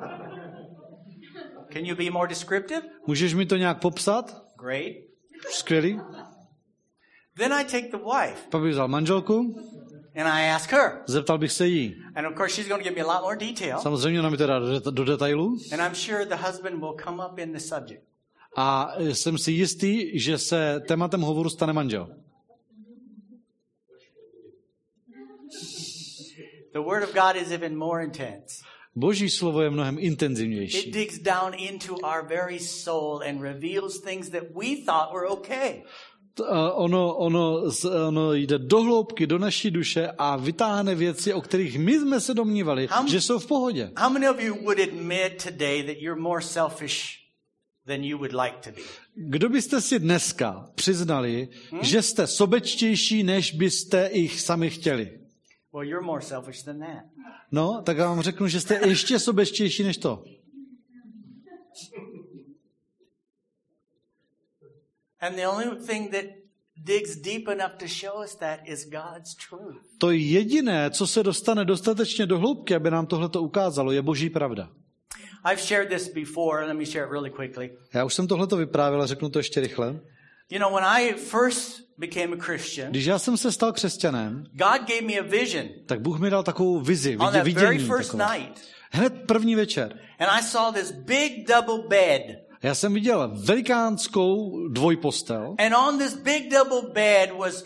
Can 1.72 1.84
you 1.84 1.96
be 1.96 2.10
more 2.10 2.28
descriptive? 2.28 2.82
Můžeš 3.06 3.34
mi 3.34 3.46
to 3.46 3.56
nějak 3.56 3.80
popsat? 3.80 4.44
Great. 4.60 4.92
Skvělý. 5.50 6.00
Then 7.36 7.52
I 7.52 7.64
take 7.64 7.88
the 7.90 7.96
wife 7.96 8.48
Pak 8.50 8.62
bych 8.62 8.70
vzal 8.72 8.88
manželku, 8.88 9.54
and 10.16 10.28
I 10.28 10.50
ask 10.50 10.72
her. 10.72 11.02
zeptal 11.06 11.38
bych 11.38 11.52
se 11.52 11.66
jí. 11.66 11.94
And 12.14 12.26
of 12.26 12.34
course, 12.36 12.54
she's 12.54 12.68
going 12.68 12.82
to 12.82 12.88
give 12.88 12.96
me 13.02 13.10
a 13.10 13.14
lot 13.14 13.22
more 13.22 13.36
detail. 13.36 13.78
Samozřejmě 13.80 14.20
ona 14.20 14.30
mi 14.30 14.36
teda 14.36 14.58
do, 14.58 14.66
deta- 14.66 14.90
do 14.90 15.04
detailu. 15.04 15.56
And 15.72 15.80
I'm 15.80 15.94
sure 15.94 16.26
the 16.26 16.36
husband 16.46 16.80
will 16.80 16.96
come 17.04 17.26
up 17.26 17.38
in 17.38 17.52
the 17.52 17.58
subject. 17.60 18.02
A 18.56 18.92
jsem 18.98 19.38
si 19.38 19.52
jistý, 19.52 20.18
že 20.18 20.38
se 20.38 20.80
tématem 20.88 21.20
hovoru 21.20 21.50
stane 21.50 21.72
manžel. 21.72 22.08
The 26.72 26.80
Word 26.80 27.02
of 27.04 27.14
God 27.14 27.36
is 27.36 27.50
even 27.52 27.76
more 27.76 28.04
intense. 28.04 28.62
Boží 28.96 29.30
slovo 29.30 29.62
je 29.62 29.70
mnohem 29.70 29.98
It 29.98 30.02
intenzivnější. 30.02 30.90
digs 30.90 31.18
down 31.18 31.54
into 31.54 31.94
our 31.94 32.26
very 32.28 32.58
soul 32.58 33.22
and 33.28 33.42
reveals 33.42 34.00
things 34.00 34.28
that 34.30 34.42
we 34.54 34.66
thought 34.86 35.12
were 35.14 35.26
okay. 35.28 35.82
A 36.48 36.72
Ono, 36.72 37.14
ono, 37.16 37.70
z- 37.70 37.84
ono 37.84 38.32
jde 38.34 38.58
do 38.58 38.82
hloubky, 38.82 39.26
do 39.26 39.38
naší 39.38 39.70
duše 39.70 40.10
a 40.18 40.36
vytáhne 40.36 40.94
věci, 40.94 41.34
o 41.34 41.40
kterých 41.40 41.78
my 41.78 41.98
jsme 42.00 42.20
se 42.20 42.34
domnívali, 42.34 42.86
Ham- 42.88 43.06
že 43.08 43.20
jsou 43.20 43.38
v 43.38 43.46
pohodě. 43.46 43.90
How 43.96 44.10
many 44.12 44.28
of 44.28 44.40
you 44.40 44.54
would 44.54 44.78
admit 44.80 45.42
today 45.44 45.82
that 45.82 45.96
you're 45.98 46.20
more 46.20 46.42
selfish 46.42 47.23
than 47.86 48.04
you 48.04 48.18
would 48.18 48.32
like 48.32 48.56
to 48.64 48.70
be? 48.70 48.82
Kdo 49.14 49.48
byste 49.48 49.80
si 49.80 49.98
dneska 49.98 50.70
přiznali, 50.74 51.48
že 51.82 52.02
jste 52.02 52.26
sobečtější, 52.26 53.22
než 53.22 53.52
byste 53.52 54.10
jich 54.12 54.40
sami 54.40 54.70
chtěli? 54.70 55.20
Well, 55.72 55.88
you're 55.88 56.06
more 56.06 56.22
selfish 56.22 56.62
than 56.62 56.78
that. 56.80 57.04
No, 57.52 57.82
tak 57.82 57.96
já 57.96 58.06
vám 58.06 58.20
řeknu, 58.20 58.48
že 58.48 58.60
jste 58.60 58.88
ještě 58.88 59.18
sobečtější 59.18 59.82
než 59.82 59.96
to. 59.96 60.24
And 65.20 65.36
the 65.36 65.46
only 65.46 65.86
thing 65.86 66.10
that 66.10 66.24
digs 66.76 67.16
deep 67.16 67.48
enough 67.48 67.76
to 67.78 67.86
show 67.86 68.24
us 68.24 68.34
that 68.34 68.60
is 68.64 68.84
God's 68.84 69.34
truth. 69.48 69.82
To 69.98 70.10
jediné, 70.10 70.90
co 70.90 71.06
se 71.06 71.22
dostane 71.22 71.64
dostatečně 71.64 72.26
do 72.26 72.38
hloubky, 72.38 72.74
aby 72.74 72.90
nám 72.90 73.06
tohle 73.06 73.28
ukázalo, 73.38 73.92
je 73.92 74.02
boží 74.02 74.30
pravda. 74.30 74.70
I've 75.52 75.60
shared 75.60 75.88
this 75.88 76.08
before. 76.08 76.66
Let 76.66 76.76
me 76.76 76.84
share 76.86 77.04
it 77.06 77.10
really 77.10 77.30
quickly. 77.30 77.70
Já 77.94 78.04
už 78.04 78.14
jsem 78.14 78.26
tohleto 78.26 78.56
vyprávěl 78.56 79.02
a 79.02 79.06
řeknu 79.06 79.28
to 79.28 79.38
ještě 79.38 79.60
rychle. 79.60 80.00
You 80.50 80.58
know, 80.58 80.74
when 80.74 80.84
I 80.84 81.12
first 81.12 81.80
became 81.98 82.36
a 82.36 82.40
Christian, 82.44 82.90
Když 82.90 83.04
já 83.04 83.18
jsem 83.18 83.36
se 83.36 83.52
stal 83.52 83.72
křesťanem, 83.72 84.44
God 84.52 84.80
gave 84.88 85.00
me 85.02 85.12
a 85.18 85.22
vision 85.22 85.66
tak 85.86 86.00
Bůh 86.00 86.20
mi 86.20 86.30
dal 86.30 86.42
takovou 86.42 86.80
vizi, 86.80 87.16
on 87.16 87.26
vidě, 87.26 87.38
that 87.38 87.48
very 87.62 87.76
vidění. 87.78 87.88
first 87.88 88.10
takové. 88.10 88.38
night. 88.38 88.62
Hned 88.90 89.12
první 89.26 89.54
večer. 89.54 89.98
And 90.18 90.28
I 90.30 90.42
saw 90.42 90.74
this 90.74 90.92
big 90.92 91.48
double 91.48 91.88
bed. 91.88 92.22
Já 92.62 92.74
jsem 92.74 92.94
viděl 92.94 93.30
velikánskou 93.34 94.58
dvojpostel 94.68 95.54
And 95.58 95.74
on 95.74 95.98
this 95.98 96.14
big 96.14 96.50
double 96.52 96.90
bed 96.92 97.30
was 97.38 97.64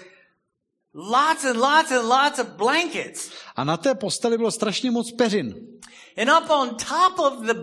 lots 1.11 1.45
and 1.45 1.57
lots 1.57 1.93
and 1.93 2.09
lots 2.09 2.39
of 2.39 2.47
blankets. 2.49 3.31
a 3.57 3.65
na 3.65 3.77
té 3.77 3.95
posteli 3.95 4.37
bylo 4.37 4.51
strašně 4.51 4.91
moc 4.91 5.13
peřin. 5.13 5.55
And 6.17 6.31
up 6.45 6.51
on 6.51 6.69
top 6.69 7.19
of 7.19 7.47
the 7.47 7.55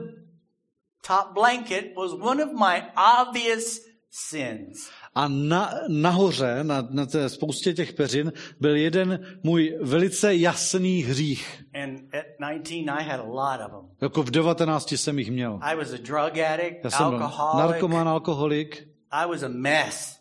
top 1.08 1.34
blanket 1.34 1.86
was 1.98 2.12
one 2.12 2.44
of 2.44 2.52
my 2.52 2.84
obvious 3.22 3.80
sins. 4.12 4.90
A 5.16 5.28
na, 5.28 5.74
nahoře, 5.88 6.64
na, 6.64 6.88
na 6.90 7.06
té 7.06 7.30
spoustě 7.30 7.74
těch 7.74 7.94
peřin, 7.94 8.34
byl 8.60 8.76
jeden 8.76 9.38
můj 9.44 9.78
velice 9.82 10.36
jasný 10.36 11.04
hřích. 11.04 11.64
And 11.84 12.00
at 12.16 12.26
19, 12.40 12.90
I 13.00 13.04
had 13.04 13.20
a 13.20 13.24
lot 13.24 13.66
of 13.66 13.72
them. 13.72 13.90
Jako 14.02 14.24
v 14.24 14.32
19 14.32 14.92
jsem 14.92 15.20
jich 15.20 15.32
měl. 15.32 15.60
I 15.62 15.76
was 15.76 15.92
a 15.94 15.98
drug 15.98 16.38
addict, 16.54 16.80
Já 16.84 16.90
jsem 16.90 17.10
byl 17.10 17.24
alcoholic. 17.24 17.70
narkoman, 17.72 18.08
alkoholik. 18.10 18.88
I 19.24 19.26
was 19.26 19.44
a 19.44 19.48
mess. 19.48 20.16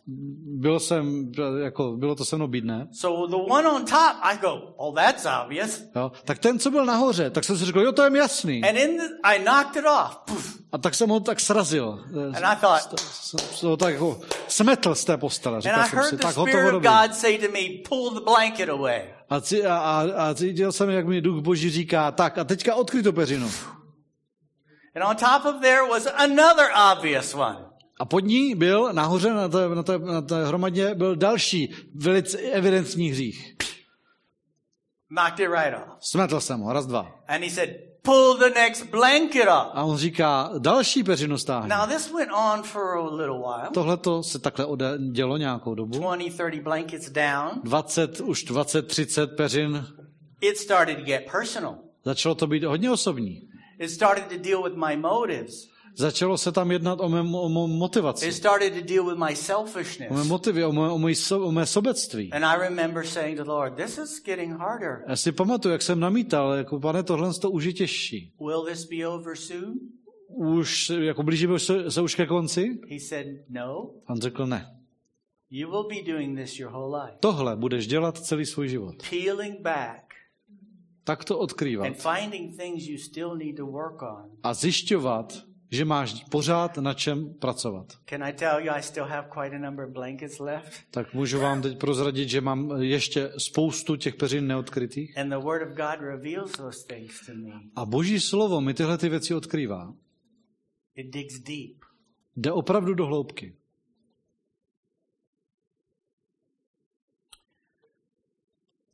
Byl 0.57 0.81
jsem, 0.81 1.33
jako, 1.63 1.93
bylo 1.93 2.15
to 2.15 2.25
se 2.25 2.37
mnou 2.37 2.47
bídné. 2.47 2.89
So 2.93 3.27
the 3.27 3.53
one 3.53 3.69
on 3.69 3.85
top, 3.85 4.17
I 4.23 4.37
go, 4.37 4.53
oh, 4.77 4.95
that's 4.95 5.27
obvious. 5.45 5.83
Jo? 5.97 6.13
Tak 6.25 6.39
ten, 6.39 6.59
co 6.59 6.71
byl 6.71 6.85
nahoře, 6.85 7.31
tak 7.31 7.45
jsem 7.45 7.59
si 7.59 7.65
řekl, 7.65 7.81
jo, 7.81 7.93
to 7.93 8.03
je 8.03 8.11
mi 8.11 8.19
jasný. 8.19 8.65
And 8.65 8.77
in 8.77 8.97
the, 8.99 9.05
I 9.23 9.39
knocked 9.39 9.77
it 9.77 9.85
off. 9.87 10.17
Poof. 10.17 10.59
A 10.73 10.79
tak 10.79 10.95
jsem 10.95 11.09
ho 11.09 11.21
tak 11.21 11.41
srazil. 11.41 12.05
And 12.37 12.45
I 12.45 12.57
thought, 12.57 13.63
ho 13.63 13.77
tak 13.77 13.93
jako 13.93 14.21
smetl 14.49 14.95
z 14.95 15.05
té 15.05 15.17
postele. 15.17 15.57
and 15.57 15.63
Říkal 15.63 15.81
I 15.81 15.89
jsem 15.89 15.91
si, 15.91 15.97
heard 15.97 16.11
the 16.11 16.23
tak 16.23 16.33
Spirit 16.33 16.75
of. 16.75 16.83
God 16.83 17.15
say 17.15 17.39
to 17.39 17.53
me, 17.53 17.61
pull 17.89 18.11
the 18.11 18.21
blanket 18.21 18.69
away. 18.69 19.03
A, 19.31 19.37
a, 19.69 19.77
a, 19.77 20.29
a 20.29 20.35
cítil 20.35 20.73
jsem, 20.73 20.91
jak 20.91 21.07
mi 21.07 21.21
duch 21.21 21.43
boží 21.43 21.71
říká, 21.71 22.11
tak 22.11 22.39
a 22.39 22.45
teďka 22.45 22.75
odkryj 22.75 23.03
tu 23.03 23.13
peřinu. 23.13 23.51
And 24.95 25.05
on 25.11 25.17
top 25.17 25.45
of 25.55 25.61
there 25.61 25.83
was 25.91 26.07
another 26.07 26.67
obvious 26.93 27.35
one. 27.35 27.64
A 28.01 28.05
pod 28.05 28.21
ní 28.25 28.55
byl, 28.55 28.93
nahoře 28.93 29.31
na 29.35 29.49
té, 29.49 29.69
na 29.69 29.83
té, 29.83 29.99
na 29.99 30.23
té 30.23 30.47
hromadě, 30.47 30.95
byl 30.95 31.17
další 31.17 31.75
velice 31.95 32.39
evidentní 32.39 33.11
hřích. 33.11 33.57
Knocked 35.09 35.41
it 35.41 35.51
right 35.51 35.75
off. 35.75 35.99
Smetl 36.01 36.41
jsem 36.41 36.61
ho, 36.61 36.73
raz, 36.73 36.87
dva. 36.87 37.07
And 37.29 37.43
he 37.43 37.51
said, 37.51 37.71
pull 38.03 38.39
the 38.39 38.51
next 38.55 38.91
blanket 38.91 39.43
up. 39.43 39.71
A 39.73 39.85
on 39.85 39.97
říká, 39.97 40.51
další 40.59 41.05
peřinu 41.05 41.39
stáhni. 41.39 41.69
Now 41.69 41.89
this 41.89 42.13
went 42.13 42.31
on 42.33 42.63
for 42.63 42.83
a 42.83 43.15
little 43.15 43.39
while. 43.39 43.69
Tohle 43.75 43.97
to 43.97 44.23
se 44.23 44.39
takhle 44.39 44.67
dělo 45.13 45.37
nějakou 45.37 45.75
dobu. 45.75 45.99
20, 45.99 46.29
30 46.29 46.63
blankets 46.63 47.11
down. 47.11 47.51
20, 47.63 48.21
už 48.21 48.45
20, 48.45 48.83
30 48.83 49.27
peřin. 49.27 49.87
It 50.41 50.57
started 50.59 50.99
to 50.99 51.05
get 51.05 51.31
personal. 51.33 51.75
Začalo 52.05 52.35
to 52.35 52.47
být 52.47 52.65
hodně 52.65 52.91
osobní. 52.91 53.49
It 53.79 53.91
started 53.91 54.25
to 54.29 54.49
deal 54.49 54.63
with 54.63 54.75
my 54.89 54.97
motives. 54.97 55.74
Začalo 55.97 56.39
se 56.39 56.53
tam 56.53 56.71
jednat 56.71 57.01
o 57.01 57.09
mé, 57.09 57.21
o 57.21 57.49
mé 57.49 57.75
motivaci. 57.79 58.27
It 58.27 58.35
started 58.35 58.75
to 58.75 58.81
deal 58.95 59.05
with 59.07 59.17
my 59.19 59.25
O 59.25 59.31
mé 59.31 59.37
selfishness. 59.37 60.29
motivy, 60.29 60.65
o 60.65 60.73
mé, 60.73 60.91
o 60.91 60.99
mé, 60.99 61.15
so, 61.15 61.47
o 61.49 61.53
mé 61.53 61.67
sobectví. 61.67 62.33
And 62.33 62.45
I 62.45 62.57
remember 62.69 63.07
saying 63.07 63.39
to 63.39 63.45
the 63.45 63.51
Lord, 63.51 63.75
this 63.77 63.99
is 63.99 64.23
getting 64.25 64.53
harder. 64.59 65.05
Já 65.09 65.17
si 65.17 65.33
pamatuju, 65.33 65.73
jak 65.73 65.83
jsem 65.83 66.01
namítal, 66.01 66.53
jako 66.53 66.81
pane, 66.81 67.03
tohle 67.03 67.35
to 67.35 67.51
už 67.51 67.65
je 67.65 67.73
těžší. 67.73 68.33
Will 68.41 68.65
this 68.65 68.85
be 68.85 69.09
over 69.09 69.37
soon? 69.37 69.75
Už, 70.29 70.91
jako 70.91 71.23
blížíme 71.23 71.59
se, 71.59 71.91
se 71.91 72.01
už 72.01 72.15
ke 72.15 72.27
konci? 72.27 72.79
He 72.91 73.01
said, 73.01 73.27
no. 73.51 73.91
A 74.07 74.13
on 74.13 74.21
řekl 74.21 74.47
ne. 74.47 74.67
You 75.51 75.71
will 75.71 75.89
be 75.89 76.13
doing 76.13 76.39
this 76.39 76.59
your 76.59 76.73
whole 76.73 77.05
life. 77.05 77.17
Tohle 77.21 77.57
budeš 77.57 77.87
dělat 77.87 78.19
celý 78.19 78.47
svůj 78.47 78.69
život. 78.69 78.95
Peeling 79.11 79.61
back 79.61 80.05
Tak 81.05 81.25
to 81.25 81.39
odkrývat. 81.39 81.87
and 81.87 81.97
finding 81.97 82.57
things 82.57 82.87
you 82.87 82.99
still 82.99 83.37
need 83.37 83.57
to 83.57 83.67
work 83.67 84.03
on. 84.03 84.31
A 84.43 84.55
zjišťovat, 84.55 85.39
že 85.75 85.85
máš 85.85 86.25
pořád 86.31 86.77
na 86.77 86.95
čem 86.95 87.35
pracovat. 87.35 87.87
Can 88.09 88.25
I 88.25 88.33
tell 88.33 88.61
you 88.61 88.71
I 88.73 88.83
still 88.83 89.05
have 89.05 89.29
quite 89.29 89.57
a 89.57 89.59
number 89.59 89.87
of 89.87 89.93
blankets 89.93 90.39
left? 90.39 90.73
Tak 90.91 91.15
můžu 91.15 91.41
vám 91.41 91.63
teď 91.63 91.79
prozradit, 91.79 92.29
že 92.29 92.41
mám 92.41 92.83
ještě 92.83 93.33
spoustu 93.39 93.97
těch 93.97 94.15
peřin 94.15 94.47
neodkrytých. 94.47 95.19
And 95.19 95.29
the 95.29 95.39
Word 95.39 95.63
of 95.63 95.69
God 95.69 96.01
reveals 96.01 96.53
those 96.53 96.87
things 96.87 97.27
to 97.27 97.33
me. 97.35 97.61
A 97.77 97.85
boží 97.85 98.21
slovo 98.21 98.61
mi 98.61 98.75
tyhle 98.75 98.99
ty 98.99 99.09
věci 99.09 99.35
odkrývá. 99.35 99.95
It 100.95 101.13
digs 101.13 101.39
deep. 101.39 101.77
Jde 102.37 102.53
opravdu 102.53 102.95
do 102.95 103.07
hloubky. 103.07 103.55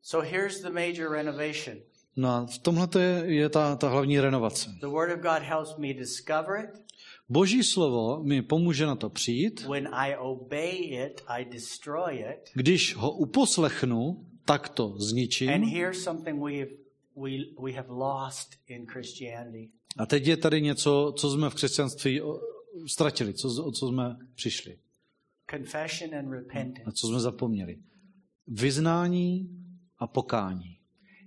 So 0.03 0.29
here's 0.31 0.61
the 0.61 0.71
major 0.71 1.11
renovation. 1.11 1.77
No 2.17 2.29
a 2.29 2.47
v 2.47 2.59
tomhle 2.59 2.89
je, 2.99 3.25
je 3.35 3.49
ta, 3.49 3.77
ta 3.77 3.89
hlavní 3.89 4.21
renovace. 4.21 4.71
The 4.81 4.87
Word 4.87 5.13
of 5.13 5.21
God 5.21 5.43
helps 5.43 5.77
me 5.77 5.95
discover 5.95 6.65
it. 6.65 6.81
Boží 7.29 7.63
slovo 7.63 8.23
mi 8.25 8.43
pomůže 8.43 8.87
na 8.87 8.97
to 8.97 9.11
přijít. 9.11 9.67
When 9.71 9.89
I 9.93 10.17
obey 10.17 11.05
it, 11.07 11.21
I 11.27 11.45
destroy 11.45 12.15
it. 12.19 12.51
Když 12.55 12.95
ho 12.97 13.11
uposlechnu, 13.13 14.27
tak 14.45 14.69
to 14.69 14.85
And 14.93 15.01
zničím. 15.01 15.49
here's 15.63 16.03
something 16.03 16.45
we 16.45 16.53
have, 16.59 16.71
we, 17.17 17.31
we 17.63 17.73
have 17.73 17.89
lost 17.89 18.49
in 18.69 18.87
Christianity. 18.87 19.69
A 19.97 20.07
teď 20.07 20.27
je 20.27 20.37
tady 20.37 20.63
něco, 20.63 21.15
co 21.17 21.31
jsme 21.31 21.51
v 21.51 21.55
křesťanství 21.55 22.21
ztratili, 22.87 23.35
co, 23.35 23.65
o 23.65 23.73
co 23.73 23.89
jsme 23.89 24.17
přišli, 24.35 24.79
Confession 25.51 26.15
and 26.15 26.31
repentance. 26.33 26.83
na 26.87 26.93
co 26.93 27.07
jsme 27.09 27.21
zapomněli. 27.21 27.79
Vyznání 28.47 29.49
a 29.99 30.07
pokání. 30.07 30.77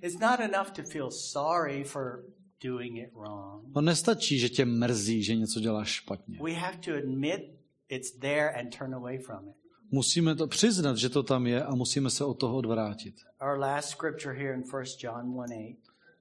It's 0.04 0.20
not 0.20 0.39
enough 0.39 0.72
to 0.72 0.84
feel 0.84 1.12
sorry 1.12 1.84
for 1.84 2.24
doing 2.64 2.97
it 2.97 3.14
wrong. 3.14 3.66
Nestačí, 3.82 4.39
že 4.39 4.49
tě 4.49 4.66
mrzí, 4.66 5.24
že 5.24 5.36
něco 5.36 5.60
děláš 5.60 5.89
špatně. 5.89 6.39
We 6.43 6.54
have 6.54 6.78
to 6.78 6.91
admit 6.93 7.41
it's 7.89 8.12
there 8.12 8.60
and 8.60 8.78
turn 8.78 8.95
away 8.95 9.18
from 9.18 9.49
it. 9.49 9.56
Musíme 9.91 10.36
to 10.36 10.47
přiznat, 10.47 10.97
že 10.97 11.10
to 11.10 11.24
tam 11.24 11.47
je 11.47 11.64
a 11.64 11.76
musíme 11.76 12.10
se 12.10 12.26
od 12.26 12.34
toho 12.34 12.58
odvrátit. 12.58 13.16
Our 13.41 13.60
last 13.60 13.89
scripture 13.89 14.39
here 14.39 14.54
in 14.54 14.64
1 14.74 14.84
John 14.99 15.41
1 15.41 15.43
8. 15.43 15.78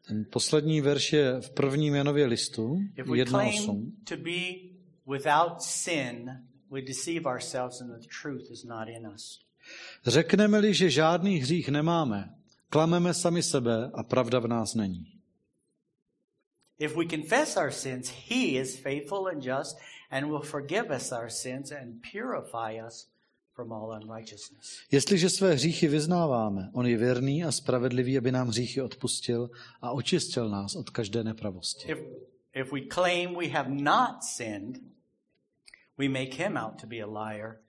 Ten 0.08 0.26
poslední 0.30 0.80
verš 0.80 1.12
je 1.12 1.40
v 1.40 1.50
prvním 1.50 1.94
Janově 1.94 2.26
listu 2.26 2.80
If 2.96 3.06
we 3.06 3.16
1.8. 3.18 3.30
claim 3.30 3.92
to 4.04 4.16
be 4.16 4.72
without 5.06 5.62
sin, 5.62 6.30
we 6.70 6.82
deceive 6.82 7.30
ourselves 7.30 7.80
and 7.80 7.88
the 7.88 8.06
truth 8.22 8.50
is 8.50 8.64
not 8.64 8.88
in 8.88 9.06
us. 9.14 9.40
Řekneme-li, 10.06 10.74
že 10.74 10.90
žádný 10.90 11.36
hřích 11.36 11.68
nemáme, 11.68 12.34
klameme 12.72 13.14
sami 13.14 13.42
sebe 13.42 13.90
a 13.94 14.02
pravda 14.02 14.38
v 14.40 14.48
nás 14.48 14.74
není. 14.74 15.06
If 16.78 16.96
we 16.96 17.04
confess 17.04 17.56
our 17.56 17.70
sins, 17.70 18.08
he 18.28 18.60
is 18.60 18.76
faithful 18.76 19.28
and 19.28 19.42
just 19.42 19.76
and 20.10 20.26
will 20.26 20.42
forgive 20.42 20.90
us 20.96 21.12
our 21.12 21.30
sins 21.30 21.72
and 21.72 22.02
purify 22.12 22.80
us 22.86 23.08
from 23.54 23.72
all 23.72 23.92
unrighteousness. 23.92 24.78
Jestliže 24.90 25.30
své 25.30 25.54
hříchy 25.54 25.88
vyznáváme, 25.88 26.70
on 26.72 26.86
je 26.86 26.96
věrný 26.96 27.44
a 27.44 27.52
spravedlivý, 27.52 28.18
aby 28.18 28.32
nám 28.32 28.48
hříchy 28.48 28.82
odpustil 28.82 29.50
a 29.82 29.90
očistil 29.90 30.48
nás 30.48 30.76
od 30.76 30.90
každé 30.90 31.24
nepravosti. 31.24 31.92
If, 31.92 31.98
if 32.54 32.72
we 32.72 32.80
claim 32.94 33.34
we 33.34 33.48
have 33.48 33.70
not 33.70 34.24
sinned, 34.36 34.78
we 35.98 36.08
make 36.08 36.34
him 36.34 36.56
out 36.56 36.80
to 36.80 36.86
be 36.86 37.02
a 37.02 37.06
liar 37.06 37.60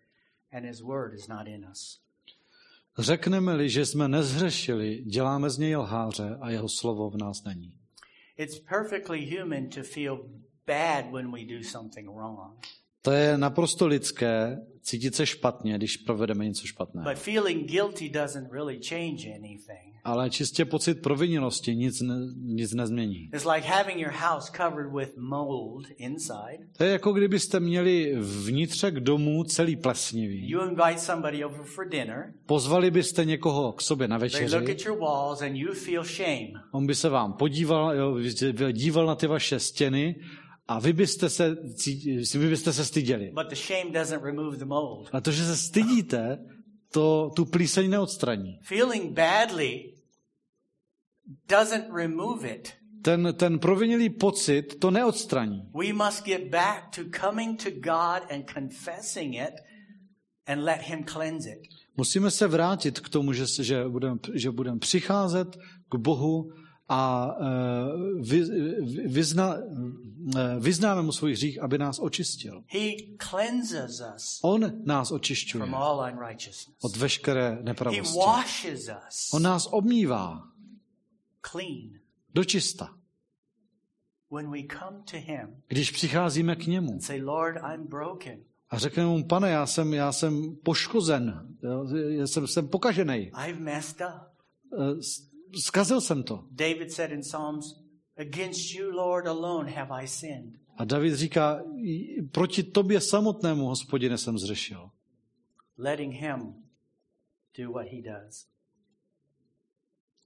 and 0.51 0.66
his 0.66 0.82
word 0.82 1.14
is 1.14 1.28
not 1.28 1.47
in 1.47 1.66
us. 1.72 2.03
Řekneme-li, 2.99 3.69
že 3.69 3.85
jsme 3.85 4.07
nezhřešili, 4.07 5.03
děláme 5.03 5.49
z 5.49 5.57
něj 5.57 5.75
lháře 5.75 6.37
a 6.41 6.49
jeho 6.49 6.69
slovo 6.69 7.09
v 7.09 7.17
nás 7.17 7.43
není. 7.43 7.79
It's 8.37 8.59
perfectly 8.59 9.37
human 9.37 9.69
to 9.69 9.83
feel 9.83 10.17
bad 10.67 11.11
when 11.11 11.31
we 11.31 11.45
do 11.45 11.63
something 11.63 12.09
wrong. 12.09 12.65
To 13.06 13.12
je 13.12 13.38
naprosto 13.38 13.88
lidské 13.88 14.58
cítit 14.82 15.16
se 15.16 15.26
špatně, 15.26 15.78
když 15.78 15.97
provedeme 15.97 16.45
něco 16.45 16.68
špatného. 16.68 17.10
But 17.10 17.18
feeling 17.18 17.72
guilty 17.72 18.10
doesn't 18.10 18.51
really 18.51 18.80
change 18.89 19.36
anything. 19.36 19.93
Ale 20.06 20.30
čistě 20.30 20.66
pocit 20.66 21.01
provinnosti 21.01 21.76
nic, 21.76 22.01
ne, 22.01 22.16
nic 22.36 22.74
nezmění. 22.74 23.30
It's 23.34 23.45
like 23.45 23.68
having 23.68 23.99
your 23.99 24.12
house 24.12 24.51
covered 24.58 24.93
with 24.95 25.18
mold 25.18 25.88
inside. 25.97 26.58
To 26.78 26.84
je 26.84 26.91
jako 26.91 27.14
kdybyste 27.14 27.60
měli 27.60 28.16
vnitřek 28.20 28.99
domů 28.99 29.43
celý 29.43 29.76
plesnivý. 29.76 30.49
You 30.49 30.62
invite 30.62 30.97
somebody 30.97 31.45
over 31.45 31.64
for 31.64 31.89
dinner. 31.89 32.34
Pozvali 32.45 32.91
byste 32.91 33.26
někoho 33.26 33.72
k 33.72 33.82
sobě 33.82 34.08
na 34.08 34.20
They 34.20 34.26
look 34.28 34.34
večeři, 34.34 34.72
at 34.72 34.86
your 34.86 34.99
walls 34.99 35.41
and 35.41 35.56
you 35.56 35.74
feel 35.74 36.04
shame. 36.04 36.51
on 36.72 36.88
by 36.88 36.95
se 36.95 37.10
vám 37.10 37.34
podíval, 37.34 37.93
díval 38.72 39.06
na 39.06 39.16
ty 39.16 39.28
vaše 39.28 39.60
stěny 39.60 40.16
a 40.68 40.80
vy 40.80 40.93
byste 40.93 41.30
se, 41.30 41.57
vy 42.38 42.49
byste 42.49 42.74
se 42.74 42.86
styděli. 42.86 43.32
But 43.34 43.49
the 43.49 43.55
shame 43.55 43.91
doesn't 43.91 44.24
remove 44.24 44.57
the 44.57 44.66
mold. 44.66 45.09
A 45.11 45.22
to, 45.22 45.32
že 45.32 45.45
se 45.45 45.57
stydíte, 45.57 46.39
to 46.93 47.32
tu 47.36 47.45
plíseň 47.45 47.89
neodstraní. 47.89 48.59
Feeling 48.61 49.11
badly 49.11 49.93
doesn't 51.49 51.93
remove 51.93 52.49
it. 52.49 52.74
Ten, 53.01 53.34
ten 53.38 53.59
provinilý 53.59 54.09
pocit 54.09 54.80
to 54.80 54.91
neodstraní. 54.91 55.61
We 55.76 55.93
must 55.93 56.26
get 56.26 56.49
back 56.49 56.95
to 56.95 57.01
coming 57.22 57.64
to 57.64 57.70
God 57.70 58.32
and 58.32 58.51
confessing 58.53 59.36
it 59.36 59.53
and 60.47 60.64
let 60.64 60.82
Him 60.82 61.03
cleanse 61.03 61.49
it. 61.49 61.59
Musíme 61.97 62.32
se 62.32 62.47
vrátit 62.47 62.99
k 62.99 63.09
tomu, 63.09 63.34
že, 63.34 63.64
že 63.64 63.88
budeme 63.88 64.20
že 64.34 64.51
budem 64.51 64.80
přicházet 64.80 65.57
k 65.89 65.95
Bohu 65.95 66.51
a 66.93 67.35
eh, 67.39 67.45
vy, 68.21 68.39
vy- 68.41 69.07
vyzna, 69.07 69.57
eh, 69.57 70.59
vyznáme 70.59 71.01
mu 71.01 71.11
svůj 71.11 71.31
hřích, 71.31 71.61
aby 71.61 71.77
nás 71.77 71.99
očistil. 71.99 72.63
On 74.41 74.61
nás 74.85 75.11
očišťuje 75.11 75.65
od 76.81 76.97
veškeré 76.97 77.57
nepravosti. 77.61 78.19
On 79.33 79.43
nás 79.43 79.67
obmývá 79.71 80.43
clean. 81.41 81.99
do 82.33 82.43
čista. 82.43 82.89
When 84.31 84.51
we 84.51 84.59
come 84.79 85.03
to 85.11 85.17
Him 85.17 85.61
Když 85.67 85.91
přicházíme 85.91 86.55
k 86.55 86.65
němu 86.65 86.99
a 88.69 88.77
řekneme 88.77 89.09
mu, 89.09 89.23
pane, 89.23 89.49
já 89.49 89.65
jsem, 89.65 89.93
já 89.93 90.11
jsem 90.11 90.55
poškozen, 90.63 91.47
já 92.09 92.27
jsem, 92.27 92.47
jsem 92.47 92.67
pokažený. 92.67 93.31
Zkazil 95.60 96.01
jsem 96.01 96.24
to. 96.24 96.43
David 96.51 96.91
said 96.91 97.12
in 97.12 97.22
Psalms, 97.22 97.84
Against 98.18 98.76
you, 98.76 98.91
Lord, 98.91 99.28
alone 99.28 99.72
have 99.72 100.04
I 100.04 100.08
sinned. 100.08 100.54
A 100.78 100.86
David 100.86 101.16
říká, 101.16 101.64
proti 102.32 102.64
tobě 102.64 103.01
samotnému, 103.01 103.66
hospodine, 103.66 104.18
jsem 104.18 104.38
zřešil. 104.38 104.89
Letting 105.78 106.14
Him 106.14 106.56
do 107.58 107.72
what 107.72 107.88
He 107.88 108.01
does. 108.01 108.45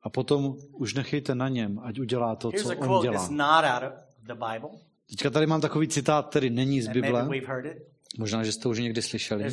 A 0.02 0.10
potom 0.10 0.58
už 0.72 0.94
nechejte 0.94 1.36
na 1.36 1.50
něm, 1.50 1.80
ať 1.84 2.00
udělá 2.00 2.36
to, 2.36 2.50
Here's 2.50 2.68
co 2.68 2.78
on 2.78 3.02
dělá. 3.02 3.30
Teďka 5.10 5.30
tady 5.30 5.46
mám 5.46 5.62
takový 5.62 5.88
citát, 5.88 6.30
který 6.30 6.50
není 6.50 6.82
z 6.82 6.88
Bible. 6.88 7.30
Možná, 8.18 8.44
že 8.44 8.52
jste 8.52 8.70
už 8.70 8.80
někdy 8.80 9.02
slyšeli. 9.02 9.44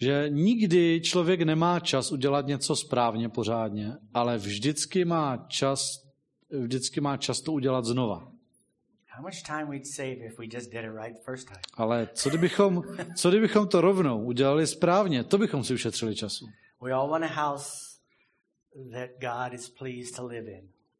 Že 0.00 0.26
nikdy 0.28 1.00
člověk 1.00 1.42
nemá 1.42 1.80
čas 1.80 2.12
udělat 2.12 2.46
něco 2.46 2.76
správně, 2.76 3.28
pořádně, 3.28 3.92
ale 4.14 4.38
vždycky 4.38 5.04
má 5.04 5.46
čas, 5.48 6.06
vždycky 6.50 7.00
má 7.00 7.16
čas 7.16 7.40
to 7.40 7.52
udělat 7.52 7.84
znova. 7.84 8.32
Ale 11.74 12.08
co 12.14 12.28
kdybychom, 12.28 12.82
co 13.16 13.28
kdybychom 13.28 13.68
to 13.68 13.80
rovnou 13.80 14.24
udělali 14.24 14.66
správně, 14.66 15.24
to 15.24 15.38
bychom 15.38 15.64
si 15.64 15.74
ušetřili 15.74 16.14
času. 16.16 16.46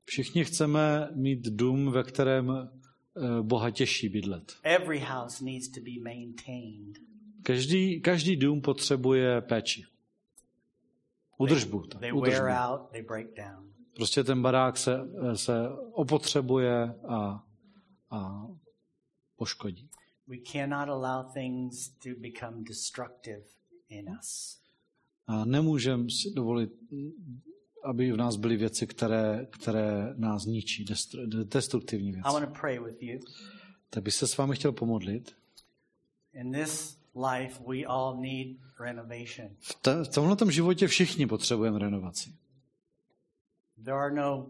Všichni 0.05 0.45
chceme 0.45 1.09
mít 1.15 1.49
dům, 1.49 1.93
ve 1.93 2.03
kterém 2.03 2.51
eh, 2.51 3.43
Boha 3.43 3.71
těší 3.71 4.09
bydlet. 4.09 4.53
Every 4.63 4.99
house 4.99 5.45
needs 5.45 5.69
to 5.69 5.81
be 5.81 6.11
maintained. 6.15 7.06
Každý, 7.47 8.01
každý 8.01 8.37
dům 8.37 8.61
potřebuje 8.61 9.41
péči. 9.41 9.85
Udržbu. 11.39 11.83
tak, 11.83 12.03
udržbu. 12.15 12.45
Prostě 13.95 14.25
ten 14.25 14.43
barák 14.43 14.77
se, 14.77 14.99
se 15.35 15.69
opotřebuje 15.93 16.95
a, 17.09 17.45
a 18.11 18.47
poškodí. 19.37 19.89
We 20.27 20.37
cannot 20.53 20.89
allow 20.89 21.33
things 21.33 21.89
to 21.89 22.09
become 22.19 22.65
destructive 22.69 23.43
in 23.89 24.11
us. 24.21 24.61
A 25.27 25.45
nemůžeme 25.45 26.11
si 26.11 26.31
dovolit, 26.35 26.71
aby 27.85 28.13
v 28.13 28.17
nás 28.17 28.37
byly 28.37 28.57
věci, 28.57 28.87
které, 28.87 29.47
které 29.51 30.15
nás 30.17 30.45
ničí, 30.45 30.85
destru- 30.85 31.45
destruktivní 31.45 32.09
I 32.09 32.13
věci. 32.13 32.29
want 32.33 32.47
to 32.47 32.61
pray 32.61 32.79
with 32.79 33.03
you. 33.03 33.21
Tak 33.91 34.03
bych 34.03 34.15
se 34.15 34.27
s 34.27 34.37
vámi 34.37 34.55
chtěl 34.57 34.73
pomodlit. 34.73 35.37
In 36.33 36.53
this 36.53 37.06
life, 37.17 37.63
we 37.67 37.85
all 37.87 38.21
need 38.21 38.57
renovation. 38.81 39.49
V, 39.61 39.75
te, 39.75 40.05
v 40.05 40.09
tomhle 40.09 40.53
životě 40.53 40.87
všichni 40.87 41.27
potřebujeme 41.27 41.79
renovaci. 41.79 42.31
There 43.85 43.97
are 43.97 44.15
no 44.15 44.47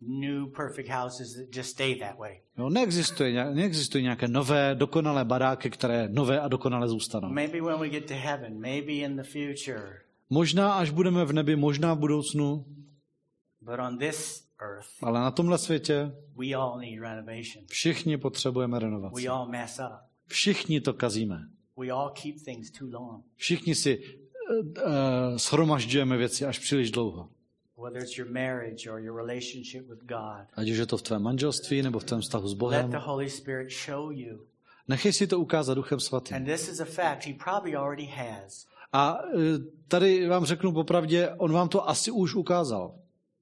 new 0.00 0.46
perfect 0.46 0.88
houses 0.88 1.34
that 1.34 1.56
just 1.56 1.70
stay 1.70 1.94
that 1.94 2.18
way. 2.18 2.40
Jo, 2.58 2.68
neexistuje, 2.68 3.54
neexistují 3.54 4.04
nějaké 4.04 4.28
nové, 4.28 4.74
dokonalé 4.74 5.24
baráky, 5.24 5.70
které 5.70 6.08
nové 6.08 6.40
a 6.40 6.48
dokonale 6.48 6.88
zůstanou. 6.88 7.28
Maybe 7.28 7.60
when 7.60 7.80
we 7.80 7.88
get 7.88 8.06
to 8.06 8.14
heaven, 8.14 8.60
maybe 8.60 8.92
in 8.92 9.16
the 9.16 9.22
future, 9.22 10.00
Možná 10.30 10.72
až 10.72 10.90
budeme 10.90 11.24
v 11.24 11.32
nebi, 11.32 11.56
možná 11.56 11.94
v 11.94 11.98
budoucnu, 11.98 12.64
but 13.60 13.78
on 13.78 13.98
this 13.98 14.46
earth, 14.60 14.88
ale 15.02 15.20
na 15.20 15.30
tomhle 15.30 15.58
světě 15.58 16.12
we 16.36 16.54
all 16.54 16.78
need 16.78 17.00
renovation. 17.00 17.64
všichni 17.68 18.16
potřebujeme 18.18 18.78
renovaci. 18.78 19.22
We 19.22 19.28
all 19.28 19.48
mess 19.48 19.78
up. 19.78 19.92
Všichni 20.26 20.80
to 20.80 20.92
kazíme. 20.92 21.48
Všichni 23.36 23.74
si 23.74 23.98
uh, 23.98 25.36
shromažďujeme 25.36 26.16
věci 26.16 26.44
až 26.44 26.58
příliš 26.58 26.90
dlouho. 26.90 27.28
Ať 30.54 30.70
už 30.70 30.76
je 30.76 30.86
to 30.86 30.96
v 30.96 31.02
tvém 31.02 31.22
manželství 31.22 31.82
nebo 31.82 31.98
v 31.98 32.04
tvém 32.04 32.20
vztahu 32.20 32.48
s 32.48 32.54
Bohem. 32.54 32.90
Nechej 34.88 35.12
si 35.12 35.26
to 35.26 35.40
ukázat 35.40 35.74
Duchem 35.74 36.00
Svatým. 36.00 36.46
A 38.92 39.24
uh, 39.24 39.40
tady 39.88 40.28
vám 40.28 40.44
řeknu 40.44 40.72
popravdě, 40.72 41.30
on 41.38 41.52
vám 41.52 41.68
to 41.68 41.88
asi 41.88 42.10
už 42.10 42.34
ukázal. 42.34 42.94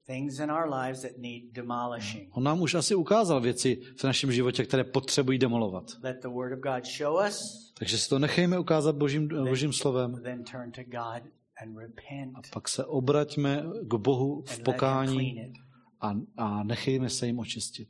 Things 0.06 0.38
in 0.38 0.50
our 0.50 0.68
lives 0.70 1.02
that 1.02 1.10
need 1.18 1.42
demolishing. 1.52 2.28
On 2.36 2.44
nám 2.44 2.60
už 2.62 2.74
asi 2.74 2.94
ukázal 2.94 3.40
věci 3.40 3.80
v 3.96 4.04
našem 4.04 4.32
životě, 4.32 4.64
které 4.64 4.84
potřebují 4.84 5.38
demolovat. 5.38 5.84
Let 6.02 6.16
the 6.22 6.28
Word 6.28 6.52
of 6.52 6.58
God 6.58 6.86
show 6.98 7.26
us, 7.28 7.38
Takže 7.78 7.98
si 7.98 8.08
to 8.08 8.18
nechejme 8.18 8.58
ukázat 8.58 8.96
božím, 8.96 9.28
božím 9.28 9.72
slovem 9.72 10.22
then 10.22 10.44
turn 10.44 10.70
to 10.72 10.82
God 10.84 11.22
and 11.62 11.76
repent 11.78 12.34
a 12.34 12.40
pak 12.52 12.68
se 12.68 12.84
obraťme 12.84 13.64
k 13.82 13.94
Bohu 13.94 14.42
v 14.46 14.60
pokání 14.60 15.52
a, 16.00 16.14
a 16.36 16.62
nechejme 16.64 17.10
se 17.10 17.26
jim 17.26 17.38
očistit. 17.38 17.88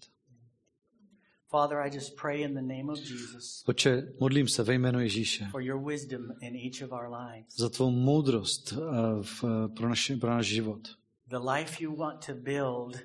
Father, 1.51 1.79
I 1.79 1.91
just 1.95 2.17
pray 2.21 2.43
in 2.43 2.55
the 2.55 2.63
name 2.63 2.93
of 2.93 2.99
Jesus 2.99 3.63
Oče, 3.67 4.03
modlím 4.21 4.49
se 4.49 4.63
ve 4.63 4.75
jménu 4.75 5.01
Ježíše 5.01 5.49
for 5.51 5.63
your 5.63 5.85
wisdom 5.89 6.23
in 6.41 6.57
each 6.57 6.83
of 6.83 6.93
our 6.93 7.13
lives. 7.29 7.57
za 7.57 7.69
tvou 7.69 7.91
moudrost 7.91 8.73
eh, 8.73 8.77
v, 9.23 9.45
pro, 9.77 9.89
naši, 9.89 10.17
pro 10.17 10.31
náš 10.31 10.47
život. 10.47 10.81
The 11.29 11.39
life 11.39 11.81
you 11.81 11.97
want 11.97 12.27
to 12.27 12.35
build 12.35 13.01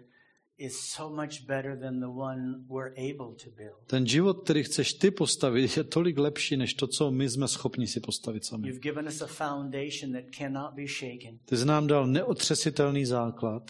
is 0.58 0.92
so 0.92 1.10
much 1.10 1.48
better 1.48 1.80
than 1.80 2.00
the 2.00 2.10
one 2.10 2.66
we're 2.68 2.94
able 2.98 3.36
to 3.44 3.50
build. 3.58 3.88
Ten 3.88 4.08
život, 4.08 4.44
který 4.44 4.64
chceš 4.64 4.94
ty 4.94 5.12
postavit, 5.12 5.78
je 5.78 5.84
tolik 5.84 6.18
lepší, 6.18 6.58
než 6.58 6.74
to, 6.74 6.88
co 6.88 7.12
my 7.12 7.30
jsme 7.30 7.48
schopni 7.48 7.88
si 7.88 8.00
postavit 8.00 8.46
sami. 8.46 8.68
You've 8.68 8.82
given 8.82 9.08
us 9.08 9.22
a 9.22 9.28
foundation 9.28 10.14
that 10.14 10.24
cannot 10.38 10.74
be 10.74 10.88
shaken, 10.88 11.40
Ty 11.46 11.58
jsi 11.58 11.66
nám 11.66 11.88
dal 11.88 12.08
neotřesitelný 12.08 13.06
základ 13.06 13.64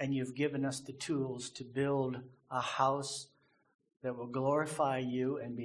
and 0.00 0.14
you've 0.14 0.34
given 0.34 0.64
us 0.64 0.80
the 0.80 0.92
tools 0.92 1.50
to 1.50 1.64
build 1.64 2.16
a 2.50 2.60
house 2.60 3.28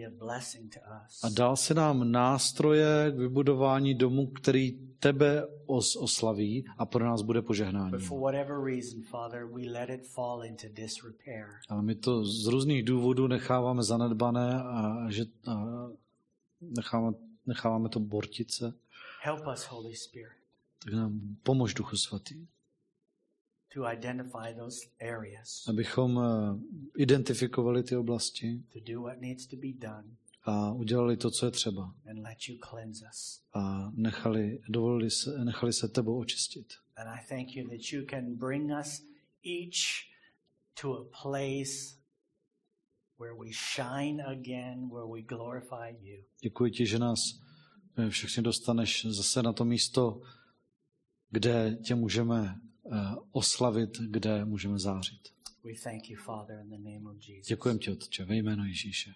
a 0.05 0.09
blessing 0.19 0.73
to 0.73 0.79
us. 1.05 1.23
a 1.23 1.29
dal 1.29 1.55
si 1.55 1.73
nám 1.73 2.11
nástroje 2.11 3.11
k 3.11 3.15
vybudování 3.17 3.93
domu, 3.93 4.27
který 4.27 4.71
tebe 4.99 5.47
os- 5.65 5.95
oslaví 6.03 6.65
a 6.77 6.85
pro 6.85 7.05
nás 7.05 7.21
bude 7.21 7.41
požehnání. 7.41 7.91
But 7.91 8.01
for 8.01 8.19
whatever 8.19 8.63
reason, 8.63 9.01
Father, 9.03 9.45
we 9.45 9.61
let 9.71 9.89
it 9.89 10.07
fall 10.07 10.45
into 10.45 10.67
disrepair. 10.73 11.45
Ale 11.69 11.81
my 11.81 11.95
to 11.95 12.25
z 12.25 12.47
různých 12.47 12.83
důvodů 12.83 13.27
necháváme 13.27 13.83
zanedbané 13.83 14.63
a 14.63 15.05
že 15.09 15.25
a 15.47 15.87
necháváme, 16.61 17.17
necháváme 17.45 17.89
to 17.89 17.99
bortit 17.99 18.51
se. 18.51 18.73
Help 19.23 19.41
us, 19.53 19.63
Holy 19.63 19.95
Spirit, 19.95 20.37
Tak 20.83 20.93
nám 20.93 21.19
pomož 21.43 21.73
Duchu 21.73 21.97
Svatý, 21.97 22.47
to 23.75 23.81
identify 23.93 24.53
those 24.57 24.87
areas, 25.01 25.67
abychom 25.67 26.19
eh, 26.19 27.01
identifikovali 27.01 27.83
ty 27.83 27.95
oblasti 27.95 28.63
to 28.73 28.79
do 28.93 29.01
what 29.01 29.21
needs 29.21 29.47
to 29.47 29.55
be 29.55 29.73
done, 29.73 30.03
a 30.43 30.71
udělali 30.73 31.17
to, 31.17 31.31
co 31.31 31.45
je 31.45 31.51
třeba. 31.51 31.93
and 32.09 32.19
let 32.23 32.37
you 32.49 32.57
cleanse 32.69 33.05
us. 33.09 33.41
A 33.53 33.91
nechali, 33.95 34.61
dovolili 34.69 35.11
se, 35.11 35.45
nechali 35.45 35.73
se 35.73 35.87
tebou 35.87 36.19
očistit. 36.19 36.73
And 36.97 37.09
I 37.09 37.19
thank 37.29 37.55
you 37.55 37.69
that 37.69 37.91
you 37.93 38.05
can 38.09 38.35
bring 38.35 38.71
us 38.79 39.01
each 39.43 40.07
to 40.81 40.93
a 40.93 41.03
place 41.23 41.95
where 43.19 43.35
we 43.35 43.51
shine 43.51 44.23
again, 44.25 44.89
where 44.89 45.07
we 45.13 45.21
glorify 45.21 45.89
you. 46.01 46.23
Děkuji 46.41 46.71
ti, 46.71 46.85
že 46.85 46.99
nás 46.99 47.19
eh, 47.97 48.09
všechny 48.09 48.43
dostaneš 48.43 49.05
zase 49.09 49.43
na 49.43 49.53
to 49.53 49.65
místo, 49.65 50.21
kde 51.31 51.77
tě 51.83 51.95
můžeme 51.95 52.59
oslavit, 53.31 53.97
kde 54.09 54.45
můžeme 54.45 54.79
zářit. 54.79 55.21
Děkujeme 57.47 57.79
ti, 57.79 57.91
Otče, 57.91 58.25
ve 58.25 58.35
jménu 58.35 58.65
Ježíše. 58.65 59.13